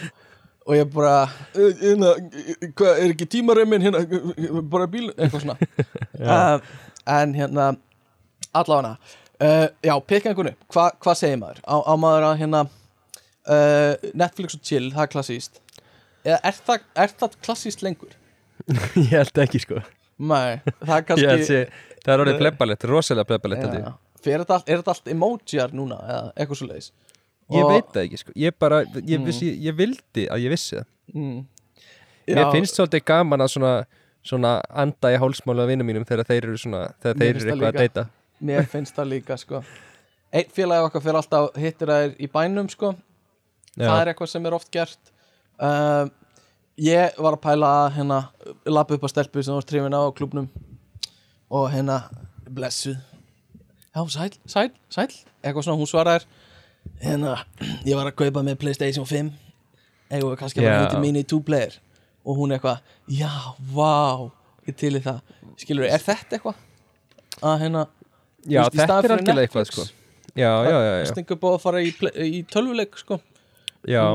[0.68, 1.14] og ég bara
[1.56, 2.12] "Eh, hérna,
[2.76, 4.04] hvað, er ekki tímarömmin hérna,
[4.76, 5.58] bara bíl, eitthvað svona.
[6.24, 6.60] Uh,
[7.08, 7.72] en hérna
[8.54, 8.98] allavega
[9.44, 9.94] uh, já,
[10.32, 11.62] einhvern upp, Hva, hvað segir maður?
[11.68, 15.60] Á, á maður að hérna uh, Netflix og chill, það er klassíst
[16.24, 18.14] eða er það, er það klassíst lengur?
[19.04, 19.82] Ég held ekki sko.
[20.24, 21.62] Nei, það er kannski sé,
[22.06, 23.88] það er orðið plebbalett, rosalega plebbalett held ég.
[23.88, 26.92] já, fyrir þetta allt, er allt emojiar núna eða eitthvað svo leiðis
[27.54, 29.26] Ég veit það ekki sko, ég bara, ég, Mm.
[29.28, 30.86] vissi, ég vildi að ég vissi það.
[31.14, 31.42] Mm,
[32.32, 33.72] Mér finnst svolítið gaman að svona,
[34.24, 37.82] svona anda í hálsmála vinnum mínum þegar þeir eru svona, þegar þeir eru eitthvað að
[37.82, 38.06] deyta
[38.44, 39.64] Mér finnst það líka sko.
[40.34, 42.94] Einn félagi okkar fyrir alltaf hittir þær í bænum sko.
[43.78, 45.14] Það Já, er eitthvað sem er oft gert.
[45.62, 46.12] Um,
[46.82, 48.16] Ég var að pæla að hérna
[48.66, 50.48] Lappa upp á stelpu sem var trefin á klubnum
[51.54, 52.00] Og hérna
[52.50, 52.98] Blessuð
[53.94, 55.12] Já, sæl, sæl, sæl.
[55.46, 56.26] Eitthvað svona, hún svaraðir
[57.04, 57.36] Hérna,
[57.86, 59.30] ég var að kaupa með Playstation 5
[60.10, 61.78] Eitthvað kannski vera hittir mín í two player?
[62.26, 63.30] Og hún eitthvað, já,
[63.76, 64.32] vá
[64.66, 65.20] Ég til í það.
[65.60, 66.60] Skilur, er þetta eitthvað?
[67.44, 67.82] Að hérna
[68.50, 69.86] já í þetta er algjörlega eitthvað sko.
[70.34, 71.92] Já, já, já, já, stinga upp á að fara í,
[72.26, 73.20] í tölvuleik sko.
[73.90, 74.06] Já.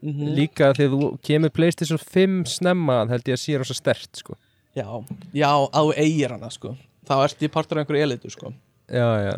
[0.00, 4.38] mm Líka þegar þú kemur Playstation 5 snemma held ég að sé rosa stert sko.
[4.78, 4.86] Já,
[5.34, 6.76] já, að þú eigir hana sko.
[7.08, 8.52] Þá ert ég partur af einhverju elitu sko.
[8.90, 9.34] Já, já,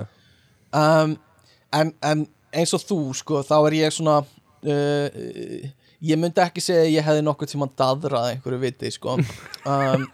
[0.76, 1.16] um,
[1.72, 5.08] en, en eins og þú sko þá er ég svona uh,
[6.02, 9.16] ég myndi ekki segja að ég hefði nokkuð tíma dadrað einhverju viti sko.
[9.62, 10.08] Um,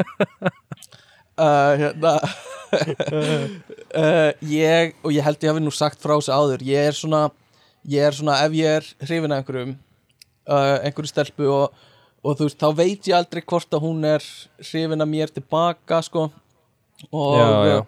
[1.39, 2.15] uh, hérna.
[2.69, 7.28] Uh, ég og ég held ég hafi nú sagt frá þessu áður ég er svona,
[7.89, 9.77] ég er svona ef ég er hrifin af einhverjum
[10.48, 11.78] uh, einhverju stelpu og,
[12.20, 14.27] og þú veist þá veit ég aldrei hvort að hún er
[14.60, 16.28] hrifin af mér tilbaka sko.
[17.15, 17.78] Og Já, já.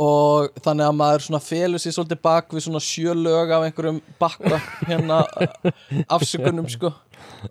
[0.00, 3.98] og þannig að maður svona felur sér svolítið bak við svona sjö lög af einhverjum
[4.18, 5.22] bakka hérna
[6.16, 6.94] afsökunum sko.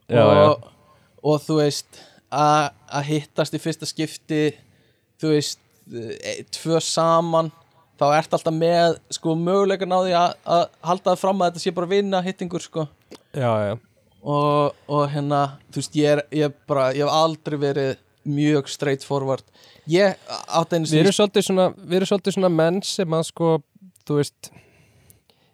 [0.10, 0.66] Já, og,
[1.22, 4.42] og þú veist að hittast í fyrsta skipti
[5.20, 5.60] þú veist
[5.92, 7.52] e, tvö saman
[8.00, 11.64] þá ert alltaf með sko möguleikan á því að, að halda það fram að þetta
[11.64, 12.86] sé bara vinna hittingur sko.
[13.36, 13.74] Já, já.
[14.24, 17.92] og, og hérna þú veist ég er, ég bara ég hef aldrei verið
[18.30, 19.46] mjög straight forward.
[19.90, 23.54] Ég átt einu Við erum svolítið svona, við erum svolítið svona menn sem að sko,
[24.06, 24.52] þú veist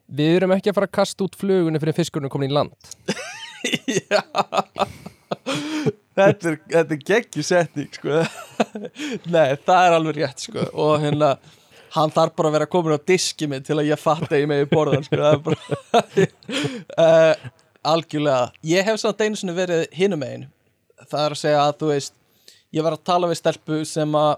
[0.06, 2.76] Við erum ekki að fara að kasta út flugunni fyrir fiskurinn komin í land.
[4.12, 4.22] Já
[6.16, 8.24] Þetta er, er geggjusetning sko.
[9.34, 10.66] Nei, það er alveg rétt sko.
[10.72, 11.36] Og hérna
[11.96, 14.50] hann þarf bara að vera komin á diski minn til að ég fatt að ég
[14.52, 15.32] megi borðan sko.
[15.46, 16.04] Bara
[17.00, 17.48] uh,
[17.94, 18.52] algjörlega.
[18.68, 20.48] Ég hef samt einu sinni verið hinum megin.
[21.06, 22.16] Það er að segja að þú veist
[22.76, 24.34] ég var að tala við stelpu sem að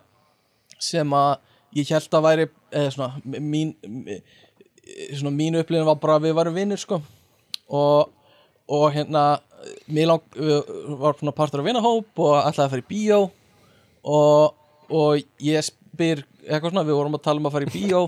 [0.83, 1.31] sem að
[1.77, 3.73] ég held að væri eða svona mín
[5.17, 7.01] svona mín upplifin var bara að við varum vinnir sko.
[7.67, 8.13] Og,
[8.71, 9.23] og hérna
[9.87, 10.23] mér lang,
[10.99, 13.19] var svona partur af vinahóp og ætlaði að fara í bíó
[14.07, 14.53] og,
[14.89, 18.03] og ég spyr eitthvað svona, við vorum að tala um að fara í bíó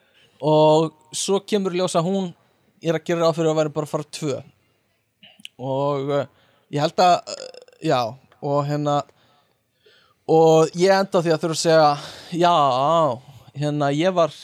[0.54, 2.32] og svo kemur í ljós að hún
[2.84, 4.40] er að gera ráð fyrir að vera bara að fara tvö.
[5.64, 6.10] Og
[6.74, 7.34] ég held að
[7.84, 8.00] já,
[8.44, 8.98] og hérna
[10.28, 11.88] og ég enda því að þurfa að segja
[12.40, 12.54] já,
[13.54, 14.34] hérna ég var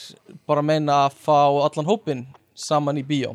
[0.48, 3.34] bara að meina að fá allan hópin saman í bíó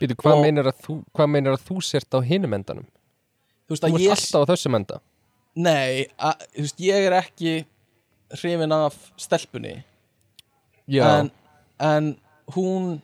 [0.00, 2.86] Býtu, hvað meinar að þú, hvað meinar að þú sért á hinum endanum?
[3.66, 4.98] þú veist Þú að ert ég alltaf á þessum enda
[5.56, 7.54] Nei, að, þú veist, ég er ekki
[8.36, 9.74] hrifin af stelpunni
[10.86, 11.30] Já, en,
[11.82, 12.12] en
[12.54, 12.98] hún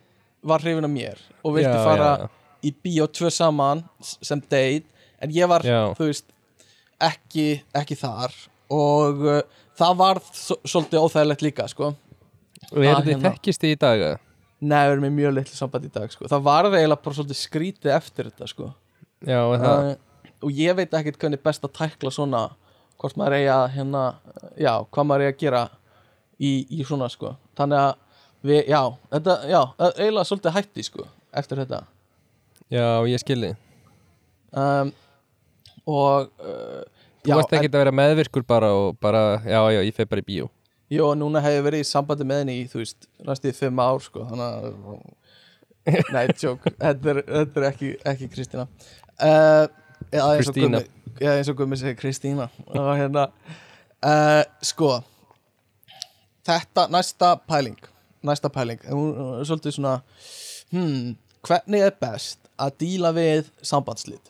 [0.46, 2.28] var hrifin af mér og vildi Já, fara já.
[2.68, 4.84] í bíó tvö saman sem date
[5.22, 5.94] en ég var, Já.
[5.98, 6.28] þú veist
[7.02, 8.34] ekki, ekki þar
[8.72, 9.40] og uh,
[9.78, 11.94] það var svolítið óþægilegt líka sko
[12.72, 13.30] Og Ah, þið hérna.
[13.34, 14.00] þekkist í dag?
[14.00, 14.18] eða?
[14.62, 16.28] Nei, við erum í mjög litlu samband í dag sko.
[16.30, 18.68] Það var eiginlega bara svolítið skrítið eftir þetta sko.
[19.26, 19.94] Já, og það uh,
[20.42, 22.42] Og ég veit ekkert hvernig best að tækla svona
[23.00, 24.02] Hvort maður eigi að hérna
[24.58, 25.62] Já, hvað maður eigi að gera
[26.42, 27.92] Í, í svona sko Þannig að
[28.42, 28.80] við, já,
[29.12, 29.60] þetta, já
[29.92, 31.06] eiginlega svolítið hætti sko
[31.42, 31.82] Eftir þetta
[32.72, 33.52] Já, ég skilði
[34.50, 34.90] um,
[35.86, 36.82] Og uh,
[37.22, 40.26] Þú varst ekki að vera meðvirkur bara og bara, já, já, ég fer bara í
[40.26, 40.48] bíó
[40.92, 43.78] Jó, núna hef ég verið í sambandi með henni í, þú veist, næstu í fimm
[43.80, 48.66] ár, sko, þannig að, nei, tjók, þetta þetta er ekki, ekki Kristína.
[49.16, 49.64] Uh,
[50.10, 50.82] eða eins og Kristína.
[51.14, 53.22] Eða eins og Gummi segir Kristína, og hérna,
[54.04, 54.90] uh, sko,
[56.44, 57.78] þetta, næsta pæling,
[58.28, 59.94] næsta pæling, hún er svolítið svona,
[60.74, 61.14] hmm,
[61.48, 64.28] hvernig er best að díla við sambandslít?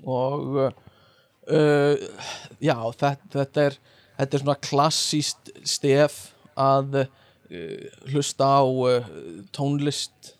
[0.00, 2.08] Og, uh,
[2.56, 3.78] já, þetta, þetta er,
[4.18, 6.18] þetta er svona klassíst stef
[6.56, 9.10] að uh, hlusta á uh,
[9.52, 10.34] tónlist.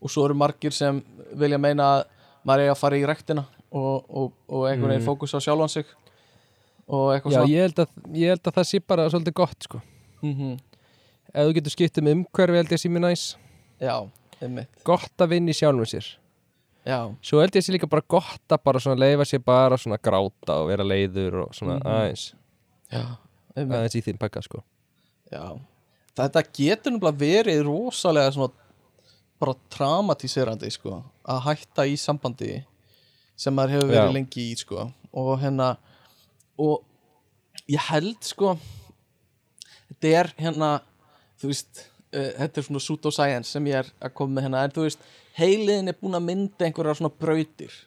[0.00, 1.02] Og svo eru margir sem
[1.36, 2.04] vilja meina að
[2.48, 5.08] maður eigi að fara í rektina og, og, og einhvern veginn Mm.
[5.10, 5.84] fókus á sjálfan sig.
[6.90, 7.50] Og eitthvað Já, svona.
[7.52, 9.80] ég held, að, ég held að það sé bara svolítið gott, sko.
[10.24, 10.56] Mm
[11.30, 13.20] Ef þú getur skiptið með umhverfi held ég sé mér næs.
[13.78, 13.92] Já,
[14.42, 14.80] einmitt.
[14.82, 16.08] Gott að vinna í sjálfum sér.
[16.82, 20.00] Já, Svo held ég sé líka bara gott að bara svona leifa sér bara svona
[20.02, 21.86] gráta og vera leiður og svona Mhm.
[21.86, 22.24] aðeins
[22.98, 23.76] einmitt.
[23.76, 24.62] Aðeins í þín pakka, sko.
[25.30, 25.44] Já,
[26.18, 28.52] þetta getur nefnilega verið rosalega svona
[29.40, 32.58] bara traumatíserandi sko að hætta í sambandi
[33.40, 34.16] sem maður hefur verið Já.
[34.18, 34.90] lengi í sko.
[35.16, 35.70] Og hérna
[36.60, 36.82] og
[37.70, 38.56] ég held sko
[39.88, 40.70] þetta er hérna
[41.40, 44.74] þú veist, uh, þetta er svona pseudoscience sem ég er að koma með hérna en
[44.76, 45.06] þú veist,
[45.38, 47.78] heiliðin er búin að mynda einhverjar svona brautir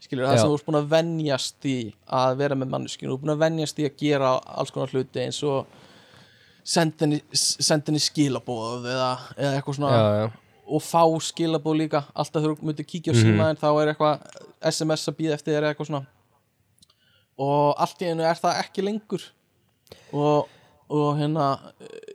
[0.00, 1.76] skilur, það sem þú ert búin að venjast í
[2.20, 5.22] að vera með manneskinu, þú ert búin að venjast í að gera alls konar hluti
[5.24, 5.66] eins og
[6.68, 9.08] sendinni, skilabóð eða,
[9.38, 10.28] eða eitthvað svona Já, já,
[10.68, 13.24] og fá skilabóð líka alltaf þú myndir kíkja á Mhm.
[13.24, 14.20] síma en þá er eitthvað
[14.68, 16.06] SMS að býða eftir þér eitthvað svona.
[17.38, 19.22] Og allt í einu er það ekki lengur.
[20.12, 20.48] Og,
[20.90, 21.72] og hérna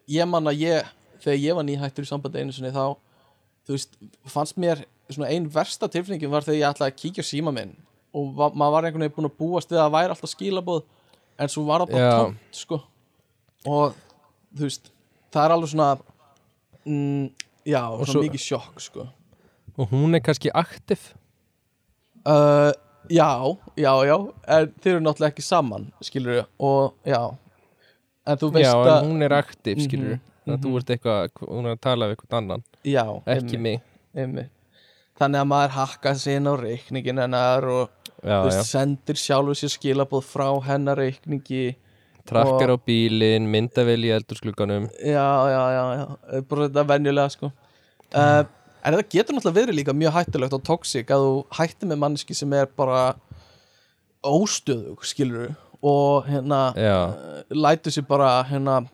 [0.07, 0.85] ég man að ég
[1.23, 2.95] þegar ég var nýhættur í sambandi einu sinni þá
[3.65, 3.95] þú veist,
[4.27, 7.76] fannst mér svona ein versta tilfinningin var þegar ég ætlaði að kíkja síma minn
[8.14, 10.84] og va maður var einhvern veginn búin að búast við að það væri alltaf skilabóð
[11.44, 12.18] en svo var það bara Já.
[12.22, 12.80] tómt sko.
[13.66, 13.96] Og
[14.56, 14.92] þú veist,
[15.34, 15.90] það er alveg svona
[16.86, 17.26] mm,
[17.66, 19.08] já, svona svo- mikið sjokk sko.
[19.78, 21.08] Og hún er kannski aktiv
[22.28, 22.72] uh,
[23.10, 23.30] já,
[23.76, 24.18] já, já
[24.48, 27.22] en þeir eru náttúrulega ekki saman skilur og já.
[28.24, 31.30] En þú veist Já, að en hún er aktiv, skilur Mhm, að þú ert eitthvað,
[31.48, 33.82] hún er að tala við eitthvað annan já, Ekki mig.
[34.16, 34.50] einmitt.
[35.19, 39.60] Þannig að maður hakkað sig inn á reikningin hennar og Já, þú veist, sendir sjálfur
[39.60, 41.76] sér skilabóð frá hennar reikningi
[42.30, 46.44] trakkar á bílinn, myndavel í eldurskluganum já, já, já, já.
[46.48, 47.49] Bara þetta venjulega sko.
[48.14, 48.45] Uh,
[48.80, 52.38] en þetta getur náttúrulega verið líka mjög hættulegt og toxic að þú hættir með manneski
[52.38, 53.03] sem er bara
[54.23, 55.52] óstöðug skilur
[55.84, 58.85] og hérna uh, lætur sér bara hérna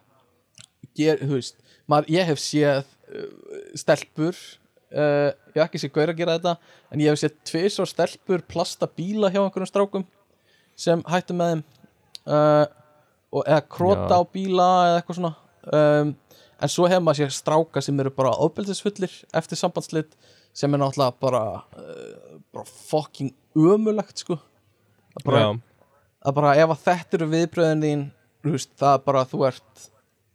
[0.98, 3.30] ger, þú veist, maður, ég hef séð uh,
[3.78, 4.42] stelpur
[4.94, 6.56] uh, ég hef ekki séð gaur að gera þetta
[6.90, 10.08] en ég hef séð tvis og stelpur plasta bíla hjá einhverjum strákum
[10.80, 11.64] sem hættu með þeim.
[12.30, 12.66] Uh,
[13.36, 14.20] og eða krota Já.
[14.20, 15.34] á bíla eða eitthvað svona.
[15.70, 16.14] Um,
[16.60, 20.16] en svo hefur maður séð stráka sem eru bara ofbeldisfullir eftir sambandslit
[20.56, 21.44] sem er náttúrulega bara,
[21.78, 24.40] uh, bara fucking ömulegt sko.
[25.14, 25.44] Það bara,
[26.26, 28.04] að bara ef að þetta eru viðbröðin þín
[28.48, 29.90] veist, það er bara að þú ert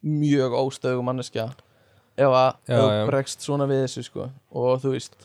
[0.05, 1.49] mjög óstöðugum manneskja
[2.17, 4.29] ef að bregst svona við þessu sko.
[4.55, 5.17] Og þú veist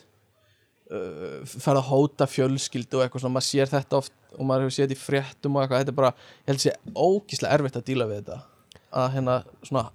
[0.89, 4.75] uh, ferð að hóta fjölskyldu og eitthvað svona, maður sér þetta oft og maður hefur
[4.77, 5.83] séð þetta í fréttum og eitthvað.
[5.83, 6.11] Þetta er bara,
[6.41, 8.41] ég held að sé ógíslega erfitt að díla við þetta.
[8.89, 9.87] Að hérna svona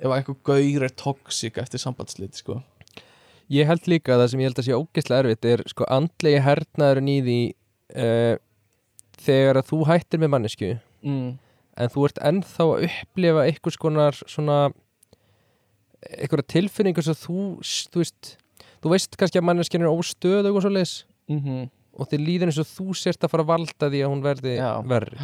[0.00, 2.60] ef að einhver gaur er toxic eftir sambandslít sko.
[3.50, 6.42] Ég held líka að það sem ég held að sé ógeðslega erfitt er sko andlegi
[6.46, 7.40] hernaðurinn í því
[8.04, 8.34] uh,
[9.20, 10.70] þegar að þú hættir með mannesku
[11.04, 11.30] mm.
[11.82, 14.60] en þú ert ennþá að upplifa einhvers konar svona
[16.08, 17.42] einhverja tilfinningu sem þú,
[17.92, 18.36] þú veist
[18.80, 21.68] þú veist kannski að manneskinn er óstöðug og svo leis Mm
[22.00, 24.52] og þið líður eins og þú sért að fara að valda því að hún verði
[24.88, 25.16] verri.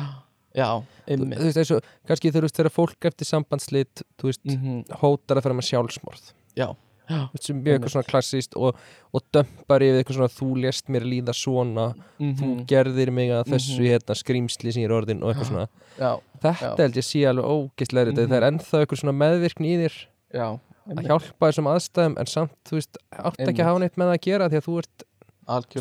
[0.57, 0.66] Já,
[1.07, 5.39] þú, þú veist og kannski þú veist þegar fólk eftir sambandslit þú veist mm hótar
[5.39, 6.27] að fara með sjálfsmorð.
[6.59, 6.66] Já,
[7.09, 8.77] já Þú veist, sem mjög eitthvað svona klassíst og,
[9.15, 11.86] og dömpar yfir eitthvað svona þú lést mér líða svona
[12.19, 13.86] þú mm gerðir mig að þessu Mhm.
[13.94, 15.69] hérna skrýmsli sem ég er orðin og eitthvað svona.
[15.97, 16.12] Já,
[16.43, 16.77] þetta Já.
[16.82, 18.32] held ég sé alveg ógeðslega mm Mhm.
[18.36, 19.97] er ennþá eitthvað svona meðvirkni í þér
[20.35, 20.47] já
[20.86, 24.16] að hjálpa þessum aðstæðum en samt, þú veist, átt ekki að hafa neitt með það
[24.16, 25.07] að gera því að þú ert,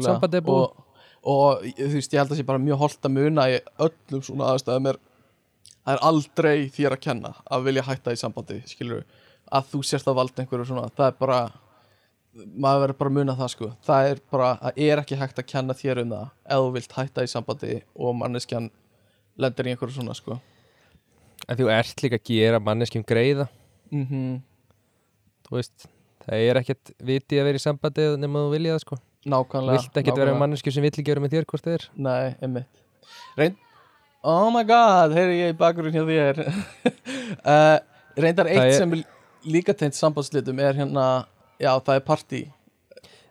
[0.06, 0.64] Sambandið búið.
[0.64, 1.04] og,
[1.36, 4.54] og þú veist, ég held að sé bara mjög holdt að muna í öllum svona
[4.54, 5.00] aðstæðum er
[5.86, 9.06] það er aldrei þér að kenna að vilja hætta í sambandi skilur
[9.54, 11.40] að þú sért að valda einhverju svona það er bara
[12.36, 13.68] maður verður bara að muna það sko.
[13.86, 16.96] Það er bara, það er ekki hægt að kenna þér um það ef þú vilt
[16.98, 18.72] hætta í sambandi og manneskjan
[19.40, 20.40] lendir í einhverju svona sko.
[21.46, 23.48] En þú ert líka að gera manneskjum greiða
[23.94, 24.38] mm
[25.46, 25.86] Þú veist,
[26.26, 28.96] það er ekkert viti að vera í sambandi nema þú vilja það sko.
[29.30, 31.86] Nákvæmlega vilt ekkert vera manneskjum sem vill ekki vera með þér hvort þið er.
[32.08, 32.82] Nei, einmitt.
[33.38, 33.62] Reynd
[34.26, 36.40] Oh my god, heyri ég í bakgrunn hjá þér.
[37.46, 37.78] Uh,
[38.26, 39.04] Reyndar eitt er- sem er
[39.46, 41.04] líka tengt sambandslitum er hérna
[41.62, 42.40] Já, það er partí.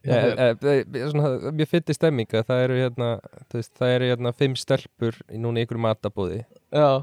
[0.04, 3.08] Ja, e, e, svona, Mér fyndi stemming að það eru hérna
[3.52, 6.42] veist, það eru hérna fimm stelpur í núna ykkur matabóði.
[6.72, 7.02] Já,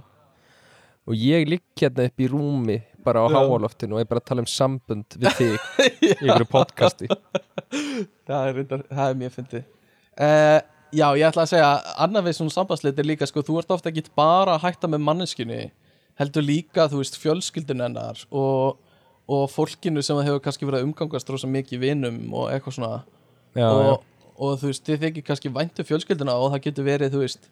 [1.10, 3.38] og ég ligg hérna upp í rúmi bara á Já.
[3.38, 5.56] háaloftinu og er bara að tala um sambund við þig
[6.08, 7.10] í ykkur podcasti.
[7.10, 9.66] Það er, reyndar, það er mjög fyndið.
[10.22, 10.60] Uh,
[10.92, 11.68] Já, ég ætla að segja
[12.04, 15.06] Annað við svona sambandslit er líka sko, Þú ert ofta ekki bara að hætta með
[15.06, 15.60] manneskunni
[16.20, 18.82] Heldur líka, þú veist, fjölskyldun hennar og,
[19.32, 23.00] og fólkinu sem hefur kannski verið að umgangast rosa mikið vinum og eitthvað svona.
[23.58, 24.04] Já, og,
[24.36, 27.48] og þú veist, þið þykir kannski væntu fjölskylduna og það getur verið, þú veist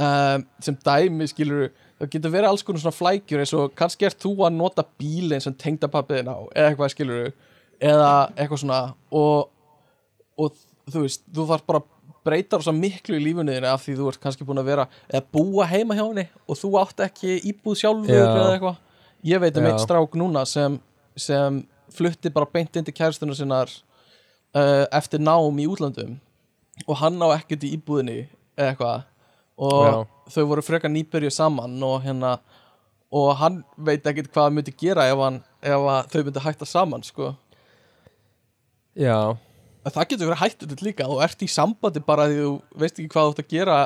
[0.00, 1.68] um, sem dæmi skilur
[2.00, 5.42] það getur verið alls konar svona flækjur eins og kannski ert þú að nota bílinn
[5.44, 7.32] sem tengdapappiðin á, eða eitthvað skilur
[7.80, 8.80] eða eitthvað svona
[9.20, 9.50] og,
[10.40, 10.54] og
[10.90, 11.88] þú veist, þú þarf bara að
[12.24, 15.66] breyta rosa miklu í lífunniðinu af því þú ert kannski búin að vera eða búa
[15.68, 18.24] heima hjá henni og þú átt ekki íbúð sjálfur Já.
[18.24, 18.80] eða eitthvað
[19.30, 19.70] ég veit um Já.
[19.70, 20.76] eitt strák núna sem,
[21.16, 21.62] sem
[21.92, 26.18] flutti bara beint inn til kæristunum sinnar uh, eftir nám í útlandum
[26.86, 28.18] og hann á ekkert í íbúðinni
[28.56, 29.06] eða eitthvað
[29.60, 29.96] og Já.
[30.32, 32.38] Þau voru frekar nýbyrju saman og hérna
[33.10, 36.68] og hann veit ekkert hvað hann myndi gera ef, hann, ef að þau myndi hætta
[36.68, 37.34] saman sko.
[38.94, 39.36] já,
[39.80, 43.12] En það getur verið hættulegt líka og ert í sambandi bara því þú veist ekki
[43.14, 43.76] hvað þú ert að gera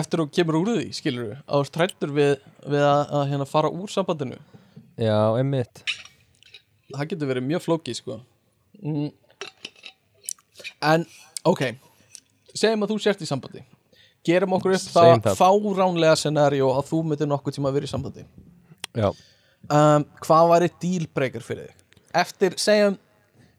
[0.00, 2.32] eftir þú kemur úr því, skilur við að þú ert trættur við,
[2.66, 4.40] við að, að hérna, fara úr sambandinu.
[4.98, 5.84] Já, emmitt
[6.92, 8.18] það getur verið mjög flókið sko.
[8.82, 9.10] Mm.
[10.82, 11.04] en
[11.46, 11.60] ok
[12.50, 13.60] segjum að þú sért í sambandi
[14.26, 15.28] gerum okkur upp Segjum það.
[15.28, 15.38] það.
[15.40, 18.26] fáránlega scenario að þú myndir nokkuð tíma að vera í sambandi.
[18.92, 19.08] Já,
[19.68, 21.78] um, hvað væri dealbreaker fyrir þig?
[22.22, 22.98] Eftir, segjum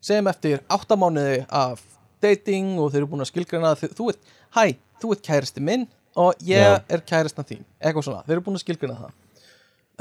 [0.03, 1.81] segjum eftir áttamánuði af
[2.23, 4.63] dating og þeir eru búin að skilgreina þið, þú ert, hæ,
[5.01, 5.87] þú ert kæristi minn
[6.19, 6.79] og ég Já.
[6.93, 7.63] er kæristna þín.
[7.81, 9.15] Eitthvað svona, þeir eru búin að skilgreina það.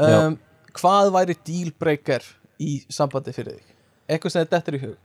[0.02, 0.36] Um,
[0.76, 2.26] hvað væri dealbreaker
[2.62, 3.72] í sambandi fyrir þig?
[4.12, 4.98] Eitthvað sem þetta er í hug?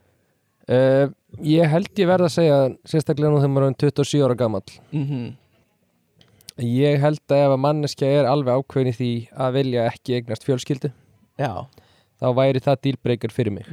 [0.68, 1.06] Uh,
[1.48, 2.56] ég held ég verð að segja
[2.92, 4.66] sérstaklega nú þegar maður er 27 ára gamall.
[4.92, 5.36] Mm
[6.64, 9.12] ég held að ef að manneskja er alveg ákveðin í því
[9.46, 10.92] að vilja ekki eignast fjölskyldu
[11.38, 11.52] já.
[12.22, 13.68] þá væri það dílbreykar fyrir mig.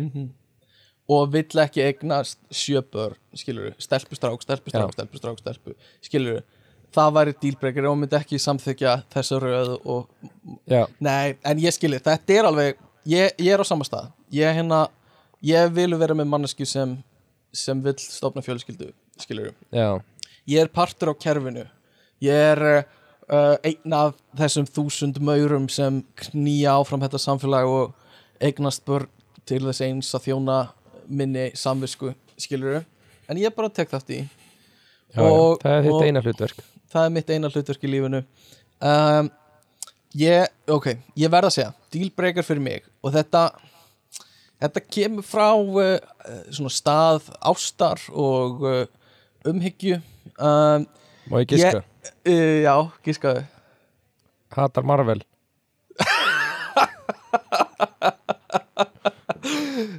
[1.15, 4.97] Og vill ekki eignast sjöbör skilur stelpustrák, stelpustrák, Já.
[4.97, 5.74] stelpustrák, stelpu.
[6.05, 6.43] Skilur
[6.94, 10.06] það væri dealbreaker og myndi ekki samþykja þessa röð og,
[10.70, 12.78] já, nei, en ég skilir þetta er alveg,
[13.11, 14.12] ég, ég er á sama stað.
[14.32, 14.85] Ég hérna,
[15.44, 16.97] ég vil vera með mannesku sem,
[17.52, 19.52] sem vill stofna fjölskyldu, skilur
[20.47, 21.66] ég er partur á kerfinu
[22.24, 27.94] ég er uh, einn af þessum þúsund maurum sem knýja áfram þetta samfélag og
[28.44, 29.09] eignast börn
[29.48, 30.59] til þess eins að þjóna
[31.09, 32.82] minni samvisku, skilur
[33.28, 34.22] en ég bara tek þátt í.
[35.14, 36.64] Já, Og- það er þitt eina hlutverk.
[36.94, 38.24] Það er mitt eina hlutverk í lífinu.
[38.84, 39.30] Um,
[40.18, 42.88] ég, ok ég verð að segja, dealbreaker fyrir mig.
[43.05, 43.44] Og þetta
[44.64, 45.96] þetta kemur frá uh,
[46.51, 48.84] svona stað ástar og uh,
[49.48, 50.01] umhyggju.
[50.38, 50.86] Um,
[51.30, 52.74] má ég giska, uh, já,
[53.06, 53.44] gískaðu.
[54.55, 55.24] Hatar Marvel.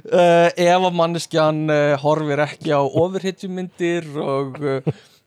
[0.06, 4.58] Uh, ef að manneskjan uh, horfir ekki á ofurhetjumyndir og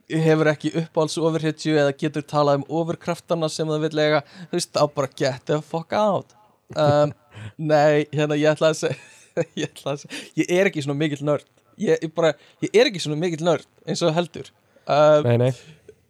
[0.10, 4.72] hefur ekki uppáhalds ofurhetju eða getur talað um ofurkraftana sem það vil lega þú veist,
[4.74, 6.36] þá bara get the fuck out.
[6.76, 7.14] Um,
[7.58, 8.98] nei, hérna ég ætla að segja
[9.62, 11.48] ég, ætla að segja, ég er ekki svona mikill nörd.
[11.80, 12.34] Ég, ég bara,
[12.66, 14.50] ég er ekki svona mikill nörd eins og heldur.
[14.90, 15.52] Um, nei, nei,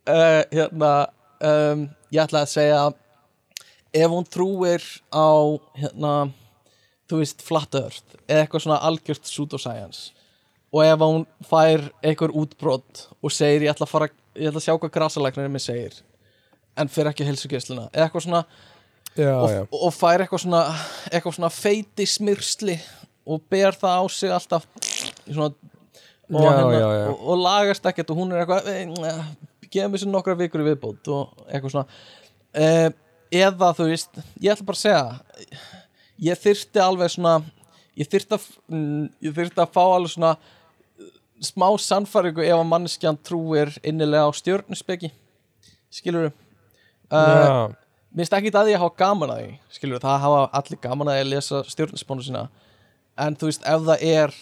[0.10, 0.92] uh, hérna
[1.40, 2.82] um, ég ætla að segja
[3.94, 5.30] ef hún trúir á
[5.80, 6.14] hérna
[7.10, 10.12] þú veist flat earth eða eitthvað svona algjört pseudoscience
[10.70, 14.68] og ef hún fær einhver útbrot og segir ég ætla að fara ég ætla að
[14.68, 15.98] sjá hvað grasalæknirinn minn segir
[16.80, 18.44] en fyrir ekki helsugesluna eða eitthvað svona
[19.18, 20.64] já, og, já og fær eitthvað svona
[21.10, 22.78] eitthvað svona feiti smyrsli
[23.30, 24.70] og ber það á sig alltaf
[25.26, 25.52] svona
[26.30, 27.06] og, Já, já.
[27.10, 28.68] Og, og lagast ekkert og hún er eitthvað
[29.70, 32.00] eh, gefum þessu nokkra vikur í viðbót og eitthvað svona.
[32.58, 32.90] Eh,
[33.40, 35.50] eða þú veist, ég ætla bara að segja
[36.30, 37.36] ég þyrfti alveg svona
[38.00, 41.12] ég þyrfti að mm, ég þyrfti að fá alveg svona eh,
[41.46, 45.12] smá sannfæringu ef að manneskjan trúir innilega á stjörnuspeki
[45.94, 46.32] skilur
[47.10, 47.70] já,
[48.10, 51.12] Mér finnst ekki að því að hafa gaman að því Skilur, það hafa allir gaman
[51.12, 52.48] að að lesa stjórnspánu sína.
[53.22, 54.34] En þú veist, ef það er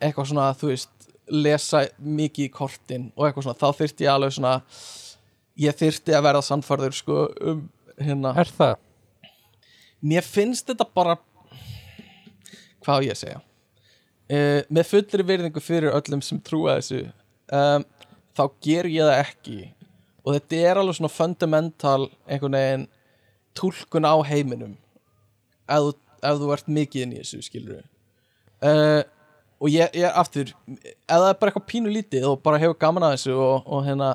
[0.00, 0.95] eitthvað svona, þú veist
[1.32, 4.54] lesa mikið í kortin og eitthvað svona, þá þyrfti ég alveg svona
[5.58, 7.22] ég þyrfti að verða sannfærður sko
[7.52, 7.64] um
[7.96, 8.34] hérna.
[8.36, 8.76] Er það?
[10.06, 11.16] mér finnst þetta bara
[12.84, 13.40] hvað ég segja?
[14.26, 17.04] Uh, með fullri virðingu fyrir öllum sem trúa þessu
[17.54, 17.84] um,
[18.36, 19.58] þá ger ég það ekki.
[20.26, 22.86] Og þetta er alveg svona fundamental einhvern veginn
[23.56, 24.74] túlkun á heiminum.
[25.70, 27.84] Ef, ef þú ert mikið inn í þessu skilur
[28.62, 29.02] uh,
[29.56, 33.06] og ég, ég aftur ef það er bara eitthvað pínu lítið og bara hefur gaman
[33.08, 34.10] að þessu og, og hérna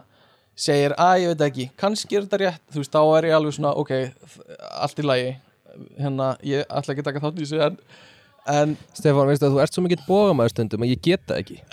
[0.61, 2.63] segir að ég veit ekki, kannski er þetta rétt.
[2.73, 3.91] Þú veist, þá er ég alveg svona, ok
[4.85, 5.33] allt í lagi.
[5.97, 7.77] Hérna, ég ætla ekki að taka þátt í þessu en,
[8.51, 11.61] en Stefán, veistu að þú ert svo mikill bógamæður stundum að ég get það ekki.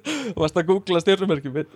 [0.00, 1.72] Þú varst að googla stjórnumerkjum mitt.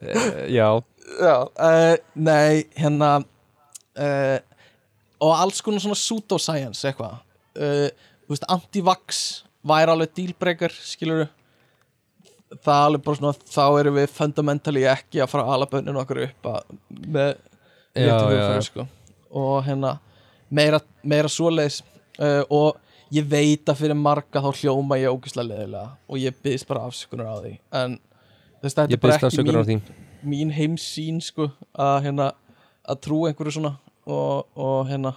[0.00, 0.14] E,
[0.54, 0.68] Já,
[1.06, 4.38] Já, uh, nei, hérna uh,
[5.22, 7.20] og alls konar svona pseudoscience eitthvað.
[7.56, 7.88] Uh,
[8.26, 9.24] þú veist, anti-vax
[9.66, 11.26] væri alveg dealbreaker, skilur
[12.62, 16.02] það er alveg bara svona þá erum við fundamentally ekki að fara að ala bönninu
[16.02, 16.74] okkur upp að,
[17.16, 17.30] með
[17.96, 18.86] hugfæri, sko.
[19.42, 19.96] og hérna
[20.48, 21.82] meira, meira svoleiðis.
[22.16, 26.68] Uh, og ég veit að fyrir marga þá hljóma ég ógislega leðilega og ég byggðist
[26.70, 27.52] bara afsökunar á því.
[27.76, 27.98] En
[28.62, 29.82] þess, þetta ég er bara byrst ekki mín,
[30.26, 32.30] mín heimsýn sko, að hérna
[32.86, 33.76] að trú einhverju svona.
[34.06, 35.16] Og, og hérna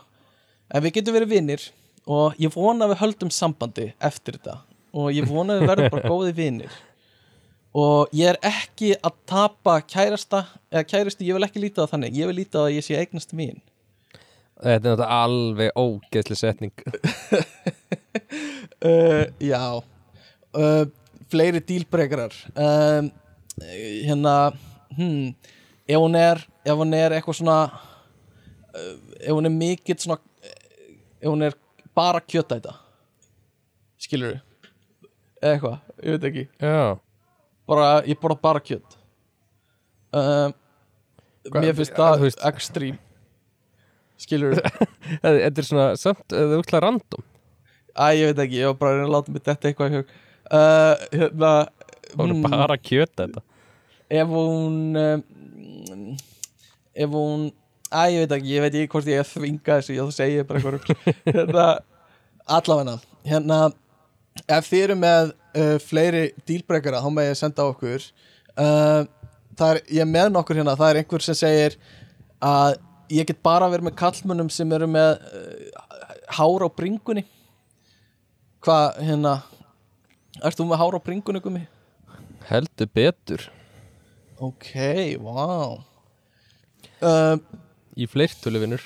[0.74, 1.66] en við getum verið vinnir
[2.10, 4.60] og ég vona að við höldum sambandi eftir þetta.
[4.98, 6.78] Og ég vona að við verðum bara góði vinnir
[7.80, 10.40] og ég er ekki að tapa kærasta
[10.72, 12.16] eða kæristu, ég vil ekki líta það þannig.
[12.18, 13.60] Ég vil líta að ég sé eignast mín.
[14.60, 16.74] Þetta er náttúrulega alveg ógeðsli setning.
[18.82, 19.62] Uh, já.
[20.50, 20.90] Uh,
[21.30, 23.12] fleiri dílbregarar um,
[24.02, 24.52] hérna
[24.98, 25.36] hmm,
[25.86, 30.96] ef hún er ef hún er eitthvað svona uh, ef hún er mikill svona eh,
[31.22, 31.58] ef hún er
[32.00, 32.74] bara kjötæta.
[34.00, 34.38] Skilur
[35.44, 36.46] eða eitthvað, ég veit ekki.
[36.64, 36.80] Já,
[37.70, 38.96] bara, ég borða bara kjöt.
[40.16, 40.56] Um,
[41.50, 42.98] Hvað- mér finnst það þú veist- ekstrím.
[44.20, 47.24] Skilur þetta þetta er svona samt, það er útla random.
[48.00, 49.96] Æ, ég veit ekki, ég var bara að reyna að láta mig þetta eitthvað í
[50.00, 50.12] hug.
[50.50, 51.52] Uh, Hérna
[52.10, 53.42] Það er mm, bara kjöt þetta
[54.18, 56.16] Ef hún um,
[56.98, 57.44] Ef hún
[57.94, 60.40] Æ, ég veit ekki, ég veit ekki hvort ég er að þvinga þessu Ég segi
[60.40, 61.14] ég bara eitthvað rugl.
[61.36, 61.68] Hérna
[62.50, 62.98] Allavegna
[63.28, 63.70] Hérna
[64.48, 68.06] Ef þið eru með uh, fleiri dílbreykara þá með ég senda á okkur.
[68.56, 69.02] Uh,
[69.66, 70.78] er, ég er með nokkur hérna.
[70.80, 71.76] Það er einhver sem segir
[72.40, 72.78] að
[73.12, 75.84] ég get bara verið með kallmönnum sem eru með uh,
[76.40, 77.26] hár á bringunni.
[78.64, 79.36] Hvað, hérna
[80.40, 81.66] Ert þú með hár á bringunni, gummi?
[82.48, 83.44] Heldur betur.
[84.40, 84.72] Ok,
[85.20, 85.80] vá.
[87.04, 87.42] Um,
[88.00, 88.84] Í fleirtölu vinnur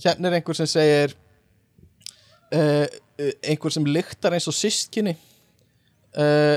[0.00, 1.12] Hérna er einhver sem segir
[2.54, 2.86] uh,
[3.44, 5.14] einhver sem lyktar eins og sískinni
[6.18, 6.56] uh,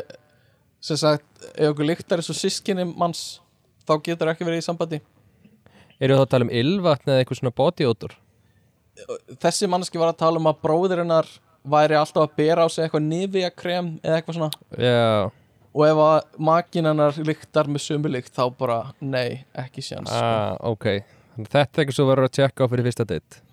[0.84, 3.41] sem sagt ef einhver lyktar eins og sískinni manns
[3.88, 5.02] þá getur ekki verið í sambandi.
[5.98, 8.18] Eru það að tala um ylvatn eða eitthvað svona body odor?
[9.38, 11.28] þessi mannski var að tala um að bróðir hennar
[11.68, 14.61] væri alltaf að bera á sig eitthvað nifja krem eða eitthvað svona.
[14.74, 15.30] Já,
[15.78, 16.15] og ef að
[16.49, 20.22] makin hennar lyktar með sömu lykt þá bara nei, ekki sjans sko.
[20.24, 20.88] ah, ok.
[21.36, 23.44] Þannig að Þetta er eitthvað svo verður að tjekka á fyrir fyrsta date.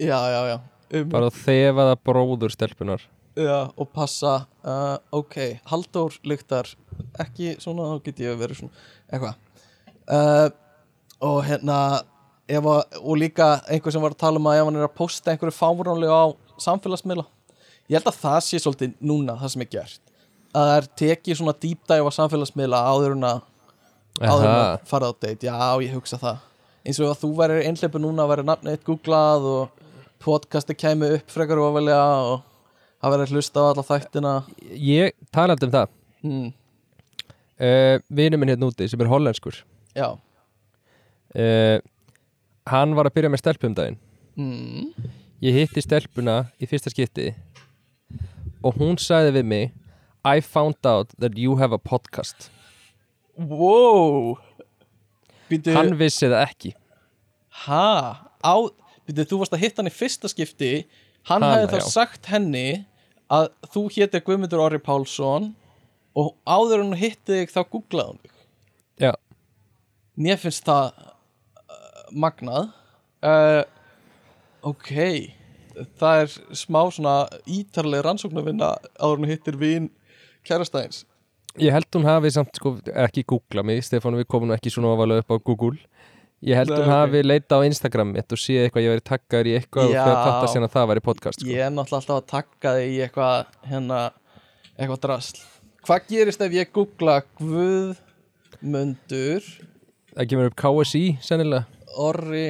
[0.00, 0.56] Já, já, já
[0.94, 6.68] um, Bara að þefa það bróður stelpunar Já, og passa uh, ok, Halldór lyktar
[7.18, 9.40] ekki svona, þá get ég verið svona eitthvað.
[10.06, 10.46] Uh,
[11.24, 11.78] og hérna
[12.46, 15.34] að, og líka einhver sem var að tala um að ef hann er að posta
[15.34, 16.26] einhverju fáránlega á
[16.62, 17.26] samfélagsmiðla.
[17.90, 20.00] Ég held að það sé svolítið núna það sem er gert.
[20.54, 23.44] Að það er tekið svona dýpdæf á samfélagsmiðla áður en að
[24.22, 26.42] áður en að fara á date, já ég hugsa það.
[26.86, 29.83] Eins og að þú væri einhleipu núna væri nafnið eitt googlað og
[30.24, 32.02] podcasti kæmi upp frekar ofalega
[32.32, 32.42] og
[33.02, 34.34] það verið hlusta á alla þættina.
[34.72, 35.90] Ég talandi um það.
[36.24, 36.46] Mm,
[37.60, 39.60] uh, Vinur minn hérna úti sem er hollenskur.
[39.96, 40.14] Já.
[41.34, 41.78] Uh,
[42.64, 43.98] Hann var að byrja með stelpu um daginn.
[44.40, 45.10] Mm,
[45.44, 47.34] Ég hitti stelpuna í fyrsta skipti
[48.64, 49.72] og hún sagði við mig
[50.24, 52.48] I found out that you have a podcast.
[53.36, 54.38] Wow.
[55.50, 56.72] Býtu, Hann vissi það ekki.
[57.66, 57.84] Ha?
[58.40, 58.54] Á,
[59.06, 60.72] býtu, þú varst að hitta hann í fyrsta skipti.
[61.28, 61.92] Hann Hana, hefði þá já.
[61.92, 62.68] sagt henni
[63.32, 65.52] að þú hétir Guðmundur Orri Pálsson
[66.14, 68.34] og áður hún hitti þig þá googlaði hún þig.
[69.04, 69.12] Já,
[70.26, 72.68] mér finnst það uh, magnað.
[73.24, 73.62] Uh,
[74.68, 74.92] ok.
[75.98, 77.16] Það er smá svona
[77.50, 79.90] ítarlega rannsóknarvinna áður hún hittir vin
[80.46, 81.02] kærastæðins
[81.60, 82.74] ég held hún hafi samt sko
[83.04, 85.78] ekki googla mig Stefán við komum ekki svona ofalega upp á Google
[86.44, 89.52] Ég held hún hafi leita á Instagram mitt og sé eitthvað ég verið taggaður í
[89.56, 90.02] eitthvað Já.
[90.04, 91.48] og fatta síðan að það væri podcast sko.
[91.48, 93.36] Ég er náttúrulega alltaf að takka þig í eitthvað
[93.70, 94.00] hérna,
[94.76, 95.38] eitthvað drasl.
[95.84, 99.42] Hvað gerist ef ég googla Guðmundur?
[100.12, 101.64] Það kemur upp KSI sennilega.
[102.04, 102.46] Orri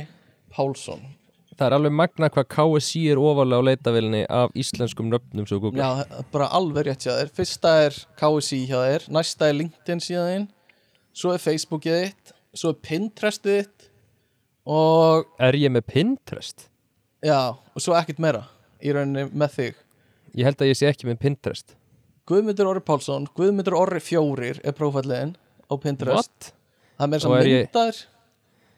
[0.54, 1.02] Pálsson.
[1.54, 5.78] Það er alveg magna hvað KSI er ofalega á leitavilni af íslenskum nöfnum svo Google.
[5.78, 6.02] Já,
[6.34, 7.30] bara alveg rétt hjá þér.
[7.38, 10.46] Fyrsta er KSI hjá þér Næsta er LinkedIn síðan þín
[11.14, 12.26] Svo er Facebookið þitt
[12.58, 13.83] Svo er Pinterestið þitt
[14.66, 16.68] Og Er ég með Pinterest?
[17.24, 18.44] já, og svo ekkert meira
[18.84, 19.74] Í rauninni með þig
[20.34, 21.74] Ég held að ég sé ekki með Pinterest
[22.28, 25.34] Guðmundur Orri Pálsson Guðmundur Orri fjórir er prófælliðin
[25.68, 26.50] á Pinterest What?
[26.96, 28.02] Það er meira Og sem er ég- myndar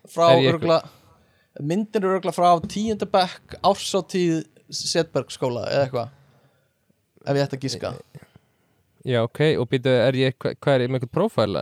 [0.06, 0.80] frá er ég örgla
[1.66, 6.08] myndin eru örgla frá tíundabekk ársáttíð Setberg skóla eða eitthvað
[7.26, 7.90] ef ég ætti að gíska
[9.06, 11.60] Já, ok, og býtu, er ég, hva, hvað er ég með eitthvað prófæla?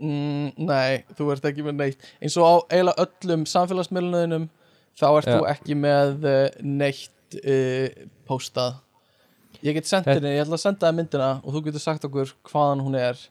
[0.00, 2.10] Mm, Nei, þú ert ekki með neitt.
[2.22, 4.48] Eins og á eiginlega öllum samfélagsmiðlunum
[4.98, 5.34] þá ert Já.
[5.36, 8.80] þú ekki með uh, neitt uh, postað.
[9.64, 12.34] Ég get sendt henni, ég ætla að senda það myndina og þú getur sagt okkur
[12.50, 13.24] hvaðan hún er.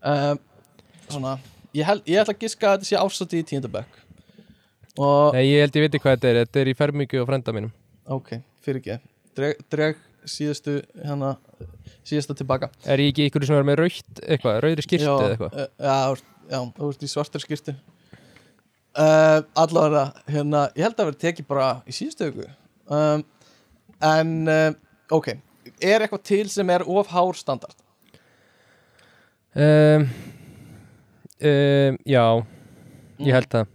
[0.00, 0.40] Um,
[1.10, 1.36] Svona.
[1.76, 4.00] Ég, held, ég ætla að giska að þetta sé ársáttíð í tíundabekk
[4.94, 7.54] og Nei, ég held ég viti hvað þetta er, þetta er í fermingu og frenda
[7.56, 7.72] mínum.
[8.14, 8.98] Ok, fyrir ekki
[9.34, 11.34] dreg, dreg síðustu hérna,
[12.06, 15.58] síðasta tilbaka Er ég ekki ykkur sem er með raukt eitthvað, rauðri skýrti eða eitthvað?
[15.58, 15.96] uh, já,
[16.54, 21.68] já, þú ert í svartar skýrtu uh, Allavega hérna, ég held að vera tekið bara
[21.90, 22.48] í síðustu viku
[22.92, 23.24] um,
[24.04, 24.70] En uh,
[25.16, 25.30] ok,
[25.80, 27.76] er eitthvað til sem er of hár standard?
[29.54, 30.08] Um,
[31.38, 32.24] um, já,
[33.22, 33.70] ég held það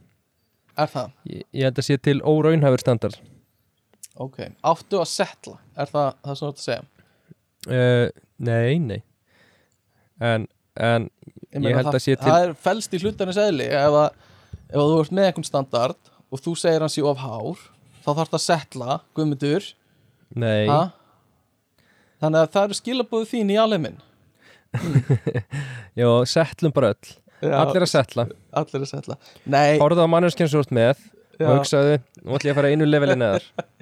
[0.80, 1.14] Er það?
[1.28, 3.16] ég, ég held að sé til óraunhafur standard
[4.20, 5.56] Ok, áttu að setla?
[5.80, 6.84] Er það það sem þú ert að segja?
[7.70, 9.00] uh, Nei, nei.
[10.20, 10.46] En,
[10.80, 11.10] en
[11.54, 13.68] Ég meina, held það, að sé til- Það er felst í hlutarnir eðli.
[13.80, 17.24] Ef, að, ef að þú ert með einhvern standard og þú segir hann sé of
[17.24, 17.64] hár
[18.04, 19.70] þá þarf það að setla, guðmundur.
[20.40, 20.82] Nei, Ha?
[22.20, 23.98] Þannig að það eru skilabúðu þín í alheiminn
[26.00, 27.12] já, settlum bara öll.
[27.40, 28.26] Allir að settla
[28.60, 29.16] Allir að setla.
[29.48, 30.08] Nei, Horfðu á
[30.66, 31.06] ert með
[31.40, 31.46] Já.
[31.48, 33.46] og hugsaðu, nú ætlum ég að fara einu leveli neðar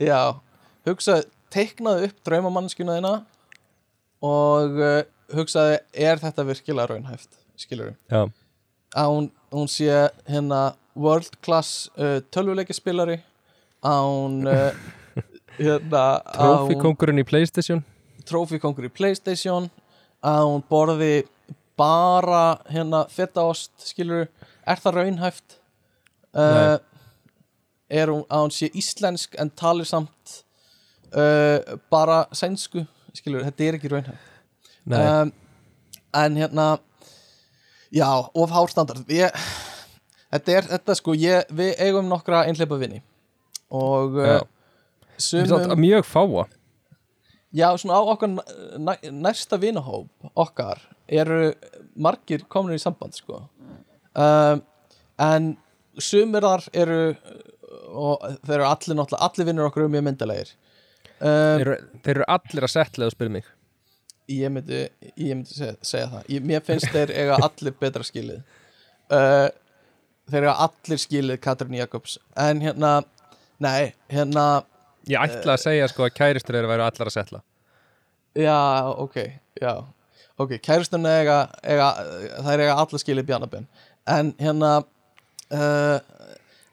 [0.00, 0.18] já
[0.84, 1.24] Hugsaði,
[1.54, 3.12] teiknaði upp draumamannskjuna þína
[4.24, 4.98] og uh,
[5.34, 8.24] hugsaði er þetta virkilega raunhæft skilur Já,
[8.98, 9.88] að hún, hún sé
[10.28, 13.18] hérna world class uh, tölvuleikispilari
[13.84, 14.76] að hún uh,
[15.58, 17.84] hérna að hún- trófikongurinn í Playstation.
[18.28, 19.70] trófikongur í Playstation
[20.24, 21.12] að hún borði
[21.78, 24.28] bara hérna fetaost skilur,
[24.64, 25.56] er það raunhæft?
[26.34, 26.76] Uh,
[27.90, 30.40] er hún að hún sé íslensk en talir samt
[31.14, 32.84] uh, bara sænsku
[33.14, 34.32] skilur, þetta er ekki raunhæft.
[34.90, 35.30] Nei, um,
[36.20, 36.66] en hérna
[37.94, 39.46] já, of hárstandard ég,
[40.34, 43.00] þetta er þetta sko ég, við eigum nokkra einhleipa vinni
[43.74, 44.42] og uh,
[45.16, 46.46] sumum mjög fáa.
[47.54, 48.32] Já, svona á okkar
[48.82, 51.52] næ, næsta vinahóp okkar eru
[51.94, 53.44] margir komin í samband sko.
[54.14, 54.62] Um,
[55.22, 55.52] en
[56.02, 56.98] sumir þar eru
[57.90, 60.52] og þeir eru allir náttúrulega allir vinnur okkur eru mjög myndalegir
[61.18, 61.72] um, Þeir
[62.04, 63.48] þeir eru allir að settla og spyrja mig.
[64.32, 64.84] Ég myndi,
[65.20, 66.28] ég myndi segja, segja það.
[66.32, 68.44] Ég, mér finnst þeir eiga allir betra skilið.
[69.12, 69.48] Uh,
[70.32, 72.16] þeir eiga allir skilið Katrín Jakobs.
[72.40, 72.94] En hérna,
[73.62, 74.46] nei, hérna
[75.04, 77.40] Ég ætla að segja sko að kæristur eru að vera allar að settla
[78.34, 79.18] Já, ok,
[79.60, 79.72] já.
[80.40, 81.90] Ok, kærustunni eiga, eiga
[82.40, 83.68] það er eiga alla skilið bjánabinn
[84.10, 85.98] en hérna uh,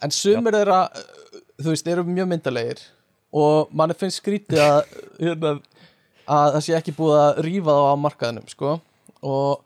[0.03, 2.83] en sumir þeirra uh, þú veist, eru mjög myndalegir
[3.31, 4.79] og manni finnst skrítið að
[5.23, 5.55] hérna,
[6.27, 8.73] að það sé ekki búið að rífa þá á markaðinum, sko.
[9.21, 9.61] Og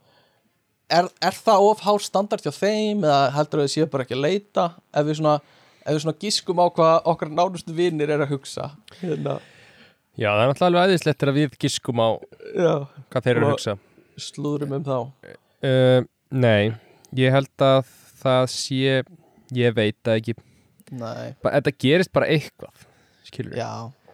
[0.91, 4.18] er, er það of hár standard hjá þeim eða heldur að þau séu bara ekki
[4.18, 4.68] að leita?
[4.94, 5.36] Ef við svona,
[5.82, 8.72] ef við svona giskum á hvað okkar nánustu vinnir er að hugsa
[9.02, 9.40] hérna,
[10.16, 12.10] Já, það er náttúrulega alveg aðeinslega að við giskum á
[12.56, 12.74] já.
[13.12, 13.74] hvað þeir eru að hugsa.
[14.24, 14.99] slúðrum um þá.
[15.66, 16.72] Uh, Nei,
[17.20, 17.90] ég held að
[18.22, 18.94] það sé
[19.53, 20.38] ég veit það ekki.
[21.43, 22.85] Þetta gerist bara eitthvað
[23.26, 23.69] skilur já,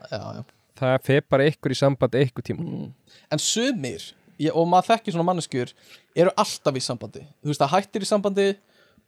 [0.07, 0.43] já, já.
[0.81, 2.65] Það fer bara eitthvað í samband eitthvað tíma.
[2.65, 3.15] Mm.
[3.31, 4.05] En sumir,
[4.41, 5.73] ég, og maður þekkir svona manneskjur
[6.17, 7.25] eru alltaf í sambandi.
[7.43, 8.47] Þú veist, það hættir í sambandi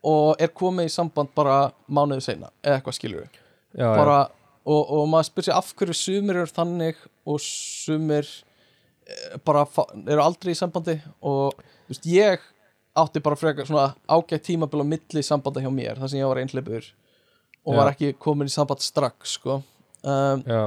[0.04, 3.28] og er komið í samband bara mánuðu seinna eða eitthvað skilur
[3.74, 4.18] bara,
[4.64, 8.28] og, og maður spyr sér af hverju sumir eru þannig og sumir
[9.08, 9.64] eh, bara
[10.04, 12.44] eru aldrei í sambandi og þú veist, ég
[12.94, 16.40] átti bara frekar svona ágætt tímabil á milli sambanda hjá mér, þar sem ég var
[16.42, 16.90] einhleipur
[17.64, 17.78] og Já.
[17.78, 19.62] var ekki komin í samband strax sko.
[20.04, 20.62] Um, já,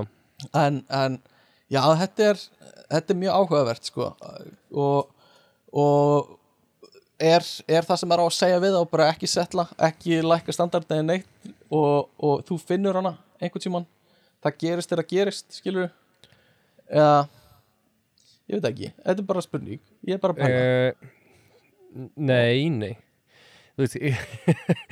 [0.57, 1.19] en, en
[1.69, 2.41] já, þetta er
[2.91, 4.09] þetta er mjög áhugavert sko.
[4.73, 5.09] Og,
[5.73, 6.33] og
[7.19, 10.55] er, er það sem er á að segja við og bara ekki setla, ekki lækka
[10.55, 13.89] standard eða neitt og, og þú finnur hana einhvern tímann.
[14.43, 15.89] Það gerist þegar það gerist, skilur
[16.87, 17.27] eða
[18.47, 19.81] ég veit ekki, þetta er bara spurning.
[20.07, 20.59] Ég er bara að pæla.
[20.63, 21.15] Uh,
[22.15, 22.94] Nei, nei.
[23.78, 23.98] Þú veist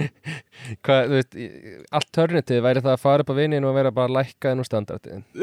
[0.86, 1.38] hvað, þú veist
[2.00, 4.68] alternativ væri það að fara upp á vinnin og vera bara að lækka þenn og
[4.70, 5.24] standardiðin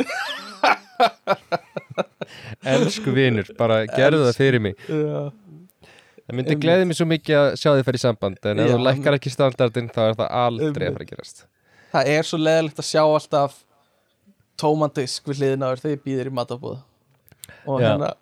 [2.72, 4.76] Elsku vinur, bara gerðu það fyrir mig.
[4.86, 5.32] Já.
[6.22, 6.62] Það myndi Einmitt.
[6.62, 9.32] gleði mig svo mikið að sjá þið fyrir samband en ef Já, þú lækkar ekki
[9.34, 11.42] standardin þá er það aldrei að fara að gerast.
[11.92, 13.56] Það er svo leðilegt að sjá alltaf
[14.62, 16.78] tóman disk við hliðina á þér þegar ég býðir í matabúð
[17.66, 17.88] og Já.
[17.88, 18.12] hérna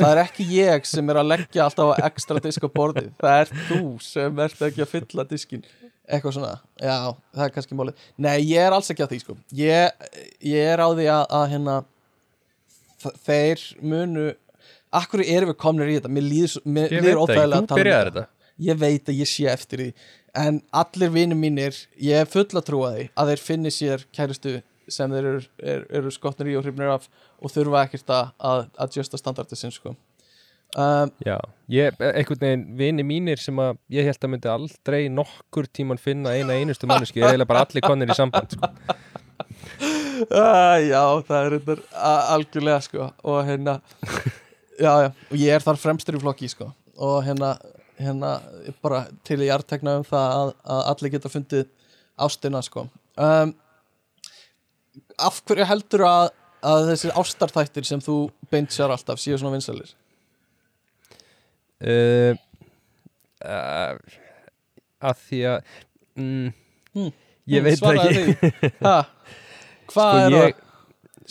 [0.00, 3.52] það er ekki ég sem er að leggja alltaf ekstra disk á borðið, það er
[3.70, 5.64] þú sem ert ekki að fylla diskin
[6.04, 6.96] eitthvað svona, já,
[7.32, 8.06] það er kannski málið.
[8.20, 9.36] Nei, ég er alls ekki á því sko.
[9.56, 10.08] Ég,
[10.44, 11.76] ég er á því að, að hérna
[13.24, 14.26] þeir munu
[14.94, 16.12] akkur erum við komnir í þetta?
[16.12, 18.26] Mér líður, mér líður óþægilega að tala um þetta.
[18.64, 19.88] Ég veit að ég sé eftir því.
[20.44, 24.58] En allir vinir mínir ég er full að trúa því að þeir finni sér kæristu
[24.88, 27.08] sem þeir eru, eru, eru skotnir í og hrifnir af
[27.40, 31.36] og þurfa ekkert að, adjusta standardi sinn sko um, Já,
[31.72, 36.34] ég, einhvern veginn vini mínir sem að ég held að myndi aldrei nokkur tíman finna
[36.36, 38.70] eina einustu manneski eiginlega bara allir konir í samband sko.
[40.92, 43.78] já, það er a- algjörlega sko og hérna
[44.78, 47.54] já, já, og ég er þar fremstur í flokki sko og hérna,
[47.98, 48.36] hérna
[48.82, 51.66] bara til í artekna um það að, að allir geta fundið
[52.26, 52.86] ástina sko
[53.18, 53.54] um,
[55.18, 56.28] af hverju heldur að,
[56.64, 58.16] að þessir ástarþættir sem þú
[58.52, 59.92] beint sér alltaf séu svona vinsælir?
[61.84, 62.36] Uh,
[63.44, 63.96] uh,
[65.04, 65.72] að því að
[66.20, 66.52] mm,
[66.94, 67.08] Hmm.
[67.50, 68.68] ég veit það Svaraðu ekki.
[68.86, 68.92] ha,
[69.90, 70.58] hvað sko er ég,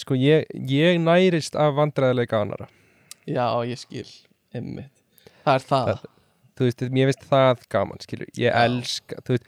[0.01, 4.09] sko ég, ég nærist af vandræðilega annara það já, ég skil
[4.51, 4.91] einmitt.
[5.45, 6.09] það er það, Það-
[6.59, 8.65] þú veist, mér finnst það gaman skilur, ég Já.
[8.67, 9.47] elska þú veist,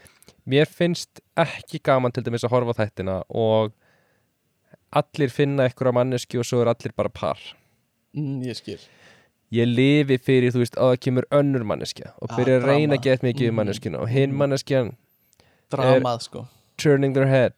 [0.55, 3.75] mér finnst ekki gaman til dæmis að horfa á þættina og
[4.95, 7.37] allir finna á manneski og svo er allir bara par.
[8.15, 8.79] Mm, ég skil.
[9.53, 12.95] Ég lifi fyrir, þú veist, að það kemur önnur manneskja og Ah, byrja að reyna
[12.97, 13.59] að geta mikið um Mhm.
[13.59, 14.95] manneskina og hinn manneskjan
[15.71, 16.47] dramað sko.
[16.77, 17.53] turning their head.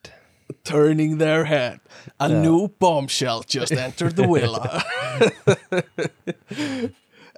[0.63, 1.79] Turning their head.
[2.19, 2.41] A Já.
[2.41, 4.83] new bombshell just entered the villa.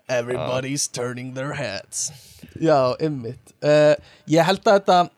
[0.09, 2.11] Everybody's turning their heads.
[2.59, 3.95] Já, ymmit uh,
[4.27, 5.09] ég held að þetta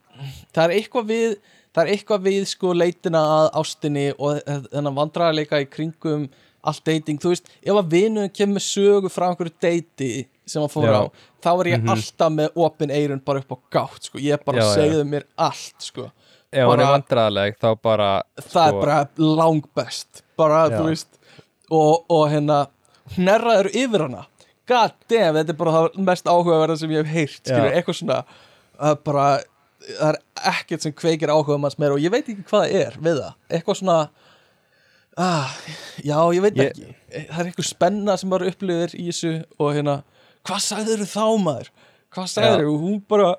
[0.53, 1.35] það er eitthvað við
[1.75, 6.29] það er eitthvað við sko leitina að ástinni og þennan vandræðarleika í kringum
[6.63, 10.99] allt dating, þú veist, ef að vinum kemur sögu frá einhverju deiti sem að fóra
[11.01, 11.03] á,
[11.41, 11.89] þá er ég Mhm.
[11.89, 14.75] alltaf með opin eirun bara upp á gátt, sko, ég bara Já, já.
[14.75, 16.11] segðu mér allt, sko.
[16.53, 20.77] Ef hann er Bara- vandræðaleg þá bara það sko, er bara langbest bara, Já.
[20.77, 21.07] þú veist
[21.71, 22.67] og, og hérna,
[23.15, 24.25] hnerraður yfir hana.
[24.67, 28.19] God damn, þetta er bara það mest áhugaverða sem ég hef heyrt, skilur, eitthvað svona
[28.79, 29.25] það er bara,
[29.87, 30.17] það er
[30.53, 33.35] ekkert sem kveikir áhuga manns meira og ég veit ekki hvað það er við það,
[33.57, 33.99] eitthvað svona
[35.17, 35.53] ah,
[36.03, 36.89] já, ég veit Ég- ekki.
[37.27, 39.95] Það er eitthvað spenna sem maður upplifir í þessu og hérna,
[40.47, 41.71] hvað sagður þá maður?
[42.11, 43.29] Hvað sagður og hún bara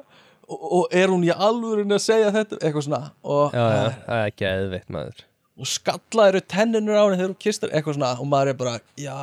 [0.53, 2.59] og, og er hún í alvörinu að segja þetta?
[2.61, 5.25] Eitthvað svona og, já, já, það er ekki eðvitt maður.
[5.63, 9.19] Og skallaður tennunur á henni þegar þú kistar eitthvað svona og maður er bara, já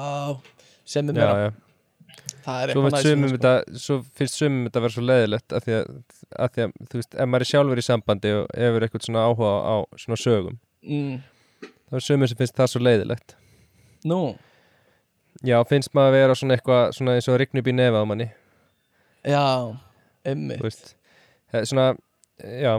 [0.90, 1.50] sem er meira, já.
[2.74, 3.38] Svo, næs sumum sko.
[3.38, 5.90] þetta, svo finnst sumum þetta að vera svo leiðilegt af því að,
[6.46, 9.26] að því að, þú veist, ef maður er sjálfur í sambandi og hefur eitthvað svona
[9.30, 11.18] áhuga á svona sögum, mm,
[11.90, 13.36] þá er sumum sem finnst það svo leiðilegt.
[14.10, 14.22] Nú,
[15.46, 18.26] Já, finnst maður að vera svona eitthvað svona eins og að í nefa á manni.
[19.24, 19.44] Já,
[20.28, 20.58] emmi
[21.66, 21.96] svona
[22.40, 22.74] já,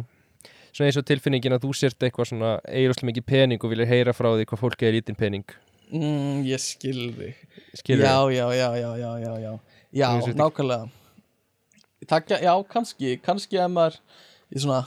[0.72, 4.14] svona eins og tilfinningin að þú sért eitthvað svona eiguroslega mikið pening og viljir heyra
[4.16, 5.56] frá því hvað fólki er lítinn pening
[5.92, 7.42] mm, Ég skil þig.
[7.80, 9.52] Skilur Já, já, já, já, já, já, já.
[9.92, 10.08] Já,
[10.38, 10.88] nákvæmlega.
[12.08, 13.98] Takka, Já, kannski, kannski að maður
[14.50, 14.80] í svona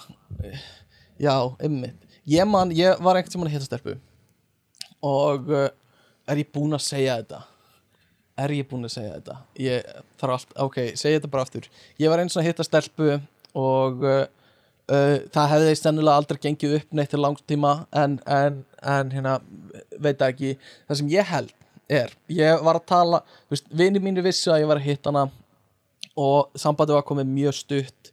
[1.21, 1.91] Já, emmi
[2.25, 3.97] Ég man, ég var einhvern tímann að hitta stelpu
[5.03, 5.67] og uh,
[6.31, 7.41] er ég búinn að segja þetta?
[8.39, 9.33] Er ég búinn að segja þetta?
[9.59, 9.89] Ég
[10.21, 11.67] þarf allt, ok, segja þetta bara aftur.
[11.99, 13.09] Ég var eins og að hitta stelpu
[13.59, 14.21] og uh,
[14.91, 17.73] uh, það hefði stennulega aldrei gengið upp neitt til langtíma
[18.03, 19.37] en, en, en hérna
[20.03, 20.55] veit ekki,
[20.89, 21.53] það sem ég held
[21.93, 23.21] er, ég var að tala
[23.75, 25.25] vini mínu vissu að ég var að hitta hana
[26.19, 28.11] og sambandi var komið mjög stutt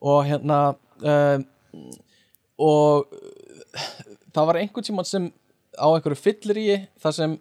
[0.00, 0.60] og hérna
[1.02, 1.44] um,
[2.60, 3.12] og
[4.34, 5.28] það var einhvern tímann sem
[5.80, 6.68] á einhverju fyllir í
[7.00, 7.36] þar sem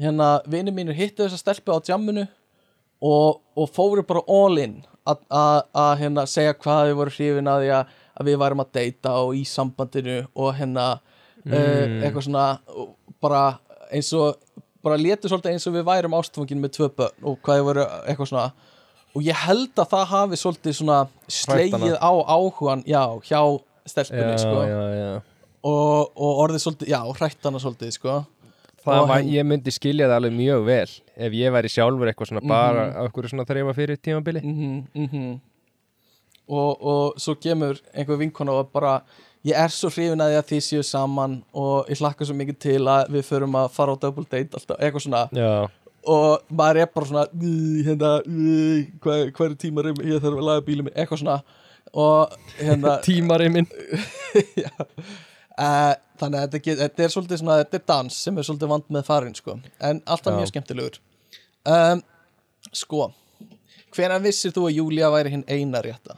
[0.00, 2.24] hérna vini mínir hittu þessa stelpu á djamminu
[3.04, 7.72] og, og fóru bara all in að- hérna segja hvað við voru hrifin að því
[7.78, 12.46] að, að við værum að deyta og í sambandinu og hérna uh, eitthvað svona
[13.20, 13.42] bara
[13.92, 14.36] eins og
[14.84, 17.84] bara létu svolítið eins og við værum ástfangin með tvö börn og hvað við voru
[18.04, 18.46] eitthvað svona
[19.14, 20.98] og ég held að það hafi svolítið svona
[21.30, 21.98] slegið hana.
[22.02, 23.40] á áhugan já, hjá
[23.86, 24.62] stelpunni sko.
[24.66, 25.10] já, já.
[25.64, 28.14] og, og orðið svolítið, já, hrætt hana svolítið sko.
[28.84, 32.82] Var, ég myndi skilja það alveg mjög vel ef ég væri sjálfur eitthvað svona bara
[32.84, 32.96] Mhm.
[32.98, 34.56] á eitthvað svona þreima fyrir tímabili mm
[34.96, 35.38] -hmm,
[36.48, 38.98] og, og svo kemur einhver vinkona og bara
[39.44, 42.58] ég er svo hrifin að því að þið séu saman og ég hlakka svo mikið
[42.64, 45.24] til að við förum að fara á double date alltaf, eitthvað svona.
[45.36, 45.68] Já,
[46.04, 50.48] og maður er bara svona "Ugh, hérna, ugh, hvað, hvað er tímar ég þarf að
[50.48, 51.38] laga bílum minn, eitthvað svona.
[51.94, 53.68] Og hérna tímariminn
[55.58, 58.72] uh, þannig að þetta, get, þetta er svolítið svona, þetta er dans sem er svolítið
[58.72, 60.38] vand með farin sko, en alltaf Já.
[60.40, 60.98] mjög skemmtilegur.
[61.64, 62.02] Um,
[62.72, 63.10] sko
[63.94, 66.16] hvenær vissir þú að Júlía væri hinn eina rétta?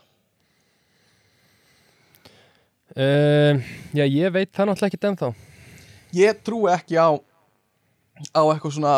[2.97, 3.60] Uh,
[3.97, 5.31] Já, ég veit það náttúrulega ekki ennþá.
[6.16, 7.09] Ég trúi ekki á
[8.32, 8.97] á eitthvað svona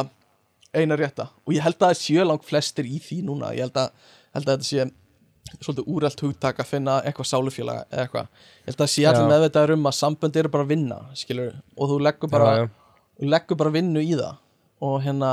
[0.75, 1.29] eina rétta.
[1.47, 3.53] Og ég held að það séu langt flestir í því núna.
[3.57, 3.93] Ég held að,
[4.37, 4.89] held að þetta sé
[5.65, 8.27] svolítið úrælt hugtak að finna eitthvað sálufélaga eða eitthvað,
[8.61, 9.29] ég held að sé allir Já.
[9.33, 12.67] meðvitaður um að sambönd eru bara að vinna skilur, og þú leggur bara Já, já.
[13.33, 14.43] leggur bara vinnu í það.
[14.85, 15.31] Og hérna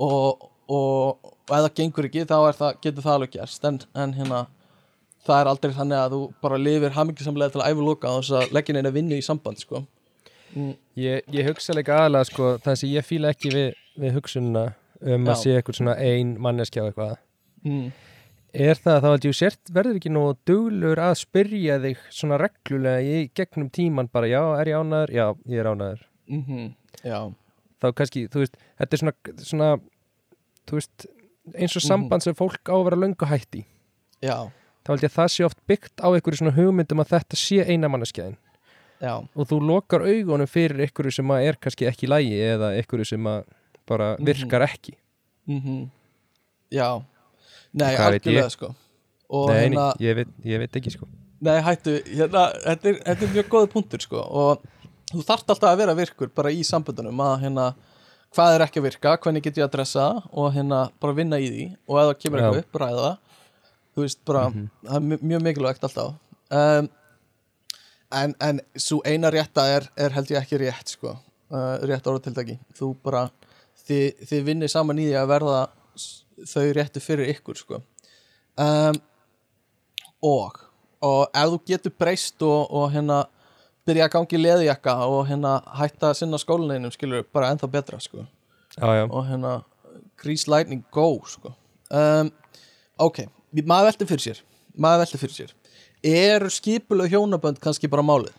[0.00, 3.68] og, og, og ef það gengur ekki þá það, getur það alveg gerst.
[3.68, 4.40] En, en hérna
[5.26, 8.36] það er aldrei þannig að þú bara lifir hamingisamlega til að æfa loka á þess
[8.40, 9.84] að leggja neina vinnu í samband sko.
[10.98, 13.68] Ég, ég hugsa líka aðalega sko, það sem ég fíla ekki við,
[14.02, 14.64] við hugsununa
[15.00, 15.32] um Já.
[15.32, 17.12] að sé eitthvað svona ein manneskja og eitthvað
[17.64, 17.84] mm.
[18.66, 22.40] er það að þá að þú sért verður ekki nú duglur að spyrja þig svona
[22.42, 25.14] reglulega í gegnum tíman bara já, er ég ánæður?
[25.14, 26.66] Já, ég er ánæður Mm
[27.06, 27.18] já,
[27.80, 29.14] þá kannski, þú veist, þetta er svona,
[29.46, 29.68] svona
[30.70, 31.06] veist,
[31.54, 31.86] eins og Mhm.
[31.88, 33.64] samband sem fólk á að vera löngu hætti
[34.20, 34.50] já,
[34.84, 37.58] þá held ég að það sé oft byggt á einhverju svona hugmyndum að þetta sé
[37.68, 38.36] eina manneskjaðin
[39.00, 39.14] já.
[39.36, 43.28] Og þú lokar augunum fyrir einhverju sem er kannski ekki í lægi eða einhverju sem
[43.88, 44.24] bara Mhm.
[44.26, 44.94] virkar ekki.
[45.48, 45.90] Mm
[46.70, 47.02] já.
[47.72, 48.74] Nei, algjörlega sko.
[49.30, 51.06] Og nei, hérna, ég, veit, ég veit ekki sko.
[51.40, 54.62] Nei hættu hérna, þetta er, þetta er mjög góð punktur sko og
[55.12, 57.74] þú þarft alltaf að vera virkur bara í samböndunum að hérna
[58.34, 61.48] hvað er ekki að virka, hvernig get ég að dressa og hérna bara vinna í
[61.50, 63.16] því og ef það kemur eitthvað upp, ræða það
[64.00, 64.46] þú veist bara,
[64.88, 66.14] það er mjög- mjög mikilvægt alltaf.
[66.50, 66.88] Um,
[68.10, 71.14] en, en svo eina rétta er, er held ég ekki rétt sko.
[71.50, 73.26] Uh, rétt orðatildaki þú bara,
[73.86, 75.60] þið, þið vinnir saman í því að verða
[76.50, 77.80] þau réttu fyrir ykkur sko.
[78.60, 78.98] Um,
[80.22, 80.60] og
[81.00, 83.22] og ef þú getur breyst og, og hérna
[83.88, 88.26] byrja að gangi leðjakka og hérna hætta að sinna skólineinum skilur bara ennþá betra sko.
[88.76, 89.54] Já, já, og hérna
[90.20, 91.54] Grease Lightning Go sko.
[91.90, 92.28] um,
[93.00, 93.22] ok,
[93.52, 94.42] maður velti fyrir sér.
[94.80, 95.54] Maður velti fyrir sér.
[96.00, 98.32] Eru skipuleg hjónabönd kannski bara málið?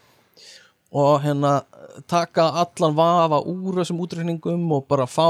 [0.92, 1.62] Og hérna
[2.10, 5.28] taka allan vafa úr þessum útreikningum og bara fá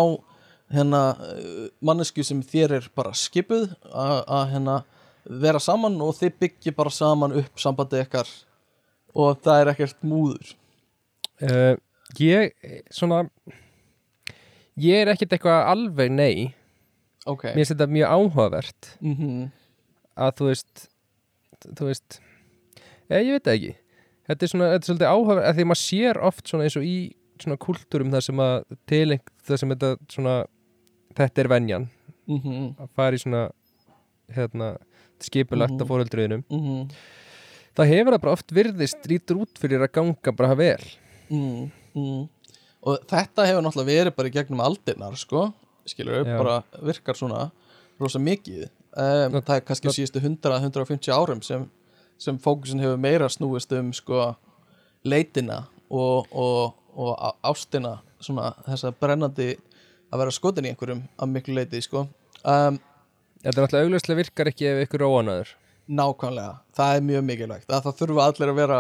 [0.72, 4.78] hérna eh, mannesku sem þér er bara skipuð að hérna
[5.26, 8.32] vera saman og þið byggja bara saman upp sambandið ykkar
[9.12, 10.54] og það er ekkert múður.
[11.42, 11.76] Uh,
[12.22, 12.54] ég
[12.94, 13.26] svona
[14.80, 16.36] ég er ekkert eitthvað alveg nei.
[17.30, 17.50] Ok.
[17.52, 18.94] Mér finnst þetta mjög áhugavert.
[19.02, 19.50] Mm
[20.26, 20.84] að þú veist
[21.80, 22.20] þú veist
[23.12, 23.74] ég, ég veit það ekki
[24.32, 26.88] þetta er svona, þetta er svolítið áhugavert að því maður sér oft svona eins og
[26.88, 26.98] í
[27.42, 30.36] svona kultúrum þar sem að tileng þar sem þetta svona
[31.18, 31.90] þetta er venjan
[32.28, 32.68] -hmm.
[32.80, 33.50] að fara í svona
[34.32, 34.78] hérna
[35.22, 35.82] skipulagt Mhm.
[35.82, 36.88] af fóreldriðinum Mm
[37.78, 40.84] það hefur það bara oft virðist lítur út fyrir að ganga bara vel
[41.32, 42.30] mm, mm.
[42.84, 45.54] og þetta hefur náttúrulega verið bara í gegnum aldirnar sko,
[45.88, 46.38] skilur Já.
[46.38, 47.46] bara virkar svona
[48.02, 51.66] rosa mikið um, það er kannski síðustu 100-150 árum sem,
[52.22, 54.32] sem fókusin hefur meira snúist um sko
[55.04, 59.56] leitina og, og, og ástina svona þessa brennandi
[60.12, 62.06] að vera skotin í einhverjum að miklu leiti sko.
[62.44, 62.78] Um,
[63.42, 65.56] þetta er náttúrulega augljóslega virkar ekki ef ykkur óanaður
[65.92, 67.70] nákvæmlega, það er mjög mikilvægt.
[67.72, 68.80] Að það þurfa allir að vera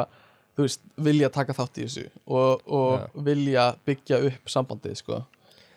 [0.59, 5.21] veist, vilja taka þátt í þessu og, og vilja byggja upp sambandið sko.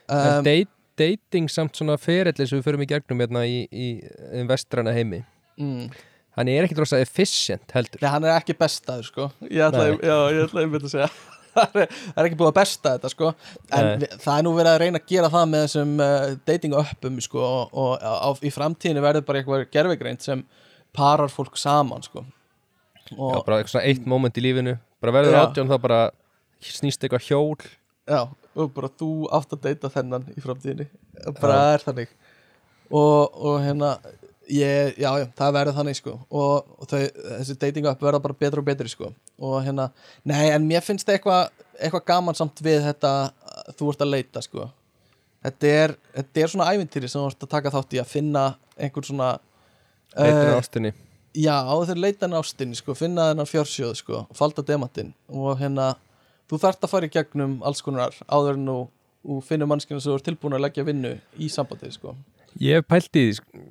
[0.05, 4.43] Um, date, dating samt svona ferillis sem við förum í gegnum hérna í, í, í
[4.49, 5.23] vestrana heimi.
[5.61, 5.87] Mm.
[6.35, 8.01] hann er ekkit rosa efficient heldur.
[8.03, 9.29] Nei, hann er ekki bestaður sko.
[9.47, 10.01] Ég ætla, Nei.
[10.03, 11.09] já, ég ætla einmitt að segja.
[11.55, 11.93] Það er,
[12.25, 13.29] ekki búið að besta þetta sko.
[13.79, 16.75] En við, það er nú verið að reyna að gera það með þessum uh, dating
[16.81, 20.43] uppum sko og, og á, í framtíðinu verður bara eitthvað gerfigreint sem
[20.99, 22.25] parar fólk saman sko.
[23.05, 24.75] Já, og, bara eitthvað svona eitt moment í lífinu.
[25.05, 25.41] Bara verður Já.
[25.45, 26.01] átján þá bara
[26.65, 27.71] snýst eitthvað hjól.
[28.11, 28.21] Já,
[28.55, 30.87] og bara þú átt að deyta þennan í framtíðinu
[31.41, 32.15] bara það er þannig.
[32.95, 33.95] Og, og hérna
[34.51, 36.15] ég, já, já, það verður þannig sko.
[36.29, 37.01] Og, og þau,
[37.39, 39.11] þessi dating up verða bara betra og betri sko.
[39.41, 39.89] Og hérna,
[40.29, 43.13] nei, en mér finnst eitthvað eitthvað gaman samt við þetta
[43.79, 44.69] þú ert að leita sko.
[45.45, 48.45] Þetta er, þetta er svona ævintýri sem þú ert að taka þátt í að finna
[48.79, 49.33] einhver svona
[50.15, 50.93] Leitur eh, ástinni.
[51.35, 51.57] Já,
[51.89, 55.95] þeir leita hann ástinni sko, finna þennan fjársjóð sko, falda demantinn og hérna,
[56.51, 58.69] þú þarft að fara í gegnum alls konar áður en
[59.25, 62.15] þú, finnur mannskina sem þú er tilbúin að leggja vinnu í sambandið sko.
[62.61, 63.63] Ég hef pælt í sko,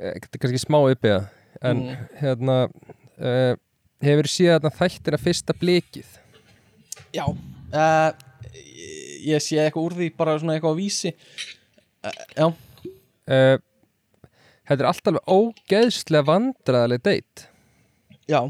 [0.00, 1.24] eh, kannski smá uppiða
[1.62, 2.06] en Mm.
[2.20, 2.56] hérna
[3.20, 3.54] uh,
[4.02, 6.08] hefur síðan þættir að fyrsta blikið
[7.14, 8.12] Já uh,
[9.22, 11.12] Ég sé eitthvað úr því bara svona eitthvað á vísi.
[12.02, 12.46] Uh, Já,
[14.66, 17.46] Þetta er alltaf ógeðslega vandræðaleg date.
[18.30, 18.40] Já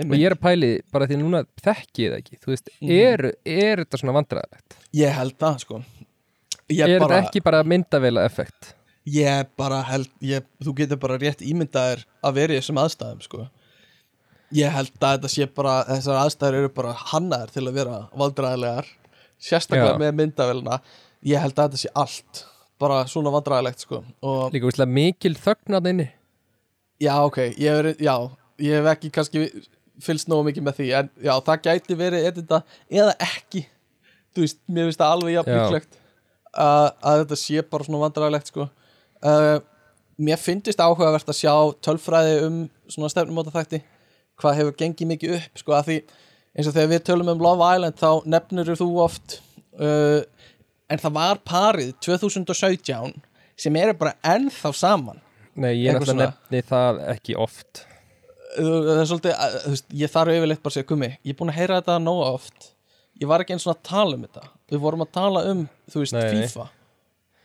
[0.00, 2.90] og ég er að pæli bara því núna þekki ég það ekki þú veist, Mhm.
[2.90, 4.76] er, er þetta svona vandræðalegt?
[4.94, 5.82] Ég held það sko
[6.70, 8.74] Ég Er bara, þetta ekki bara myndavela effekt?
[9.06, 13.48] ég bara held ég, Þú getur bara rétt ímyndaðir að vera í þessum aðstæðum sko
[14.52, 18.86] Ég held að þetta sé bara Þessar aðstæður eru bara hannaðar til að vera Valdræðilegar
[19.40, 19.98] Sérstaklega Já.
[19.98, 20.80] með myndavélina
[21.24, 22.44] Ég held að þetta sé allt
[22.80, 26.08] Bara svona vandræðilegt sko Og Líka úrslega mikil þögnað inni
[27.00, 28.14] já ok, ég hef, já,
[28.60, 29.46] ég hef ekki kannski
[30.04, 33.64] fylgst nógu mikið með því En já, það gæti verið edita Eða ekki.
[34.34, 35.60] Þú veist, mér finnst það alveg jafn Já.
[35.60, 35.98] líklegt
[36.50, 38.66] að, að þetta sé bara svona vandræðilegt sko.
[39.20, 39.58] Uh,
[40.20, 42.56] Mér finnst áhugavert að sjá tölfræði um
[42.90, 43.80] svona stefnumóta þætti
[44.40, 45.96] hvað hefur gengið mikið upp sko að því
[46.50, 49.38] eins og þegar við tölum um Love Island þá nefnir þú oft
[49.80, 50.20] uh,
[50.90, 53.16] en það var parið 2017
[53.60, 55.20] sem eru bara ennþá saman.
[55.54, 57.84] Nei, ég Eitthvað náttúrulega nefni það ekki oft
[58.56, 61.52] það er svolítið, þú veist, ég þarf yfirleitt bara að segja kummi, ég er búin
[61.52, 62.68] að heyra þetta nóga oft.
[63.20, 64.46] Ég var ekki eins og að tala um þetta.
[64.72, 66.28] Við vorum að tala um, þú veist, Nei.
[66.34, 66.66] FIFA.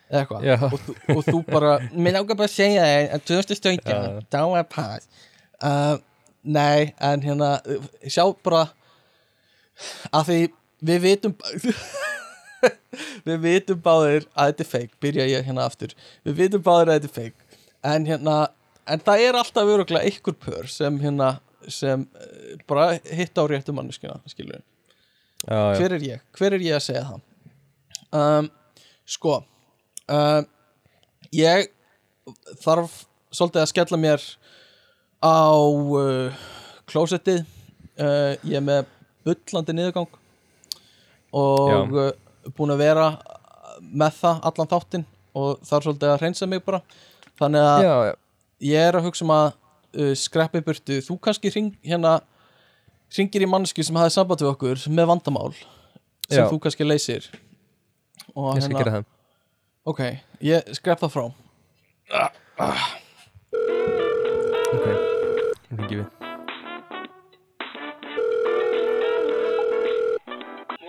[0.05, 0.71] Eða eitthvað.
[0.71, 4.25] Og, þú- og þú bara, mér langar bara að segja þér að 2017, Já.
[4.31, 5.07] þá er pass
[5.65, 5.95] uh,
[6.45, 7.49] nei, en hérna
[8.05, 8.63] sjá bara
[10.15, 10.37] að því
[10.85, 11.33] við vitum
[13.27, 15.95] við vitum báðir að þetta er fake, byrja ég hérna aftur.
[16.25, 17.59] Við vitum báðir að þetta er fake.
[17.85, 18.35] En hérna,
[18.85, 21.35] en það er alltaf öruglega einhver pör sem hérna
[21.71, 24.61] sem uh, bara hitt á réttu manneskina skilur,
[25.45, 25.79] já, já.
[25.79, 26.25] hver er ég?
[26.37, 27.23] Hver er ég að segja það?
[28.15, 28.51] Um,
[29.05, 29.39] sko
[30.07, 30.45] um,
[31.33, 31.71] ég
[32.63, 33.03] þarf
[33.35, 34.23] svolítið að skella mér
[35.25, 36.45] á uh,
[36.89, 37.43] klósettið.
[37.95, 38.89] Uh, ég er með
[39.25, 40.17] bullandi niðurgang
[41.35, 42.11] og uh,
[42.55, 43.07] búin að vera
[43.79, 45.05] með það allan þáttinn
[45.35, 46.81] og þarf svolítið að hreinsa mig bara.
[47.39, 48.13] Þannig að já, já.
[48.63, 52.19] Ég er að hugsa um að uh, skreppi burtu, þú kannski hring, hérna
[53.15, 55.51] ringir í manneski sem hafði samband við okkur með vandamál
[56.27, 56.47] sem Já.
[56.49, 57.27] þú kannski leysir.
[58.35, 59.11] Og ég skal gera það
[59.85, 60.01] ok,
[60.41, 61.25] ég skrepp það frá.
[64.75, 64.87] Ok,
[65.69, 66.07] hringi við.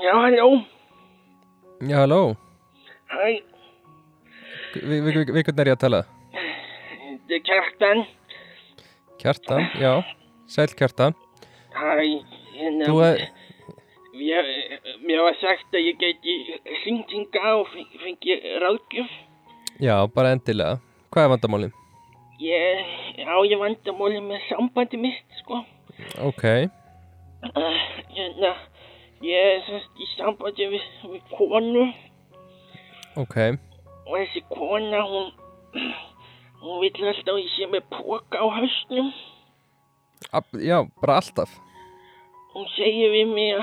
[0.06, 0.48] Já, halló,
[1.82, 2.20] Já, halló,
[3.10, 3.24] hæ,
[4.76, 6.06] við, við, við, við hvernig er ég að tala?
[7.26, 8.04] Kjartan,
[9.18, 10.02] Kjartan, já,
[10.46, 11.14] sæl Kjartan.
[11.74, 12.22] Hæ,
[12.54, 13.22] hérna, Þú er,
[14.14, 14.50] mér,
[15.02, 16.36] mér var sagt að ég geti
[16.84, 17.66] hringt hinga og
[18.02, 19.10] fengi, ráðgjöf.
[19.82, 20.78] já, bara endilega.
[21.10, 21.72] Hvað er vandamálið?
[22.40, 25.64] Ég, já, ég vandamáli með sambandi mitt, sko.
[26.22, 26.70] Ok,
[27.46, 27.76] Uh,
[28.10, 28.48] hérna,
[29.22, 31.84] ég er semst í sambandi við, við konu.
[33.20, 33.36] Ok.
[34.08, 35.28] Og þessi kona, hún,
[36.66, 39.12] hún vill alltaf að ég sé með póka á hausnum.
[40.32, 41.52] Ab, Já, bara alltaf.
[42.54, 43.56] Hún segir við mig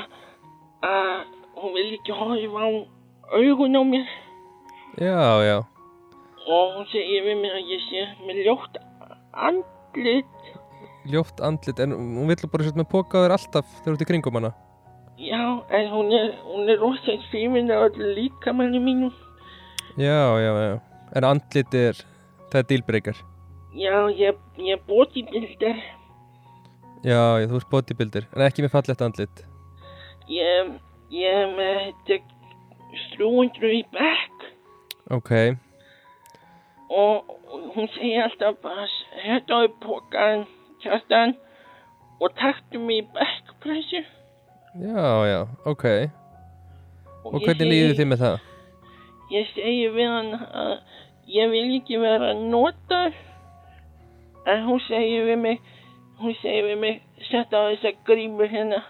[0.85, 1.23] að,
[1.59, 2.69] hún vil ekki horfa á
[3.33, 4.09] augun á mér.
[5.01, 5.57] Já, já,
[6.47, 8.77] og hún segir við mér að ég sé með ljótt
[9.33, 10.51] andlit.
[11.09, 14.05] Ljótt andlit En hún vill bara setja með póka á þér alltaf þegar þú ert
[14.05, 14.51] í kringum hana.
[15.19, 19.13] Já, en hún er hún er rosa hrifin af öllu líkamanni mínum.
[19.97, 20.79] Já, já, já.
[21.15, 21.99] En andlit er,
[22.53, 23.19] það er dílbreykar
[23.73, 25.83] já, ég, ég er bodybuilder.
[27.03, 29.43] Já, já, þú ert bodybuilder En ekki með fallegt andlit.
[30.31, 30.71] Ég,
[31.11, 32.21] ég er með þetta
[33.17, 34.49] 300 í bekk.
[35.11, 35.31] Ok,
[36.93, 38.87] og, og hún segir alltaf bara
[39.23, 40.45] hérna er pókan
[40.83, 41.35] kjartan
[42.21, 44.03] og taktu mig í bekkpressu
[44.79, 45.39] já, já,
[45.69, 45.85] ok.
[47.23, 48.49] Og ég hvernig líður þið með það?
[49.33, 50.73] Ég segi við hann að
[51.33, 53.13] ég vil ekki vera notar
[54.45, 55.61] en hún segir við mig
[56.21, 58.83] hún segir við mig setta á þessa grímu hérna.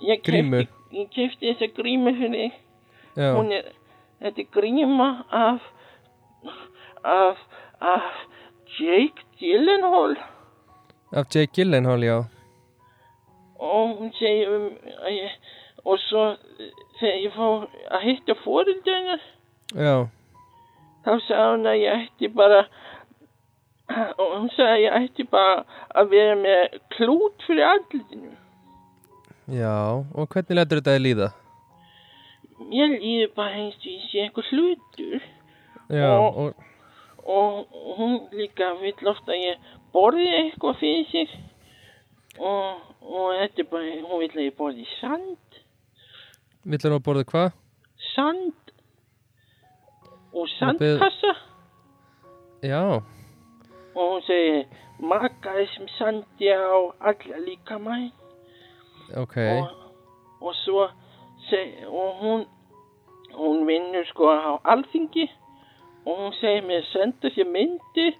[0.00, 0.64] Ég Grímu?
[0.64, 2.58] keypti, ég kefti þessa grímu fyrir þig.
[3.20, 3.70] Já, hún er
[4.20, 5.60] þetta er gríma af
[7.04, 7.40] af
[7.80, 8.10] af
[8.78, 10.16] Jake Gyllenhaal.
[11.12, 12.18] Af Jake Gyllenhaal, já.
[13.60, 14.70] Og hún segir um
[15.04, 15.30] að ég
[15.84, 19.22] og svo eh, þegar ég fór að hitta fóreldrarnar
[19.70, 19.94] Já,
[21.04, 22.60] þá sagði hún að ég ætti bara
[23.90, 25.54] og hún sagði að ég ætti bara
[25.98, 28.32] að vera með klút fyrir andlutinu.
[29.50, 29.72] Já,
[30.14, 31.28] og hvernig letur þetta þið líða?
[32.70, 35.22] Ég líði bara eins og ég sé einhver hlutur
[35.90, 36.52] Já, Og- og,
[37.26, 41.32] og hún líka vill ofta að ég borði eitthvað fyrir sig
[42.38, 45.58] og, og þetta er bara, hún vill að ég borði sand,
[46.62, 47.50] vill að borða hvað?
[48.14, 48.54] sand
[50.32, 51.34] og sandkassa.
[52.62, 53.02] Já,
[53.94, 54.66] og hún segir
[55.00, 58.10] maka þessum sandi á alla líka mæn
[59.16, 59.68] ok, og,
[60.40, 60.86] og svo
[61.48, 62.46] seg, og hún
[63.34, 65.30] hún vinnur sko á alþingi.
[66.06, 68.16] Og hún segir mér senda sér myndir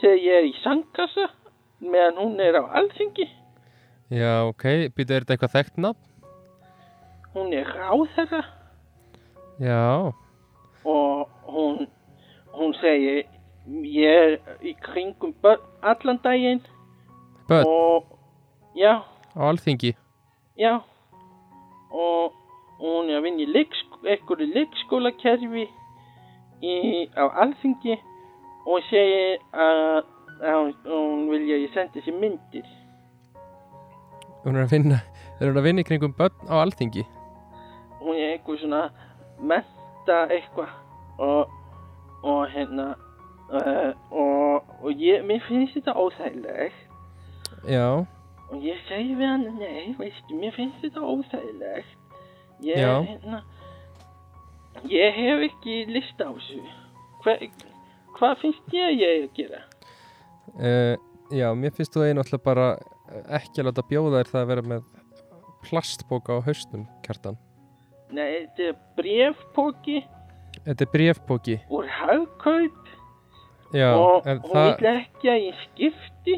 [0.00, 1.28] þegar ég er í sandkassa
[1.80, 3.28] meðan hún er á alþingi.
[4.10, 6.10] Já, ok, býta er þetta eitthvað þekkt nafn?
[7.34, 8.42] hún er ráðherra.
[9.58, 10.14] Já,
[10.84, 11.86] og hún
[12.54, 13.24] hún segir
[13.66, 16.62] ég er í kringum börn allan daginn.
[17.48, 17.66] Börn?
[17.66, 18.04] Og
[18.76, 19.02] já,
[19.36, 19.94] á alþingi.
[20.58, 20.80] já.
[21.90, 22.32] Og
[22.78, 25.68] hún er að leiksk einhverju leikskólakerfi
[26.62, 27.98] í, á alþingi.
[28.66, 30.04] Og segir að,
[30.40, 32.64] að hún, vilja að ég sendi sér myndir.
[34.44, 35.02] Hún er að vinna,
[35.40, 37.04] er hún að vinna í kringum börn á alþingi?
[38.04, 38.90] hún er einhver svona
[40.04, 40.68] menta eitthvað.
[41.18, 41.50] Og,
[42.24, 42.94] og hérna
[43.52, 46.74] uh, og, og ég, mér finnst þetta óþægilegt.
[47.68, 48.04] Já,
[48.50, 51.94] og ég segi við hann nei, veistu, mér finnst þetta óþægilegt.
[52.64, 53.02] Ég, Já.
[53.02, 53.42] hérna
[54.88, 56.60] ég hef ekki list á þessu.
[57.24, 57.38] Hva,
[58.18, 59.62] hvað finnst ég að ég eigi að gera?
[60.54, 60.94] Uh,
[61.32, 62.74] já, mér finnst þú alltaf bara
[63.32, 64.86] ekki að láta bjóða þér það að vera með
[65.64, 67.38] plastbóka á haustum, kjartan.
[68.14, 69.98] Nei, þetta er brefpóki
[70.64, 71.56] Þetta er brefbóki.
[71.70, 72.80] úr hagkaup
[73.74, 76.36] Já, og hún það, vil ekki að ég skipti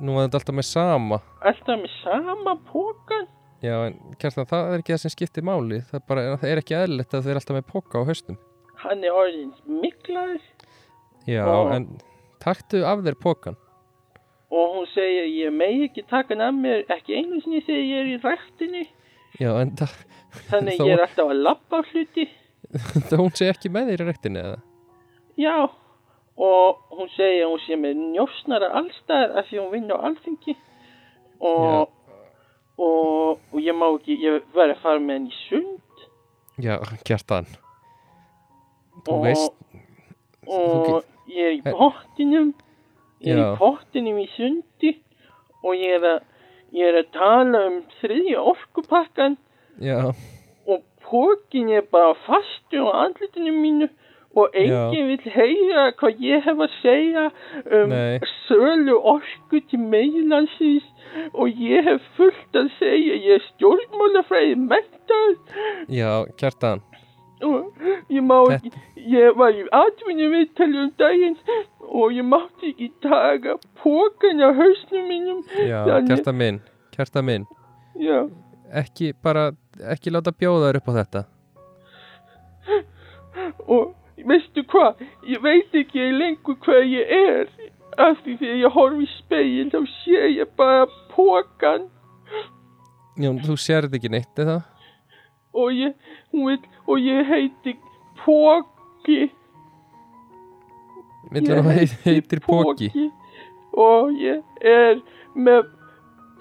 [0.00, 1.18] nú var þetta alltaf með sama.
[1.46, 3.28] alltaf með sama pókan
[3.62, 5.82] Já, en kjartan, það er ekki það sem skiptir máli.
[5.90, 8.38] Það bara, það er ekki eðlilegt að þið er alltaf með póka á haustum.
[8.80, 10.40] hann er orðin miklaður
[11.28, 11.84] Já, Og- en
[12.40, 13.56] taktu af þér pókan.
[14.50, 18.00] og hún segir ég megi ekki taka hann af mér ekki einu sinni þegar ég
[18.00, 18.86] er í ræktinni
[19.38, 19.92] Já, en það,
[20.50, 22.26] þannig Þó- ég er alltaf að labba á hluti.
[23.10, 24.58] Það hún sé ekki með þér í rektinni eða?
[25.40, 25.54] já
[26.40, 30.54] og hún segir að hún sé með njósnara allstæðar af því hún vinn á alþingi.
[31.40, 31.90] Og,
[32.80, 36.04] og, og ég má ekki ég verði að fara með henni í sund.
[36.60, 36.76] Já,
[37.08, 37.48] kjartan.
[39.04, 39.52] Þú Og- veist,
[40.46, 42.50] og ég er í pottinum.
[43.20, 43.46] Ég er Já.
[43.52, 44.94] í pottinum í sundi.
[45.62, 46.20] Og ég er að
[46.72, 49.36] ég er að tala um þriðja orkupakkan
[49.80, 50.12] já,
[50.66, 53.88] og pókin er bara fastur á andlutinu mínu
[54.36, 57.24] og enginn vil heyra hvað ég hef að segja
[57.80, 58.20] um Nei.
[58.46, 60.86] sölu orku til meginlandsins
[61.34, 65.34] og ég hef fullt að segja ég er stjórnmálafræði mentar
[65.88, 66.80] já, kjartan.
[67.42, 67.72] og
[68.10, 68.70] ég má ekki
[69.10, 71.36] ég var í atvinni viðtali um daginn
[71.88, 76.60] og ég mátti ekki taka pókan á hausnum mínum Já, Þannig- kjartan minn,
[76.94, 77.46] kjartan minn.
[77.98, 78.28] já,
[78.70, 79.50] Ekki bara,
[79.90, 81.22] ekki láta bjóða þér upp á þetta.
[83.70, 83.94] og
[84.26, 87.48] veistu hvað, ég veit ekki lengur hvað ég er
[88.00, 91.88] af því þegar ég horf í speil þá sé ég bara pókan
[93.20, 94.60] Já, þú sérð ekki neitt eða?
[95.56, 95.94] og ég,
[96.32, 97.74] vil, og ég heiti
[98.20, 99.30] Póki
[101.30, 102.90] Villu nú heit, heitir póki.
[103.72, 105.00] og ég er
[105.34, 105.68] með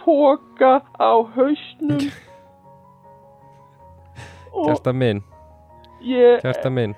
[0.03, 2.09] póka á hausnum
[4.53, 5.21] og Kjartan minn,
[6.01, 6.95] ég kjartan minn.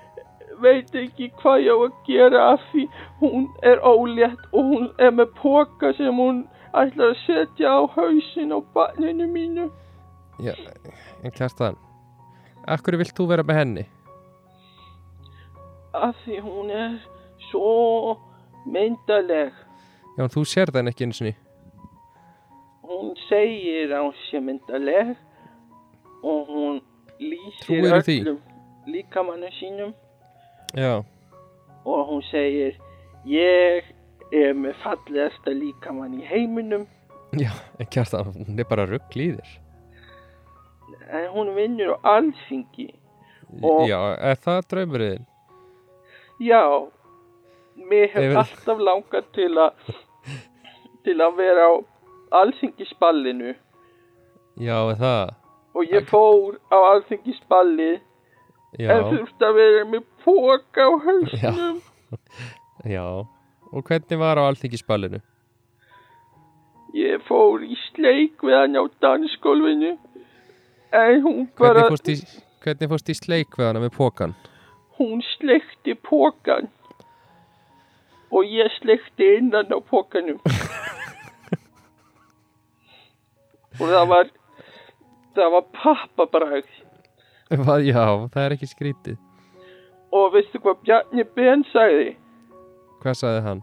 [0.62, 2.84] veit ekki hvað ég á að gera af því
[3.20, 8.54] hún er ólétt og hún er með póka sem hún ætlar að setja á hausin
[8.54, 9.70] á barninu mínu
[10.42, 10.54] Já,
[11.22, 11.76] en kjartan,
[12.66, 13.84] akkur vilt þú vera með henni?
[15.92, 16.94] af því hún er
[17.50, 18.16] svo
[18.64, 19.52] myndaleg
[20.16, 21.34] Já, en þú sérð henni ekki eins og ný.
[22.82, 25.12] Hún segir að hún sé myndaleg
[26.22, 26.80] og hún
[27.20, 28.38] lýsir öllum
[28.86, 29.92] líkamannu sínum.
[30.74, 31.02] Já,
[31.84, 32.76] og hún segir
[33.26, 33.84] ég
[34.32, 36.86] er með fallegasta líkamann í heiminum.
[37.38, 39.58] Já, en kjartan, hún er bara rugg í þér.
[41.12, 42.90] en hún vinnur á alþingi.
[43.62, 45.26] Og- Já, er það draumurinn?
[46.40, 46.62] já
[47.76, 49.72] mér hef Ef- alltaf langað til að
[51.04, 51.74] til að vera á
[52.40, 53.54] alþingisballinu
[54.60, 55.34] Já, það?
[55.74, 57.90] og ég fór á alþingisballi
[58.80, 61.80] Já, en þurfti að vera með póka á hausnum
[62.88, 63.04] já.
[63.72, 65.20] og hvernig var á alþingisballinu?
[66.96, 69.94] Ég fór í sleik við hann á dansgólfinu
[70.92, 71.86] en hún bara,
[72.62, 74.34] Hvernig fórst í, sleik við hana með pókan?
[74.98, 76.68] hún sleikti pókan
[78.32, 80.38] og ég sleikti innan á pókanum
[83.80, 84.30] og það var
[85.36, 86.66] það var pappabræð
[87.84, 89.16] já, það er ekki skrítið.
[90.12, 92.10] og veistu hvað Bjarni Ben sagði?
[93.02, 93.62] Hvað sagði hann?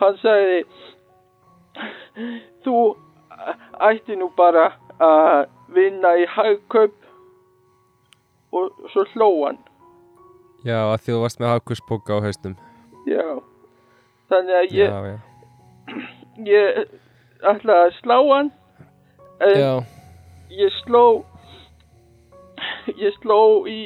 [0.00, 0.60] hann sagði
[2.64, 2.76] þú
[3.88, 4.68] ætti nú bara
[5.02, 6.96] að vinna í hagkaup
[8.52, 9.60] og svo hló hann
[10.62, 12.52] Já, að því þú varst með hagkurspóka á haustum.
[13.08, 13.24] já
[14.30, 15.16] þannig að ég, Já, já.
[16.46, 16.66] ég
[17.42, 18.52] ætlaði að slá hann
[19.46, 19.72] en Já,
[20.50, 21.04] ég sló
[22.98, 23.78] ég sló í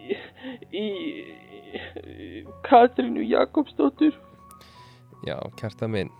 [0.00, 0.16] í,
[0.74, 0.86] í,
[2.00, 4.16] í Katrínu Jakobsdóttur.
[5.26, 6.10] Já, kjarta minn.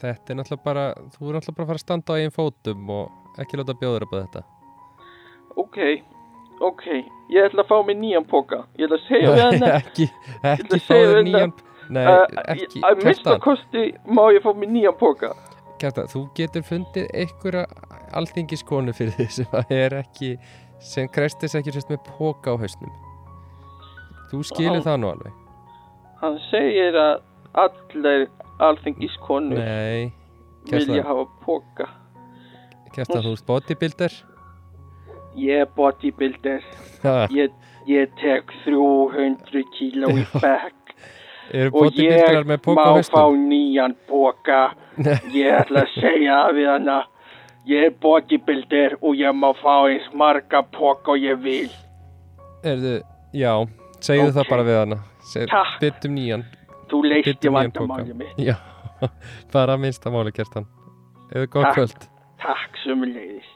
[0.00, 0.84] Þetta er náttúrulega bara,
[1.16, 4.06] þú er náttúrulega bara að fara að standa á einn fótum og ekki láta bjóður
[4.06, 4.42] upp á þetta.
[5.60, 5.76] ok,
[6.64, 6.84] ok
[7.34, 10.06] ég ætla að fá mig nýjan póka ég ætla að segja við hann ekki,
[10.54, 11.52] ekki fáður við nýjan
[11.90, 12.22] Nei, Uh,
[12.54, 15.32] ekki, að mista kosti má ég fá mér nýjan póka
[15.80, 17.64] kjartan Þú getur fundið einhverja
[18.18, 20.34] alþingiskonu fyrir því sem að er ekki
[20.80, 22.92] sem krefst þess ekki sérst með póka á hausnum.
[24.30, 24.86] Þú skilur Ó.
[24.86, 25.32] það nú alveg.
[26.20, 27.14] hann segir að
[27.60, 28.26] allir
[28.60, 30.12] alþingiskonur Nei,
[30.68, 31.86] vilja kjartan, hafa póka
[32.94, 34.18] kjartan þú ert bodybuilder.
[35.38, 36.64] Ég er bodybuilder.
[37.30, 37.52] Ég,
[37.86, 40.79] ég tek 300 kíló í bekk
[41.50, 44.60] og ég má fá nýjan póka
[44.96, 46.98] Nei, ég ætla að segja við hana
[47.68, 51.70] ég er bodybuilder og ég má fá eins marga póka og ég vil.
[52.64, 53.00] Erðu,
[53.36, 53.52] já,
[54.00, 54.36] segðu Ok.
[54.38, 54.78] það bara við
[55.50, 55.76] Takk.
[55.82, 56.44] Byttum nýjan.
[56.90, 58.38] Þú leisti Byttum nýjan póka vandamáli mitt.
[58.50, 58.56] Já,
[59.52, 60.66] bara minnsta máli kjartan.
[61.30, 61.74] Eða gott Takk.
[61.76, 62.08] kvöld.
[62.40, 63.46] Takk sömulegis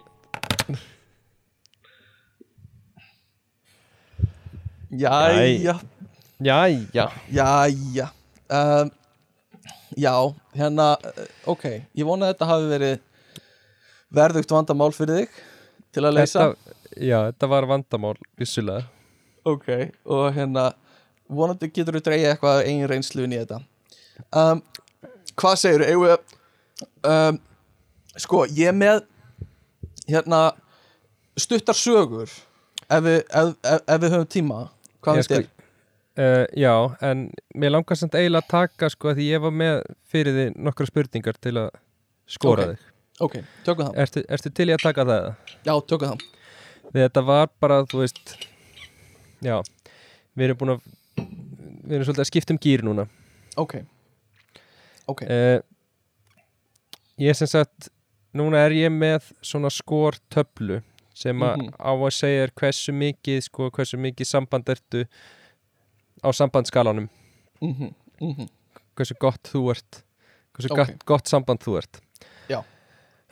[4.94, 5.74] Jæja,
[6.42, 7.08] Jæja.
[7.30, 8.10] Jæja.
[8.50, 8.90] Um,
[9.94, 10.96] Já, hérna
[11.46, 12.94] Ok, ég vona að þetta hafi verið
[14.14, 15.36] verðugt vandamál fyrir þig
[15.94, 16.48] til að leysa.
[16.50, 18.88] Þetta, Já, þetta var vandamál, vissulega.
[19.44, 19.68] Ok,
[20.06, 20.72] og hérna
[21.28, 23.60] vonandi getur þú dreigja eitthvað af eigin reynslu inn í þetta.
[24.34, 24.62] Um,
[25.34, 26.12] Hvað segir þú?
[27.02, 27.40] Um,
[28.22, 29.00] sko, ég er með
[30.06, 30.44] hérna
[31.38, 34.60] stuttar sögur ef við, ef, ef, við höfum tíma.
[35.02, 35.48] Hvað Ég finnst þér?
[36.14, 36.70] Uh, já,
[37.02, 37.24] en
[37.58, 39.80] mér langar samt eiginlega að taka sko að því ég var með
[40.12, 41.70] fyrir því nokkra spurningar til að
[42.30, 42.70] skora Ok.
[42.70, 42.84] þig.
[43.24, 43.34] Ok,
[43.66, 45.26] tökum það Ertu, ertu til í að taka það?
[45.66, 46.22] Já, tökum það
[46.94, 48.34] Því þetta var bara, þú veist,
[49.42, 49.56] já,
[50.38, 50.86] við erum búin að,
[51.18, 53.08] við erum svolítið að skipta um gýr núna.
[53.58, 53.74] Ok
[55.10, 55.58] Ok, Uh,
[57.20, 57.90] ég sem sagt,
[58.34, 60.78] núna er ég með svona skor töflu
[61.14, 61.74] sem að Mhm.
[61.78, 65.04] á að segja er hversu mikið, sko, hversu mikið samband ertu
[66.24, 67.08] á sambandskalanum.
[67.60, 68.48] mhm, mhm.
[68.96, 70.02] Hversu gott þú ert.
[70.54, 70.76] Hversu Ok.
[70.78, 72.00] gott, gott samband þú ert.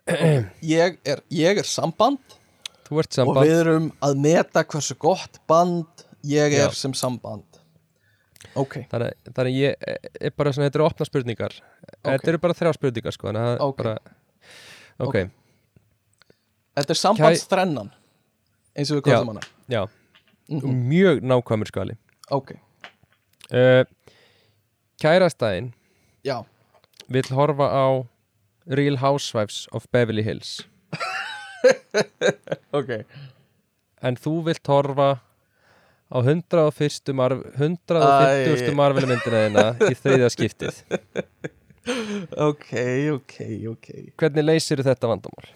[0.62, 2.19] Ég er, ég er samband.
[2.89, 6.74] Þú ert og samband, við erum að meta hversu gott band ég er Já.
[6.74, 7.44] sem samband.
[8.59, 9.86] Ok, þannig, þannig ég
[10.27, 11.55] er bara svona, þetta eru opna spurningar.
[12.02, 13.77] Þetta eru bara þrjá spurningar sko að Ok.
[13.78, 13.94] bara
[14.98, 15.31] ok, Ok.
[16.77, 17.93] þetta er sambandsþrennan
[18.77, 19.14] eins og við Já.
[19.14, 19.47] kallum hana.
[19.70, 19.86] Já,
[20.51, 20.82] Mhm.
[20.90, 21.97] mjög nákvæmur skali.
[22.31, 22.56] Ok,
[23.51, 23.82] uh,
[25.02, 25.73] kærastæðin
[26.27, 26.39] já,
[27.09, 27.86] vill horfa á
[28.70, 30.60] Real Housewives of Beverly Hills
[32.78, 33.02] ok
[34.02, 35.10] en þú vilt horfa
[36.12, 37.14] á 101.
[37.16, 38.69] Marv, 150.
[38.69, 38.74] Æ.
[38.77, 40.82] Marvel myndina þina í þriðja skiptið
[42.51, 42.69] Ok,
[43.16, 43.36] ok,
[43.73, 43.89] ok
[44.20, 45.48] hvernig leysir þetta vandamál?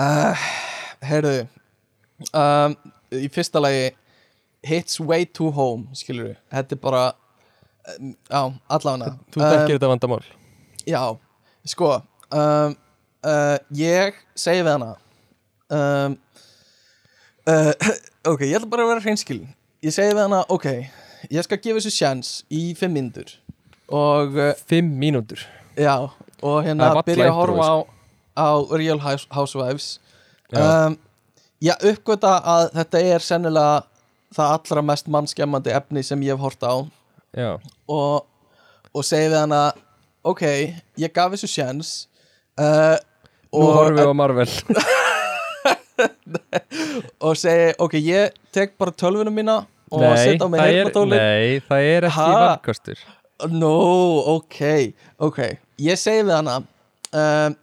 [0.00, 0.46] uh,
[1.06, 1.44] Heyrðu
[2.32, 2.74] um,
[3.14, 3.90] Í fyrsta lagi
[4.66, 7.02] Hits way too home, skilur við Þetta er bara
[7.94, 8.40] um, Já,
[8.76, 9.12] allavega.
[9.34, 10.22] Þú þekkir þetta vandamál.
[10.86, 11.02] Já,
[11.70, 12.76] sko um,
[13.26, 14.92] uh, Ég segi við hana
[15.70, 16.16] um,
[17.46, 17.72] uh,
[18.32, 19.50] Ok, ég ætla bara að vera hreinskilin.
[19.86, 20.66] Ég segi við hana, ok
[21.32, 23.30] Ég skal gefa þessu sjans í fimm myndur
[23.94, 25.42] Og uh, fimm mínútur?
[25.78, 26.08] Já
[26.44, 27.76] Og hérna byrja að horfa á,
[28.36, 29.86] á Real House- Housewives.
[30.52, 30.60] Já.
[30.90, 30.96] um,
[31.64, 33.78] Ég uppgöta að þetta er sennilega
[34.34, 36.74] Það allra mest mannskemmandi efni sem ég hef hort á.
[37.86, 38.26] Og,
[38.96, 39.60] og segi við hana
[40.26, 40.42] ok,
[40.98, 41.92] ég gaf þessu sjans
[42.58, 42.96] uh,
[43.54, 44.48] nú horfum við á Marvel.
[47.24, 49.62] Og segi, ok, ég tek bara tölvunum mína
[49.92, 53.04] og setja á mig heyrnatóli nei, það er ekki valkostur.
[53.52, 53.72] No,
[54.36, 54.58] ok,
[55.22, 55.40] ok.
[55.84, 57.56] Ég segi við hana um,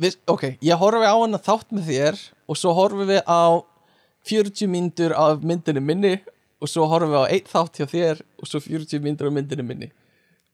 [0.00, 3.60] við, Ok, ég horfi á hana þátt með þér og svo horfum við á
[4.28, 6.14] 40 myndur af myndinu minni
[6.60, 9.64] og svo horfum við á einn þátt hjá þér og svo 40 myndur af myndinu
[9.64, 9.90] minni.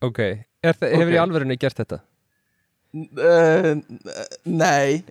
[0.04, 0.18] Ok,
[0.62, 1.14] það, hefur Ok.
[1.16, 2.00] í alvörunni gert þetta?
[2.96, 3.74] uh,
[4.44, 5.02] Nei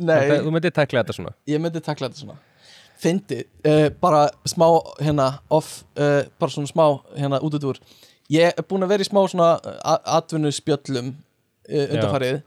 [0.00, 1.30] Nei, Það, þú myndir tekla þetta svona.
[1.50, 2.36] Ég myndi takla þetta svona.
[3.00, 4.64] Fyndi, uh, bara smá
[5.00, 6.84] hérna off, uh, bara svona smá
[7.18, 7.80] hérna út út úr.
[8.32, 9.50] Ég er búin að vera í smá svona
[10.16, 11.10] atvinnuspjöllum
[11.68, 12.40] undanfarið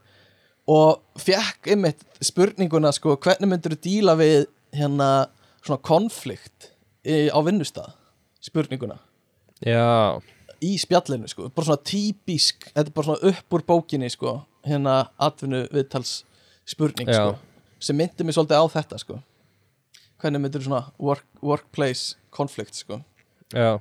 [0.74, 5.10] og fekk einmitt spurninguna sko, hvernig myndir þú díla við hérna
[5.64, 6.70] svona konflikt
[7.04, 7.92] í, á vinnustað
[8.44, 8.98] spurninguna.
[9.64, 10.20] Já,
[10.64, 15.04] í spjallinu sko, bara svona típisk þetta er bara svona upp úr bókinni sko hérna
[15.20, 16.22] atvinnu viðtals
[16.68, 17.18] spurning Já.
[17.18, 19.18] sko, sem myndi mig svolítið á þetta sko.
[20.22, 23.02] Hvernig myndir svona work, workplace konflikt sko.
[23.52, 23.76] Já.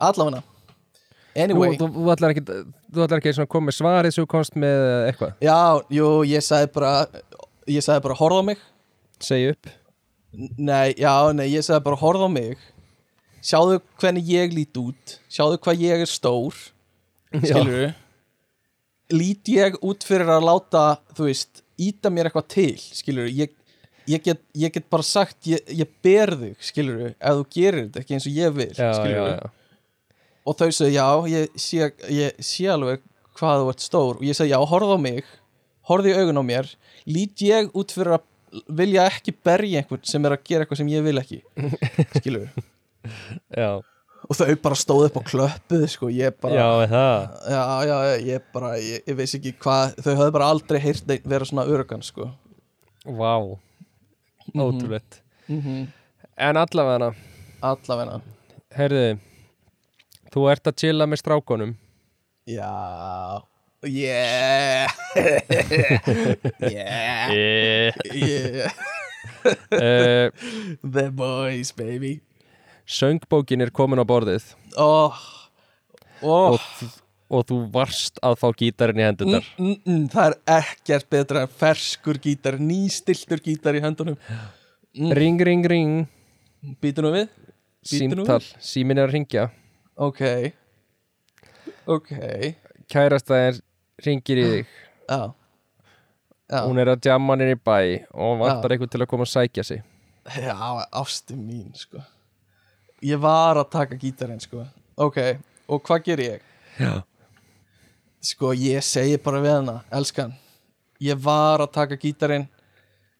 [0.00, 0.40] Allavega.
[0.40, 2.42] Nú, anyway, þú, þú ætlar ekki
[2.90, 5.34] Þú ætlar ekki að koma með svarið þú komst með eða eitthvað?
[5.46, 5.58] Já,
[5.94, 6.94] jú, ég sagði bara
[7.70, 8.64] ég sagði bara horfa mig.
[9.22, 9.70] Segja upp
[10.32, 12.58] nei, já, nei, ég sagði bara horfa á mig.
[13.40, 15.16] Sjáðu hvernig ég lít út.
[15.32, 16.56] Sjáðu hvað ég er stór
[17.38, 17.92] skilur
[19.10, 20.84] lít ég út fyrir að láta
[21.16, 23.52] þú veist, íta mér eitthvað til skilur ég,
[24.10, 28.02] ég, get, ég get bara sagt, ég, ég ber þig skilur ef þú gerir þetta
[28.02, 29.50] ekki eins og ég vil Já, skilur já.
[30.48, 33.02] Og þau sagði, já, ég sé, ég sé alveg
[33.36, 34.16] hvað þú ert stór.
[34.16, 35.26] Og ég sagði, já, horfðu á mig
[35.86, 36.70] horfðu í augun á mér.
[37.04, 38.24] Lít ég út fyrir að
[38.80, 41.40] vilja ekki berja einhvern sem er að gera eitthvað sem ég vil ekki.
[42.18, 42.48] Skilur
[43.56, 47.14] Já, og þau bara stóðu upp og klöppuðu sko, ég bara já, er það?
[47.54, 47.96] Já, já,
[48.28, 52.04] ég bara, ég, ég veist ekki hvað þau höfðu bara aldrei heyrt vera svona örugan
[52.04, 52.28] sko.
[53.06, 53.34] Vá,
[54.52, 55.22] ótrúlegt.
[55.48, 55.88] Mm -hmm.
[56.36, 57.14] En allavega
[57.60, 58.20] allavegna
[58.76, 59.18] Herðu
[60.30, 61.76] Þú ert að chilla með strákonum
[62.48, 62.70] já,
[63.88, 64.88] yeah.
[66.60, 67.24] Yeah.
[67.40, 67.92] Yeah.
[68.12, 68.72] yeah.
[69.72, 70.28] Uh,
[70.84, 72.20] the boys baby.
[72.84, 74.50] Söngbókin er komin á borðið.
[74.76, 75.16] Oh,
[76.20, 76.58] oh.
[76.58, 76.60] og,
[77.32, 81.46] og þú varst að fá gítarinn í hendunar Mm, mm, mm, það er ekkert betra
[81.46, 84.18] en ferskur gítar, nýstiltur gítar í höndunum.
[85.16, 85.96] Ring, ring, ring.
[86.84, 87.32] Býtu nú við?
[87.32, 89.46] Nú Símtal, símin er að ringja
[89.96, 90.20] Ok.
[91.88, 92.12] Ok.
[92.92, 93.64] Kærasta er
[94.04, 94.72] ringir í þig.
[95.10, 95.20] Já.
[96.50, 97.76] Já, Hún er að jamma hann í bæ
[98.10, 99.82] og vantar eitthvað til að koma að sækja sig.
[100.34, 100.54] Já
[101.00, 102.02] ástu mín sko.
[103.06, 104.64] Ég var að taka gítarinn sko.
[105.00, 105.16] Ok,
[105.70, 106.42] og hvað ger ég?
[106.80, 106.98] Já.
[108.20, 110.34] Sko, ég segi bara við hana Elskan,
[111.00, 112.48] ég var að taka gítarinn.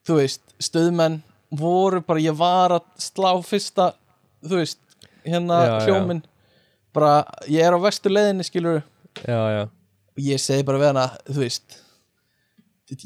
[0.05, 1.21] Þú veist, stöðmenn
[1.57, 3.93] voru bara, ég var að slá fyrsta,
[4.45, 4.79] þú veist
[5.25, 5.81] hérna Já, já.
[5.87, 6.23] hljóminn.
[6.93, 7.15] Bara,
[7.49, 8.81] ég er á vestu leiðinni skilur
[9.23, 9.63] Já, já,
[10.21, 11.79] og ég segi bara við hana, þú veist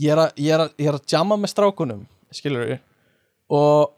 [0.01, 2.73] ég er að, ég er að, ég er að jamma með strákunum skilur
[3.53, 3.93] og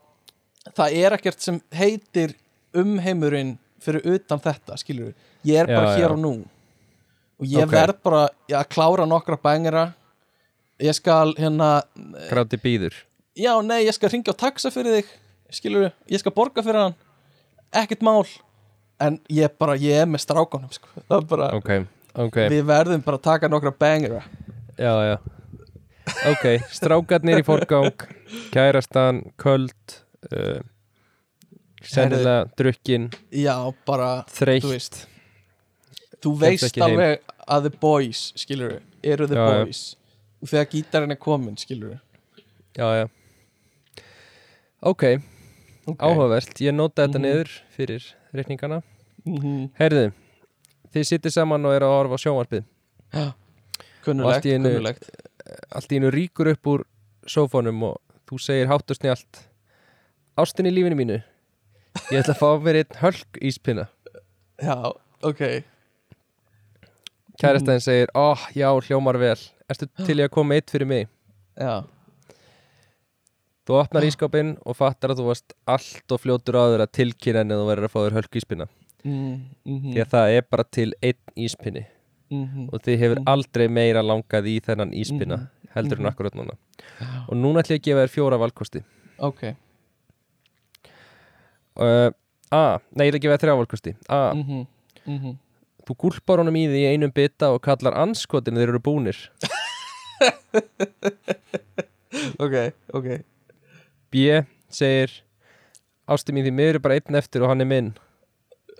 [0.76, 2.34] það er ekkert sem heitir
[2.76, 5.12] umheimurinn fyrir utan þetta skilur
[5.46, 6.12] ég er bara Já, hér já.
[6.16, 6.32] og nú.
[7.38, 7.70] Og ég Ok.
[7.72, 9.84] verð bara að klára nokkra bængera
[10.82, 11.82] ég skal hérna
[12.30, 12.96] gráti býður
[13.36, 15.06] já nei ég skal ringja á taxa fyrir þig
[15.54, 16.94] skilur ég skal borga fyrir hann.
[17.72, 18.24] Ekkert mál.
[18.98, 20.88] En ég bara, ég er með strákunum sko.
[21.08, 21.86] það er bara, Ok,
[22.16, 24.22] ok, við verðum bara að taka nokkra bængera
[24.78, 25.16] já, já.
[26.30, 27.92] Ok, strákarnir í forgang
[28.54, 29.72] Kærastan, köld
[30.32, 30.60] uh,
[31.86, 33.54] Sennilega drukkin já
[33.86, 34.64] bara Þreytt.
[34.64, 34.96] þú veist.
[36.24, 36.90] Þú veist ekki heim.
[36.96, 39.82] alveg að the boys skilur eru the Já, boys.
[40.42, 41.98] Og þegar gítarinn er komin skilur
[42.76, 43.06] Já, já.
[44.82, 45.02] Ok,
[45.98, 46.50] áhugavert.
[46.60, 47.24] Ég nota þetta Mhm.
[47.24, 48.02] niður fyrir
[48.34, 48.82] reikningana.
[49.26, 49.70] -hmm.
[49.78, 50.12] Herðu,
[50.96, 52.66] þið sittir saman og eru að horfa á sjónvarpið.
[54.06, 55.08] Kunnulegt, allt kunnulegt
[55.76, 56.84] Allt í einu ríkur upp úr
[57.30, 57.96] sófónum og
[58.26, 59.40] þú segir hátt og snjált
[60.38, 61.20] Ástin í lífinu mínu
[62.12, 63.86] Ég ætla að fá mér einn hölk íspinna.
[64.60, 64.74] Já,
[65.24, 65.42] ok.
[67.40, 69.38] Kærastæðin segir, ó, já, hljómar vel.
[69.72, 71.08] Ertu til ég að koma eitt fyrir mig?
[71.56, 71.84] já,
[73.66, 77.56] Þú opnar ískápinn og fattar að þú varst allt og fljótur áður að tilkynna en
[77.56, 78.66] þú verður að fá þér hölk íspinna
[79.06, 81.86] mm, mm Því að það er bara til einn íspinni.
[82.30, 82.68] -hmm.
[82.72, 85.48] og þið hefur aldrei meira langað í þennan íspinna Mhm.
[85.76, 86.54] heldur en akkurat núna.
[87.28, 88.82] Og núna ætlum ég að gefa þér fjóra valkosti.
[89.18, 89.42] Ok.
[91.76, 92.10] Uh,
[92.50, 93.94] A, nei ég ætla að gefa þér þrjá valkosti.
[94.08, 94.66] A, mm -hmm.
[95.06, 95.36] Mm -hmm.
[95.86, 99.16] þú gúlpar honum í því í einum bita og kallar anskotin þeir eru búnir.
[102.38, 103.22] Ok, ok.
[104.10, 104.16] B,
[104.72, 105.10] segir
[106.08, 107.94] ásti mín því miður er bara einn eftir og hann er minn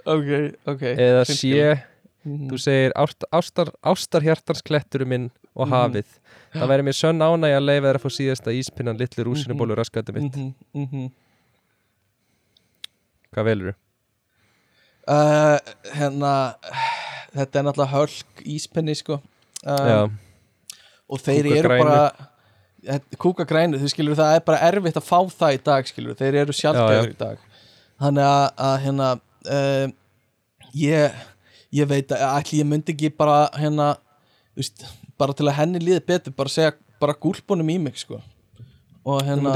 [0.07, 0.31] ok,
[0.73, 1.83] ok eða C,
[2.27, 2.49] Mhm.
[2.51, 5.75] þú segir ást, ástar, ástarhjartans kletturum minn og Mhm.
[5.77, 6.07] hafið
[6.57, 10.13] það væri mér sönn ánægja að leifa þér að fá síðasta íspinnan litlu rúsinubólu raskandi
[10.17, 11.11] mitt Mhm, mhm.
[13.35, 13.77] hvað velur þú?
[15.07, 15.59] Uh,
[15.95, 16.33] hérna
[17.37, 19.21] þetta er náttúrulega hölk íspenni sko
[19.67, 20.17] um,
[21.09, 21.85] og þeir Kúka eru grænu.
[21.85, 22.11] bara
[22.87, 26.15] þetta- kúka grænu, þú skilur það er bara erfitt að fá það í dag skilur
[26.19, 27.13] þeir eru Já, sjálfgeður já.
[27.15, 27.39] í dag
[28.01, 29.21] þannig að, að hérna
[29.51, 29.87] uh,
[30.77, 31.17] ég
[31.77, 33.93] ég veit að ætli ég myndi ekki bara hérna
[34.57, 34.85] veist,
[35.19, 38.21] bara til að henni líði betur bara segja bara gúlpunum í mig sko.
[39.07, 39.53] Og hérna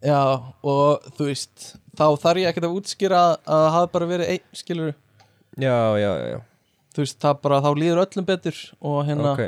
[0.00, 0.20] Já,
[0.64, 4.30] og þú veist þá þarf ég ekkert að útskýra að að það hafi bara verið
[4.34, 4.94] einn, skilur
[5.60, 6.38] Já, já, já,
[6.94, 9.42] þú veist, það bara, þá líður öllum betur og hérna, ok.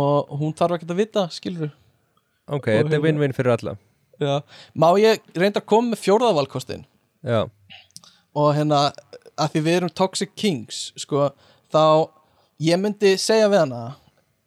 [0.00, 1.72] og hún þarf ekkert að vita, skilur
[2.50, 3.76] Ok, þetta er hérna- win-win fyrir alla.
[4.20, 4.40] Já,
[4.74, 6.86] má ég reynda að koma með fjórðavalkostin
[7.20, 7.44] Já,
[8.36, 8.80] og hérna,
[9.40, 11.30] að því við erum Toxic Kings, sko
[11.72, 11.82] þá,
[12.62, 13.82] ég myndi segja við hana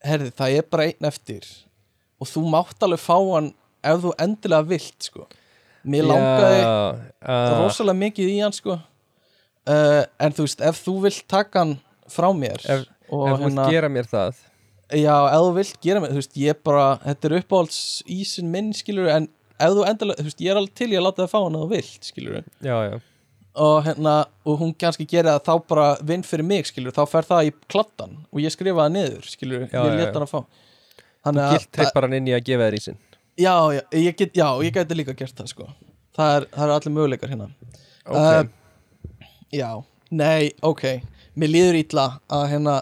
[0.03, 1.47] herði, það er bara einn eftir.
[2.21, 3.51] Og þú mátt alveg fá hann
[3.83, 5.27] ef þú endilega vilt, sko.
[5.83, 6.73] Mér langaði já,
[7.27, 8.77] uh, rosalega mikið í hann sko.
[9.67, 11.77] Uh, en þú veist, ef þú vilt taka hann
[12.11, 14.41] frá mér Ef- og Ef þú vilt gera mér það.
[14.93, 17.79] Já, ef þú vilt gera mér, þú veist, ég bara þetta er uppáhalds
[18.11, 19.27] ísin minn, skilur en
[19.59, 21.55] ef þú endilega, þú veist, ég er alveg til ég að láta það fá hann
[21.59, 22.99] ef þú vilt, skilur Já, já,
[23.55, 24.13] og hérna,
[24.49, 27.53] og hún kannski gera það þá bara vinn fyrir mig, skilur, þá fer það í
[27.69, 30.13] kladdan og ég skrifa það niður, skilur Já, ég já, let já.
[30.15, 30.39] hann að fá
[31.23, 32.97] þannig að, gilt trippar hann inn í að gefa þér í sinn
[33.37, 35.67] já, já, ég get, já, ég geti líka gert það, sko.
[36.13, 37.49] Það er, það er allir möguleikar hérna.
[38.05, 38.49] Ok, Um,
[39.53, 39.69] Já,
[40.11, 40.83] nei, ok.
[41.37, 42.75] Mér líður ítla að hérna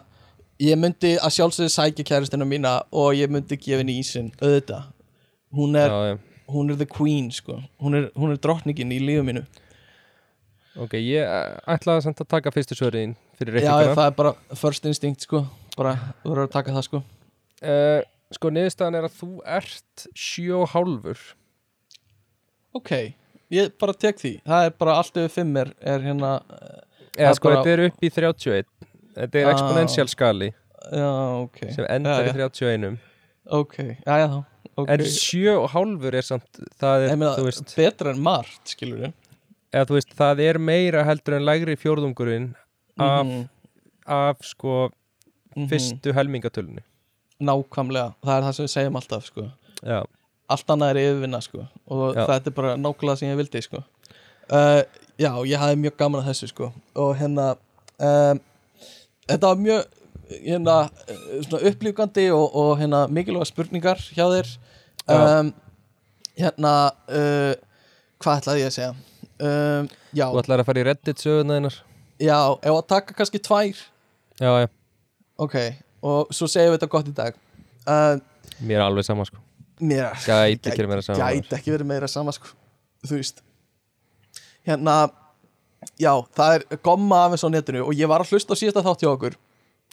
[0.61, 4.84] Ég myndi að sjálfsögðu sækja kæristinu mína og ég myndi gefa henni ísinn auðvitað.
[5.57, 6.18] Hún er, já,
[6.53, 7.56] hún er the queen sko.
[7.81, 9.41] Hún er, hún er drottningin í lífu mínu
[10.80, 14.34] Ok, ég eh, ætlaði samt að taka fyrstu svöriðin fyrir Já, reikninguna það er bara
[14.56, 15.43] first instinct sko.
[15.77, 17.03] Bara, verður að taka það sko.
[17.61, 21.19] Uh, Sko, niðurstaðan er að þú ert sjó hálfur.
[22.77, 22.91] Ok,
[23.52, 24.38] ég bara tek því.
[24.48, 26.30] Það er bara allt yfir fimm er, er hérna
[27.18, 28.69] Eða er sko, bara- þetta er upp í 31
[29.18, 29.52] Þetta er Ah.
[29.52, 30.53] exponential skali
[30.91, 31.10] Já,
[31.43, 31.60] ok.
[31.76, 32.99] sem endar já, í 31
[33.52, 33.76] Ok,
[34.07, 34.45] já, já þá.
[34.77, 34.93] Okay.
[34.95, 36.48] En og hálfur er samt
[36.80, 39.14] Það er, Ég meina, þú veist betra en margt, skilur við
[39.73, 42.49] eða þú veist, það er meira heldur en lægri fjórðungurinn
[42.99, 43.43] af, Mhm,
[44.07, 44.89] af sko
[45.56, 45.68] mhm.
[45.72, 46.84] fyrstu helmingatölunni
[47.41, 49.43] Nákvæmlega, það er það sem við segjum alltaf sko.
[50.52, 51.64] Allt annað er yfirvinna sko.
[51.88, 52.26] og Já.
[52.27, 53.77] þetta er bara nákvæmlega sem ég vildi sko.
[54.52, 54.84] uh,
[55.19, 56.72] Já, ég hafði mjög gaman að þessu sko.
[56.95, 57.56] og hérna
[57.99, 58.39] um,
[59.27, 59.85] þetta var mjög
[60.31, 60.76] hérna,
[61.48, 64.52] svona upplýfgandi og, og hérna, mikilvæga spurningar hjá þér
[65.11, 65.53] um,
[66.38, 66.73] hérna
[67.10, 67.53] uh,
[68.22, 68.93] hvað ætlaði ég að segja
[69.41, 71.77] um, já, þú ætlar að fara í reddit söguna þeinar
[72.22, 73.80] já, ef að taka kannski tvær.
[74.41, 74.68] Já, já,
[75.41, 75.55] ok,
[76.05, 77.39] og svo segjum við þetta gott í dag.
[77.85, 78.19] Uh,
[78.61, 79.41] mér er alveg sama sko.
[79.81, 82.51] Mér Gæti ekki meira sama gæti ekki verið meira sama sko.
[83.07, 83.41] þú veist.
[84.68, 85.09] Hérna
[85.97, 88.85] já, það er gomma af eins á netinu og ég var að hlusta á síðasta
[88.85, 89.38] þátt hjá okkur.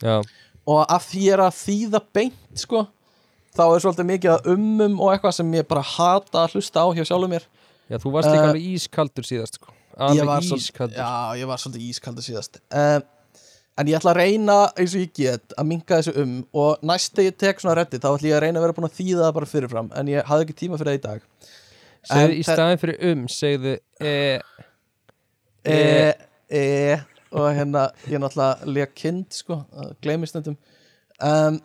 [0.04, 0.20] Já,
[0.68, 2.84] og af því ég er að þýða beint sko,
[3.56, 6.86] þá er svolítið mikið að ummum og eitthvað sem ég bara hata að hlusta á
[6.92, 7.48] hjá sjálfum mér
[7.88, 9.74] já þú varst líka Uh, alveg ískaldur síðast sko.
[9.98, 10.98] Alveg ískaldur.
[10.98, 12.60] Já, ég var svolítið ískaldur síðast.
[12.70, 13.06] Um,
[13.78, 17.14] en ég ætla að reyna eins og ég get að minka þessu um og næst
[17.14, 19.24] þegar ég tek svona reddi þá ætla ég að reyna að vera búin að þýða
[19.24, 21.28] það bara fyrirfram en ég hafði ekki tíma fyrir það í dag.
[22.08, 24.12] Segðu í staðin fyrir um, segðu e,
[25.66, 25.78] e,
[26.48, 26.64] e,
[27.34, 29.60] og hérna ég er náttúrulega lega kind sko,
[30.02, 31.60] gleymist um,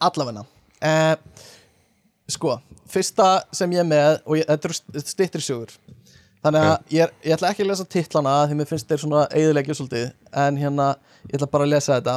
[0.00, 1.14] allavegna uh,
[2.30, 2.58] sko,
[2.92, 5.72] fyrsta sem ég er með og ég, þetta eru stittri sögur.
[6.40, 9.24] Þannig að ég, er, ég ætla ekki að lesa titlana því mér finnst þeir svona
[9.36, 10.06] eiðilegja svolítið
[10.44, 10.86] en hérna,
[11.28, 12.14] ég ætla bara að lesa þetta.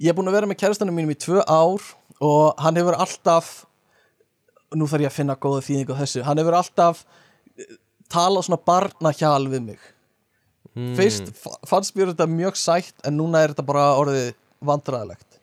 [0.00, 1.88] Ég er búin að vera með kærastanum mínum í tvö ár
[2.22, 3.50] og hann hefur alltaf
[4.76, 7.00] nú þarf ég að finna góða þýðing á þessu hann hefur alltaf
[7.58, 7.72] eh,
[8.12, 9.80] talað svona barnahjal við mig.
[10.78, 14.28] Mm, fyrst fa- fannst mér þetta mjög sætt en núna er þetta bara orðið
[14.62, 15.40] vandræðilegt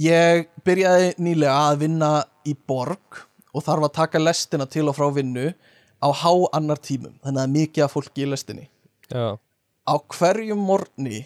[0.00, 2.08] ég byrjaði nýlega að vinna
[2.46, 5.50] í borg og þarf að taka lestina til og frá vinnu
[6.04, 7.14] á há annar tímum.
[7.24, 8.66] Þannig að mikið af fólki í lestinni.
[9.12, 9.36] Já,
[9.84, 11.24] á hverjum morgni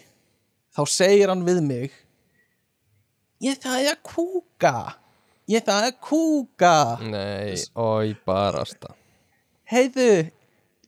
[0.75, 1.93] þá segir hann við mig
[3.43, 4.73] ég það er að kúka.
[5.49, 6.73] Ég það er að kúka.
[7.09, 8.93] Nei, oi barasta.
[9.69, 10.11] Heiðu,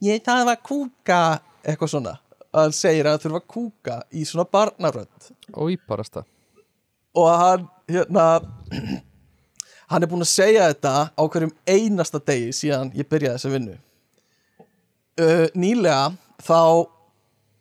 [0.05, 1.21] ég það að kúka.
[1.61, 2.17] Eitthvað svona.
[2.51, 6.25] Hann segir að þurfa að kúka í svona barnarönd Oi barasta.
[7.15, 8.25] Og hann hérna
[9.91, 13.77] hann er búinn að segja þetta á hverjum einasta degi síðan ég byrjaði þessa vinnu.
[15.19, 16.87] Uh, nýlega þá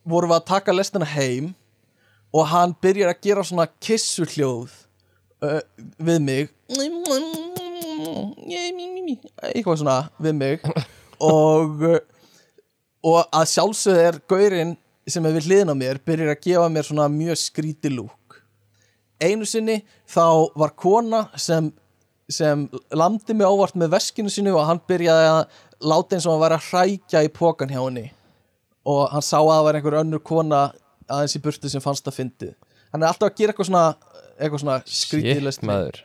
[0.06, 1.50] vorum við að taka lestina heim
[2.30, 4.70] og hann byrjar að gera svona kissuhljóð
[5.42, 5.58] uh,
[5.98, 6.54] við mig.
[9.50, 10.70] Eitthvað svona við mig.
[11.20, 11.98] Og uh,
[13.00, 14.72] og að sjálfsögð er gaurinn
[15.08, 18.20] sem við hliðin á mér byrjar að gefa mér svona mjög skríti lúk
[19.20, 21.70] einu sinni þá var kona sem
[22.32, 22.66] sem
[22.96, 25.40] lamdi mig óvart með veskinu sinu og hann byrjaði að
[25.90, 28.06] láta eins og hann væri að hrækja í pókan hjá henni.
[28.88, 30.60] Og hann sá að það var einhver önnur kona
[31.10, 32.54] aðeins í burtu sem fannst að fyndið.
[32.92, 33.84] Hann er alltaf að gera eitthvað svona
[34.40, 36.00] eitthvað svona maður.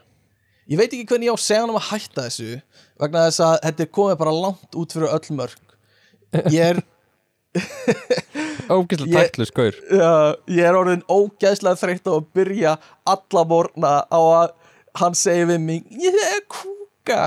[0.65, 2.49] Ég veit ekki hvernig ég á að segja hann um að hætta þessu
[3.01, 5.59] vegna þess að þetta er komið bara langt út fyrir öll mörg.
[6.51, 6.81] Ég er,
[8.75, 9.75] Ógislega Ég- tætlu skaur
[10.51, 12.73] ég er orðin ógæðslega þreytt á að byrja
[13.13, 14.55] alla morgna á að
[15.01, 17.19] hann segir við mig ég er kúka.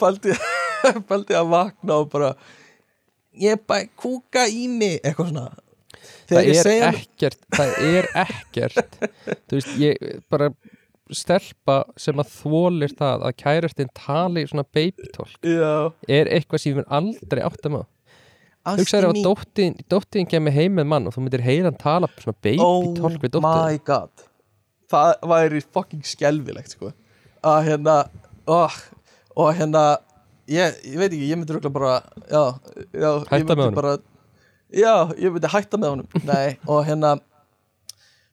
[0.00, 0.34] Baldi,
[1.08, 2.34] baldi að vakna og bara
[3.38, 5.00] ég er bara kúka í mig.
[5.02, 5.48] Eitthvað svona.
[6.28, 8.98] Það er ekkert Það er ekkert.
[9.48, 10.52] Þú veist, ég bara
[11.14, 16.88] stelpa sem að þólir það að kærastinn tali svona babytólk já, er eitthvað sem mun
[16.98, 17.88] aldrei átt að maður
[18.68, 19.20] ástin Hugsaður ef mín.
[19.20, 22.64] að dóttin, dóttin kemur heim með mann og þú myndir heyra hann tala svona við
[22.64, 24.26] oh dóttin my god
[24.90, 26.92] það væri fucking skelvilegt sko.
[27.46, 27.96] Að hérna
[28.48, 28.76] oh,
[29.38, 29.84] og hérna
[30.48, 31.94] ég, ég veit ekki, ég myndi röglega bara
[32.26, 32.42] já,
[32.92, 33.78] já Hætta með honum?
[33.78, 33.96] bara,
[34.72, 36.20] já, ég myndi hætta með honum.
[36.30, 37.16] Nei, og hérna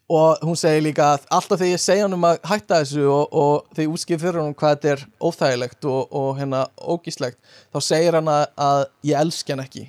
[0.06, 3.70] og hún segir líka að alltaf þegar ég segja honum að hætta þessu og, og
[3.74, 7.40] þegar ég útskif fyrir honum hvað þetta er óþægilegt og, og hérna ógíslegt
[7.74, 9.88] þá segir hann að, að ég elski hann ekki.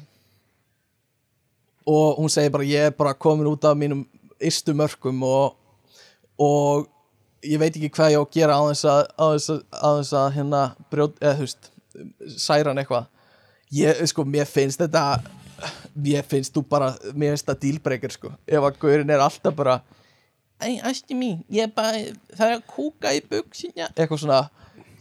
[1.86, 4.06] Og hún segir bara ég er bara komin út af mínum
[4.43, 5.55] ystu mörkum og,
[6.43, 6.87] og
[7.47, 9.89] ég veit ekki hvað ég á að gera á þess að, á þess að, á
[10.01, 11.71] þess að hérna brjót, eða þú veist
[12.43, 13.07] særa hann eitthvað.
[13.77, 15.05] Ég, sko, mér finnst þetta
[15.97, 19.79] mér finnst þú bara, mér finnst það dílbreykir sko, ef að gaurin er alltaf bara
[20.57, 21.99] Æ, æsti mín, ég er bara
[22.33, 24.39] það er að kúka í buksinja eitthvað svona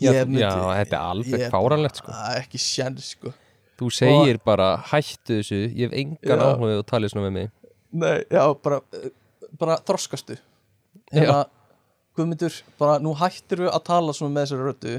[0.01, 2.11] Já, myndi- já, þetta er alveg fáranlegt sko.
[2.35, 3.31] Ekki sjens sko.
[3.79, 7.53] Þú segir bara hættu þessu ég hef engan áhuga og talið svona við mig.
[7.95, 8.81] Nei, já, bara,
[9.59, 10.35] bara þroskastu
[11.15, 11.39] hérna,
[12.15, 14.93] Guðmundur, bara nú hættir við að tala svona með þessari röddu.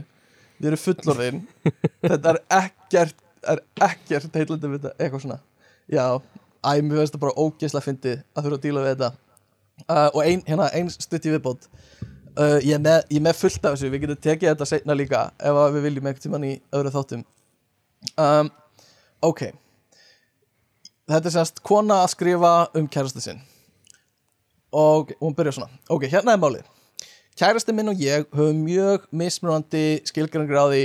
[0.56, 1.38] Við erum fullorðin.
[2.10, 5.38] Þetta er ekkert er ekkert heillandi við þetta, eitthvað svona.
[5.93, 6.05] Já,
[6.66, 9.10] æ, mér finnst það bara ógeðslega fyndið að þurfa að díla við þetta.
[9.86, 11.68] Uh, og ein, hérna, ein stutt í viðbót.
[12.36, 13.93] Uh, ég, er með, ég er með fullt af þessu.
[13.93, 17.26] Við getum tekið þetta seinna líka ef við viljum eitthvað tímann í öðru þáttum.
[18.20, 18.52] Um,
[19.24, 19.44] ok.
[21.06, 23.44] Þetta er semst kona að skrifa um kærastu sinn
[24.77, 25.78] og hún byrjar svona.
[25.89, 26.66] Ok, hérna er málið.
[27.36, 30.82] Kærasti minn og ég höfum mjög mismunandi skilgringur á því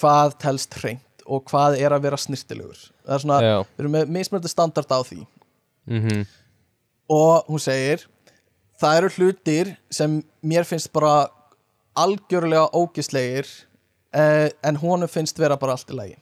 [0.00, 3.54] hvað telst hreint og hvað er að vera snirtilegur það er svona, Já.
[3.64, 5.20] við erum með mismunandi standard á því.
[5.88, 6.24] Mm
[7.10, 8.06] og hún segir
[8.80, 11.28] það eru hlutir sem mér finnst bara
[11.94, 13.48] algjörlega ógislegir
[14.14, 16.16] eh, en honum finnst vera bara allt í lagi.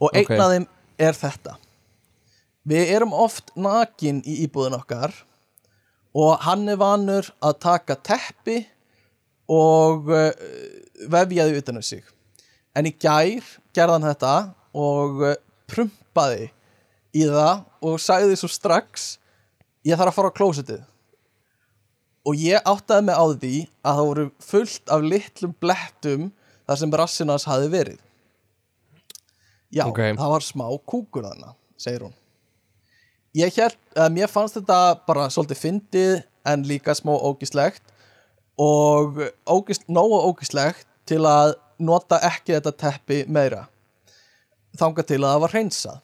[0.00, 0.66] Og einn af þeim
[0.98, 1.56] er þetta.
[2.66, 5.35] Við erum oft nakin í íbúðin okkar og
[6.46, 8.60] hann er vanur að taka teppi
[9.52, 10.30] og uh,
[11.12, 12.04] vefja þau utan um sig.
[12.76, 13.44] En í gær
[13.76, 14.34] gerði hann þetta
[14.76, 15.34] og uh,
[15.70, 16.50] prumpaði
[17.16, 19.16] í það og sagði svo strax
[19.86, 20.84] ég þarf að fara á klósitið
[22.26, 23.54] og ég áttaði mig á því
[23.86, 26.30] að það voru fullt af litlum blettum
[26.66, 28.00] þar sem rassin hans hafi verið.
[29.70, 30.00] Já, Ok.
[30.16, 32.14] það var smá kúkur þarna segir hún
[33.36, 37.82] ég held, uh, mér fannst þetta bara svolítið fyndið en líka smá ógislegt
[38.56, 43.66] og ógist, nógu ógislegt til að nota ekki þetta teppi meira
[44.76, 46.02] þangað til að það var hreinsað.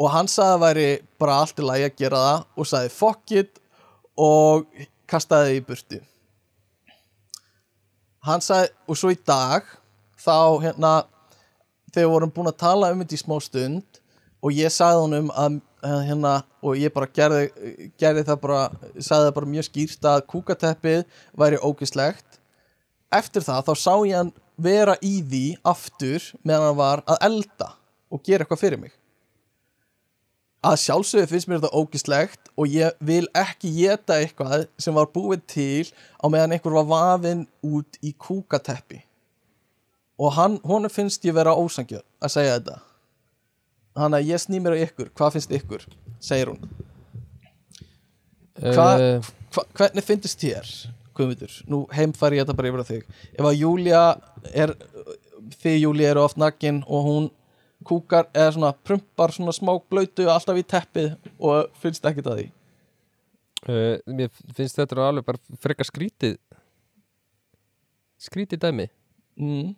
[0.00, 0.88] Og hann sagði að það væri
[1.20, 3.60] bara allt í lagi að gera það og sagði fuck it
[4.20, 6.00] og kastaði því í burtu.
[8.24, 9.68] Hann sagði og svo í dag
[10.20, 10.92] þá hérna
[11.90, 14.00] þegar við vorum búin að tala um þetta í smá stund
[14.40, 16.34] og ég sagði honum að, að hérna
[16.64, 17.48] og ég bara gerði,
[18.00, 18.60] gerði það bara
[18.98, 21.02] sagði það bara mjög skýrt að kúkateppið
[21.42, 22.38] væri ógislegt.
[23.10, 27.70] Eftir það þá sá ég hann vera í því aftur meðan hann var að elda
[28.10, 28.92] og gera eitthvað fyrir mig.
[30.60, 35.46] Að sjálfsögðu finnst mér þetta ógislegt og ég vil ekki geta eitthvað sem var búið
[35.48, 35.88] til
[36.20, 39.00] á meðan einhver var vafinn út í kúkateppi.
[40.20, 42.80] Og hann, honum finnst ég vera ósangjöð að segja þetta
[44.02, 45.84] hann að ég sný mér á ykkur, hvað finnst ykkur?
[46.20, 46.60] Segir hún,
[48.60, 50.68] Hvað- uh, Hva, hvernig finnst þér
[51.16, 53.04] Guðmundur, nú heimfæri ég þetta bara yfir að þig.
[53.34, 54.02] Ef að Júlia
[54.54, 54.72] er
[55.60, 57.26] þið Júlia eru oft nakin og hún
[57.84, 62.46] kúkar eða svona prumpar svona smá blöytu alltaf í teppið og finnst ekkert að því?
[63.68, 66.38] Uh, Mér finnst þetta alveg bara frekar skrítið.
[68.20, 68.88] Skrítið dæmi.
[69.40, 69.74] Mm.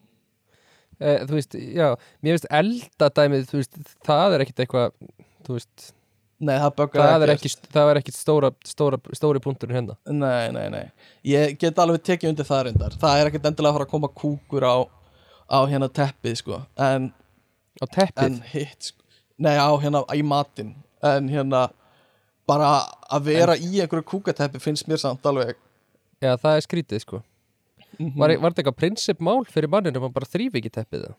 [1.03, 1.89] Uh, Þú veist, já,
[2.23, 4.95] mér finnst eldadæmið, þú veist, það er ekkit eitthvað
[5.43, 5.91] Þú veist,
[6.43, 9.95] Nei, það böggar það er ekki, það er ekki stóra, stóra, stóri punkturinn hérna.
[10.11, 11.11] Nei, nei, nei.
[11.31, 12.97] Ég get alveg tekið undir það reyndar.
[12.99, 14.77] Það er ekkert endilega að fara að koma kúkur á
[15.47, 16.59] á hérna teppið sko.
[16.83, 17.13] En,
[17.79, 19.07] Á teppið, en hitt sko.
[19.43, 20.75] Nei, á hérna í matinn.
[21.07, 21.69] En hérna
[22.49, 22.73] bara
[23.07, 25.55] að vera í einhverju kúkateppi finnst mér samt alveg
[26.23, 27.23] já, það er skrítið, sko
[27.99, 28.15] Mhm.
[28.19, 31.15] Var, var þetta eitthvað prinsipmál fyrir manninu að bara þrýfi ekki teppið það?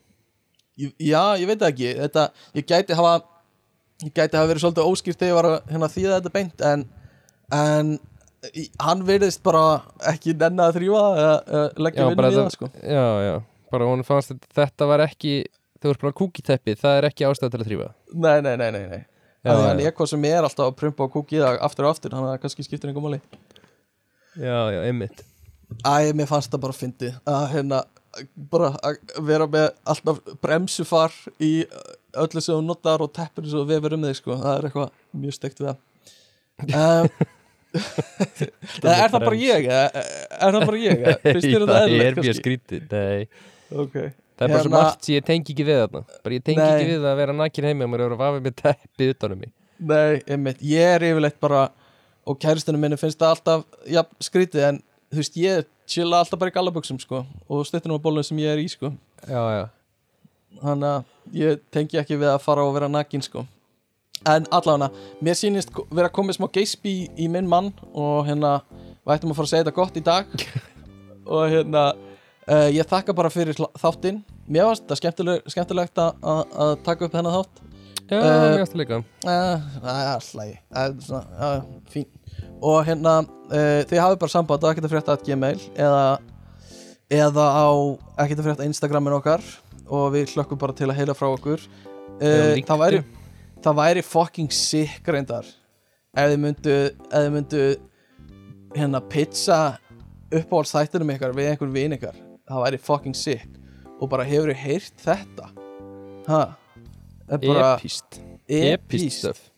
[0.81, 2.23] Ég- Já, ég veit ekki þetta,
[2.57, 3.21] ég gæti hafa
[4.03, 6.85] ég gæti hafa verið svolítið óskýrt þegar ég var að hérna, þýða þetta beint en,
[7.53, 7.91] en
[8.83, 12.69] hann verðist bara ekki nenni að þrýfa eða, leggja vinnu í það sko.
[12.83, 13.35] Já, já,
[13.71, 15.43] bara hún fannst að þetta var ekki
[15.83, 18.83] Þú ert bara kúkiteppið, það er ekki ástæð til að þrýfa Nei, nei, nei, nei,
[18.87, 18.99] nei.
[19.43, 19.83] Já, hann já.
[19.83, 22.29] er eitthvað sem er alltaf að prumpa og kúki í það aftur og aftur, þannig
[22.29, 23.19] að það kannski skiptir einhver máli
[24.39, 25.25] Já, já, einmitt
[25.81, 27.81] Æ, mér fannst það bara fyndið að hérna
[28.53, 31.53] bara að vera með alltaf bremsufar í
[32.21, 34.91] öllu sem þú notar og teppinu sem þú vefur um þig sko, það er eitthvað
[35.23, 35.79] mjög steikt við það.
[36.63, 37.07] Um,
[38.83, 39.65] Nei, er það bara ég?
[39.65, 40.03] eða-
[40.43, 41.07] Er það bara ég?
[41.73, 43.23] Það er mjög skrítið, nei.
[43.73, 43.95] Ok,
[44.37, 46.03] Það er bara svo Hérna- margt sem ég tengi ekki við þarna.
[46.25, 46.69] Bara ég tengi Nei.
[46.75, 49.51] ekki við að vera nakin heimi og maður er að vafa með teppið utanum mig.
[49.79, 51.63] Nei, einmitt, ég er yfirleitt bara
[52.29, 54.79] og kæristinu minni finnst það alltaf ja, skrítið en
[55.13, 58.53] þú veist, ég chilla alltaf bara í gallabuxum sko og stuttunum á bólunum sem ég
[58.53, 58.93] er í sko.
[59.27, 59.65] Já, já,
[60.61, 63.45] þannig að ég tengi ekki við að fara og vera nakin sko.
[64.29, 64.87] En allavega,
[65.23, 68.61] mér sýnist vera komið smá geispi í, í minn mann og hérna,
[69.03, 70.35] við ættum að fara að segja þetta gott í dag.
[71.33, 74.21] Og hérna uh, ég þakka bara fyrir þáttinn.
[74.47, 76.25] Mér varst þetta skemmtileg, skemmtilegt að,
[76.83, 77.61] taka upp þennan þátt.
[78.03, 78.97] Já, Eh, mjög aftur líka.
[79.23, 82.09] uh, er alltaf uh, fín
[82.63, 83.17] og hérna,
[83.51, 86.03] uh, þið hafið bara samband á ekkert að frétta at gmail eða,
[87.11, 87.67] eða á
[88.23, 89.43] ekkert að frétta instagramin okkar.
[89.93, 91.65] Og við hlökkum bara til að heila frá okkur.
[92.21, 93.01] Uh, það væri
[93.63, 95.47] það væri fucking sick reyndar.
[96.15, 97.63] Ef þið myndu ef þið myndu
[98.73, 99.59] hérna pizza
[100.33, 102.15] uppáhaldstættinum ykkar við einhver vin ykkar.
[102.49, 103.59] Það væri fucking sick.
[103.99, 105.49] Og bara hefur þið heyrt þetta?
[106.29, 106.43] Ha?
[107.27, 109.49] Það er bara Epist Epist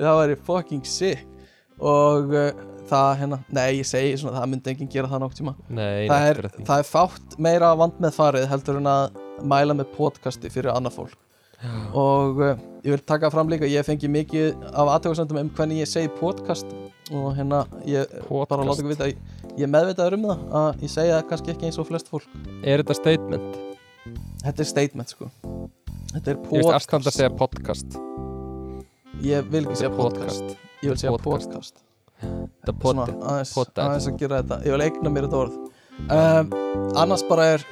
[0.00, 1.29] það væri fucking sick
[1.80, 2.50] og uh,
[2.90, 5.54] það hérna, nei ég segi svona það myndi enginn gera það nokk tíma.
[5.68, 6.66] Nei, það er, náttúrulega því.
[6.70, 9.18] það er fátt meira vand með farið heldur en að
[9.54, 11.18] mæla með podcasti fyrir annað fólk.
[11.94, 15.90] Og uh, ég vil taka fram líka ég fengi mikið af aðtökusendum um hvernig ég
[15.90, 16.66] segi podcast.
[17.10, 18.50] Og hérna ég Podcast.
[18.52, 19.18] bara láta ykkur vita ég,
[19.58, 22.28] ég er meðvitaður um það að ég segja það kannski ekki eins og flest fólk.
[22.62, 23.58] Er þetta statement?
[24.44, 25.28] þetta er statement sko.
[26.14, 27.18] Þetta er Ég veist afstand að podcast.
[27.18, 28.00] segja podcast?
[29.26, 30.69] Ég vil ekki segja Podcast.
[30.82, 31.74] Ég vil segja Podcast.
[32.76, 33.06] svona
[33.54, 34.58] pod aðeins, að gera þetta.
[34.66, 35.58] Ég vil eigna mér þetta orð.
[36.00, 36.52] Um,
[36.96, 37.64] annars bara er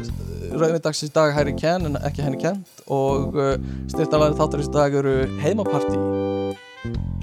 [0.53, 3.55] rauðvindagsins dag hæri kenn en ekki henni kent og uh,
[3.89, 5.97] styrtalæri þátturins dag eru heimapartí.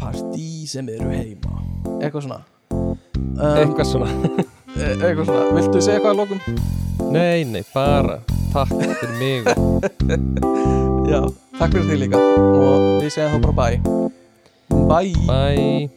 [0.01, 1.61] Partí sem eru heima.
[1.99, 2.41] Eitthvað svona.
[2.71, 4.09] Um, Eitthvað svona.
[4.75, 6.39] e- eitthvað svona, viltu segja eitthvað að lokum?
[7.13, 8.19] Nei, nei, bara
[8.55, 9.43] Takk fyrir mig.
[11.11, 11.19] Já,
[11.59, 12.21] takk fyrir því líka.
[12.21, 14.23] Og við segjum þá bara bye
[14.87, 15.89] 拜拜。